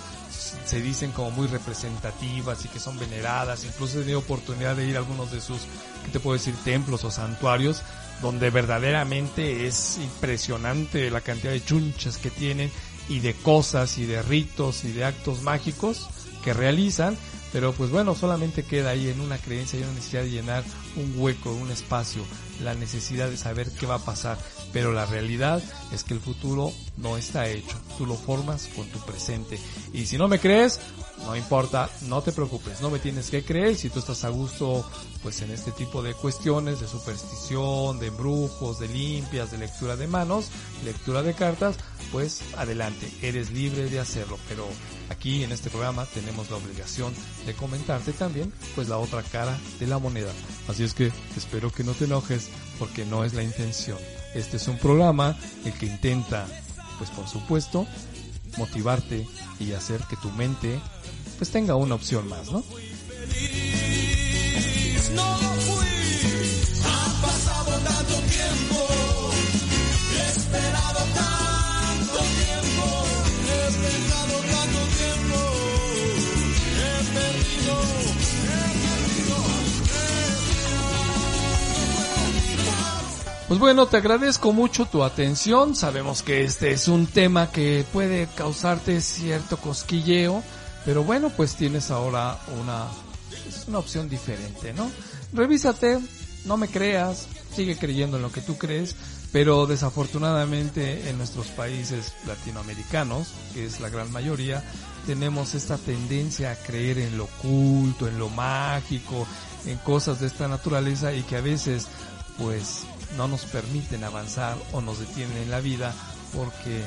se 0.66 0.82
dicen 0.82 1.12
como 1.12 1.30
muy 1.30 1.46
representativas 1.46 2.66
y 2.66 2.70
que 2.70 2.80
son 2.80 2.98
veneradas, 2.98 3.64
incluso 3.64 4.00
he 4.00 4.02
tenido 4.02 4.18
oportunidad 4.18 4.76
de 4.76 4.88
ir 4.88 4.96
a 4.96 5.00
algunos 5.00 5.32
de 5.32 5.40
sus, 5.40 5.60
¿qué 6.06 6.12
te 6.12 6.20
puedo 6.20 6.36
decir?, 6.36 6.56
templos 6.64 7.04
o 7.04 7.12
santuarios, 7.12 7.84
donde 8.24 8.50
verdaderamente 8.50 9.68
es 9.68 10.00
impresionante 10.00 11.12
la 11.12 11.22
cantidad 11.22 11.52
de 11.52 11.64
chunchas 11.64 12.18
que 12.18 12.32
tienen 12.32 12.72
y 13.08 13.20
de 13.20 13.36
cosas 13.36 14.00
y 14.00 14.08
de 14.08 14.24
ritos 14.24 14.84
y 14.84 14.94
de 14.94 15.06
actos 15.06 15.44
mágicos 15.44 16.10
que 16.44 16.54
realizan, 16.54 17.16
pero 17.52 17.74
pues 17.74 17.90
bueno, 17.90 18.16
solamente 18.16 18.64
queda 18.64 18.92
ahí 18.92 19.10
en 19.10 19.20
una 19.20 19.38
creencia 19.38 19.80
y 19.80 19.84
una 19.84 19.94
necesidad 19.94 20.24
de 20.24 20.32
llenar 20.32 20.64
un 20.96 21.14
hueco, 21.18 21.52
un 21.52 21.72
espacio, 21.72 22.24
la 22.64 22.74
necesidad 22.74 23.30
de 23.30 23.38
saber 23.38 23.72
qué 23.72 23.86
va 23.86 23.96
a 23.96 24.06
pasar, 24.06 24.38
pero 24.72 24.94
la 24.94 25.06
realidad 25.06 25.62
es 25.92 26.04
que 26.04 26.14
el 26.14 26.20
futuro 26.20 26.72
no 26.98 27.18
está 27.18 27.48
hecho, 27.48 27.78
tú 27.98 28.06
lo 28.06 28.16
formas 28.16 28.70
con 28.76 28.88
tu 28.88 29.00
presente. 29.00 29.60
Y 29.94 30.06
si 30.06 30.18
no 30.18 30.28
me 30.28 30.40
crees, 30.40 30.80
no 31.26 31.36
importa, 31.36 31.90
no 32.04 32.22
te 32.22 32.32
preocupes, 32.32 32.82
no 32.82 32.90
me 32.90 33.00
tienes 33.00 33.30
que 33.30 33.44
creer, 33.44 33.76
si 33.76 33.90
tú 33.90 34.00
estás 34.00 34.24
a 34.24 34.30
gusto 34.30 34.86
pues 35.22 35.42
en 35.42 35.52
este 35.52 35.72
tipo 35.72 36.02
de 36.02 36.14
cuestiones 36.14 36.80
de 36.80 36.88
superstición, 36.88 38.00
de 38.00 38.08
embrujos, 38.08 38.80
de 38.80 38.88
limpias, 38.88 39.52
de 39.52 39.60
lectura 39.60 39.96
de 39.96 40.08
manos, 40.08 40.50
lectura 40.84 41.22
de 41.22 41.34
cartas, 41.34 41.78
pues 42.12 42.42
adelante, 42.58 43.10
eres 43.22 43.52
libre 43.52 43.90
de 43.90 44.00
hacerlo, 44.00 44.40
pero 44.50 44.68
aquí 45.10 45.44
en 45.44 45.52
este 45.52 45.70
programa 45.70 46.06
tenemos 46.06 46.50
la 46.50 46.58
obligación 46.58 47.14
de 47.46 47.54
comentarte 47.54 48.14
también 48.14 48.52
pues 48.76 48.90
la 48.90 48.98
otra 48.98 49.22
cara 49.24 49.58
de 49.80 49.88
la 49.88 50.00
moneda. 50.00 50.32
Es 50.84 50.94
que 50.94 51.12
espero 51.38 51.72
que 51.72 51.84
no 51.84 51.94
te 51.94 52.06
enojes 52.06 52.50
porque 52.80 53.06
no 53.06 53.24
es 53.24 53.34
la 53.34 53.44
intención. 53.44 53.98
Este 54.34 54.58
es 54.58 54.68
un 54.68 54.78
programa 54.78 55.38
el 55.66 55.74
que 55.74 55.86
intenta 55.86 56.48
pues 56.98 57.10
por 57.10 57.28
supuesto 57.28 57.88
motivarte 58.58 59.28
y 59.60 59.74
hacer 59.74 60.02
que 60.10 60.16
tu 60.18 60.30
mente 60.32 60.80
pues 61.38 61.50
tenga 61.52 61.76
una 61.76 61.96
opción 61.96 62.28
más, 62.28 62.52
¿no? 62.52 62.64
Pues 83.52 83.60
bueno, 83.60 83.86
te 83.86 83.98
agradezco 83.98 84.54
mucho 84.54 84.86
tu 84.86 85.04
atención. 85.04 85.76
Sabemos 85.76 86.24
que 86.24 86.46
este 86.46 86.72
es 86.72 86.88
un 86.88 87.06
tema 87.06 87.52
que 87.52 87.86
puede 87.92 88.28
causarte 88.28 89.02
cierto 89.02 89.58
cosquilleo, 89.58 90.42
pero 90.86 91.04
bueno, 91.04 91.30
pues 91.36 91.58
tienes 91.58 91.92
ahora 91.92 92.40
una, 92.62 92.86
es 93.50 93.68
una 93.68 93.80
opción 93.80 94.08
diferente, 94.08 94.72
¿no? 94.72 94.90
Revísate, 95.34 96.00
no 96.46 96.56
me 96.56 96.70
creas, 96.70 97.28
sigue 97.54 97.78
creyendo 97.78 98.16
en 98.16 98.24
lo 98.24 98.32
que 98.32 98.40
tú 98.40 98.58
crees, 98.58 98.96
pero 99.34 99.68
desafortunadamente 99.68 101.10
en 101.10 101.18
nuestros 101.18 101.48
países 101.48 102.14
latinoamericanos, 102.26 103.34
que 103.54 103.66
es 103.66 103.82
la 103.82 103.90
gran 103.90 104.10
mayoría, 104.14 104.64
tenemos 105.06 105.56
esta 105.56 105.78
tendencia 105.78 106.52
a 106.52 106.56
creer 106.56 107.00
en 107.00 107.18
lo 107.18 107.26
oculto, 107.26 108.08
en 108.08 108.18
lo 108.18 108.30
mágico, 108.30 109.28
en 109.66 109.78
cosas 109.80 110.22
de 110.22 110.28
esta 110.28 110.48
naturaleza 110.48 111.14
y 111.14 111.24
que 111.24 111.36
a 111.36 111.42
veces 111.42 111.90
pues 112.38 112.86
no 113.18 113.28
nos 113.28 113.46
permiten 113.46 114.04
avanzar 114.04 114.58
o 114.72 114.82
nos 114.82 115.00
detienen 115.00 115.38
en 115.38 115.52
la 115.52 115.60
vida 115.60 115.94
porque 116.36 116.84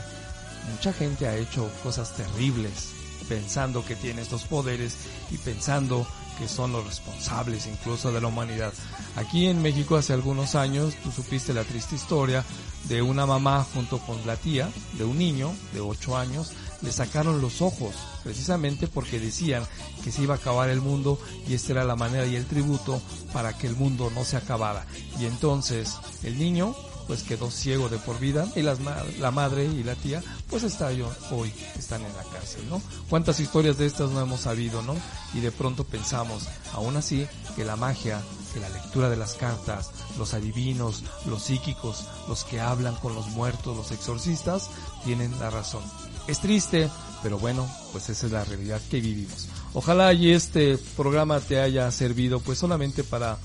mucha 0.73 0.93
gente 0.93 1.27
ha 1.27 1.37
hecho 1.37 1.71
cosas 1.83 2.15
terribles 2.15 2.91
pensando 3.29 3.85
que 3.85 3.97
tiene 3.97 4.23
estos 4.23 4.45
poderes 4.45 4.97
y 5.31 5.39
pensando 5.39 6.07
que 6.39 6.49
son 6.49 6.73
los 6.73 6.85
responsables 6.85 7.67
incluso 7.67 8.13
de 8.13 8.21
la 8.21 8.29
humanidad. 8.29 8.73
Aquí 9.17 9.47
en 9.47 9.63
México 9.63 9.97
hace 9.97 10.13
algunos 10.13 10.55
años 10.55 10.95
tú 11.03 11.11
supiste 11.13 11.55
la 11.55 11.65
triste 11.65 11.95
historia 11.95 12.45
de 12.85 13.03
una 13.03 13.25
mamá 13.25 13.65
junto 13.73 13.99
con 13.99 14.27
la 14.27 14.37
tía 14.37 14.69
de 14.95 15.05
un 15.05 15.19
niño 15.19 15.55
de 15.73 15.81
8 15.81 16.17
años 16.17 16.53
le 16.83 16.93
sacaron 16.93 17.41
los 17.41 17.63
ojos 17.63 17.95
precisamente 18.23 18.87
porque 18.87 19.21
decían 19.21 19.65
que 20.03 20.13
se 20.13 20.23
iba 20.23 20.35
a 20.35 20.39
acabar 20.39 20.69
el 20.69 20.81
mundo 20.81 21.19
y 21.49 21.55
esta 21.55 21.73
era 21.73 21.85
la 21.85 21.97
manera 21.97 22.27
y 22.27 22.37
el 22.37 22.47
tributo 22.47 23.01
para 23.33 23.57
que 23.57 23.67
el 23.67 23.77
mundo 23.77 24.11
no 24.15 24.25
se 24.25 24.37
acabara. 24.37 24.87
Y 25.19 25.27
entonces 25.27 25.95
el 26.23 26.39
niño 26.39 26.75
pues 27.07 27.23
quedó 27.23 27.51
ciego 27.51 27.89
de 27.89 27.99
por 27.99 28.19
vida 28.19 28.49
y 28.57 28.63
las 28.63 28.79
la 29.19 29.31
madre 29.31 29.67
y 29.67 29.83
la 29.83 29.95
tía 29.95 30.23
pues 30.49 30.63
está 30.63 30.93
yo 30.93 31.11
hoy 31.31 31.53
están 31.79 32.03
en 32.03 32.17
la 32.17 32.23
cárcel, 32.25 32.69
¿no? 32.69 32.81
¿Cuántas 33.09 33.41
historias 33.41 33.77
de 33.79 33.87
estas 33.87 34.11
no 34.11 34.21
hemos 34.21 34.41
sabido, 34.41 34.83
no? 34.83 34.95
Y 35.35 35.41
de 35.41 35.53
pronto 35.53 35.85
pensamos, 35.85 36.49
aún 36.73 36.97
así, 36.97 37.27
que 37.57 37.65
la 37.65 37.77
magia, 37.77 38.23
que 38.53 38.61
la 38.61 38.69
lectura 38.69 39.11
de 39.11 39.17
las 39.17 39.35
cartas, 39.35 39.91
los 40.19 40.33
adivinos, 40.35 41.03
los 41.27 41.43
psíquicos, 41.43 42.07
los 42.29 42.45
que 42.45 42.61
hablan 42.61 42.95
con 42.97 43.15
los 43.15 43.27
muertos, 43.29 43.77
los 43.77 43.91
exorcistas, 43.91 44.71
tienen 45.05 45.39
la 45.41 45.51
razón. 45.51 45.83
Es 46.27 46.41
triste, 46.41 46.91
pero 47.23 47.39
bueno, 47.39 47.69
pues 47.93 48.09
esa 48.09 48.27
es 48.27 48.33
la 48.33 48.45
realidad 48.45 48.81
que 48.91 49.01
vivimos. 49.01 49.49
Ojalá 49.75 50.13
y 50.13 50.31
este 50.31 50.79
programa 50.97 51.41
te 51.41 51.61
haya 51.61 51.91
servido 51.91 52.41
pues 52.41 52.59
solamente 52.59 53.05
para 53.05 53.39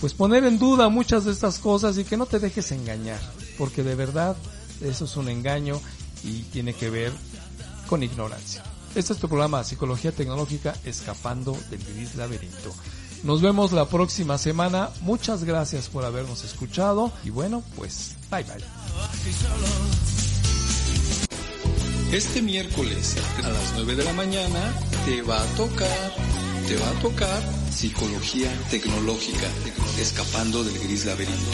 pues 0.00 0.14
poner 0.14 0.44
en 0.44 0.58
duda 0.58 0.88
muchas 0.88 1.24
de 1.24 1.32
estas 1.32 1.58
cosas 1.58 1.98
y 1.98 2.04
que 2.04 2.16
no 2.16 2.26
te 2.26 2.38
dejes 2.38 2.72
engañar, 2.72 3.20
porque 3.56 3.82
de 3.82 3.94
verdad 3.94 4.36
eso 4.80 5.04
es 5.04 5.16
un 5.16 5.28
engaño 5.28 5.80
y 6.24 6.42
tiene 6.42 6.74
que 6.74 6.90
ver 6.90 7.12
con 7.88 8.02
ignorancia. 8.02 8.62
Este 8.94 9.12
es 9.12 9.18
tu 9.18 9.28
programa 9.28 9.64
Psicología 9.64 10.12
Tecnológica 10.12 10.74
Escapando 10.84 11.56
del 11.70 11.84
Gris 11.84 12.14
Laberinto. 12.14 12.74
Nos 13.24 13.42
vemos 13.42 13.72
la 13.72 13.86
próxima 13.86 14.38
semana. 14.38 14.90
Muchas 15.00 15.44
gracias 15.44 15.88
por 15.88 16.04
habernos 16.04 16.44
escuchado 16.44 17.12
y 17.24 17.30
bueno, 17.30 17.62
pues 17.76 18.14
bye 18.30 18.44
bye. 18.44 18.64
Este 22.12 22.40
miércoles 22.40 23.16
a 23.44 23.50
las 23.50 23.74
9 23.74 23.94
de 23.94 24.02
la 24.02 24.14
mañana 24.14 24.74
te 25.04 25.20
va 25.20 25.42
a 25.42 25.46
tocar, 25.56 26.14
te 26.66 26.74
va 26.76 26.88
a 26.88 27.02
tocar 27.02 27.42
Psicología 27.70 28.50
Tecnológica, 28.70 29.46
Escapando 30.00 30.64
del 30.64 30.78
Gris 30.78 31.04
Laberinto. 31.04 31.50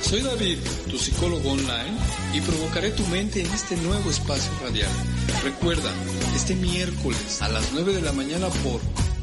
Soy 0.00 0.22
David, 0.22 0.58
tu 0.88 0.98
psicólogo 0.98 1.50
online, 1.50 1.98
y 2.32 2.40
provocaré 2.40 2.92
tu 2.92 3.06
mente 3.08 3.42
en 3.42 3.52
este 3.52 3.76
nuevo 3.76 4.08
espacio 4.08 4.50
radial. 4.62 4.90
Recuerda, 5.44 5.92
este 6.34 6.54
miércoles 6.54 7.42
a 7.42 7.48
las 7.50 7.70
9 7.74 7.92
de 7.92 8.00
la 8.00 8.12
mañana 8.12 8.48
por 8.48 8.80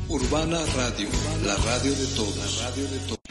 Urbana 0.09 0.59
Radio, 0.77 1.09
la 1.43 1.55
radio 1.55 1.91
de 1.91 2.05
todos. 2.15 2.61
La 2.61 2.69
radio 2.69 2.83
de 2.83 2.99
todos. 2.99 3.24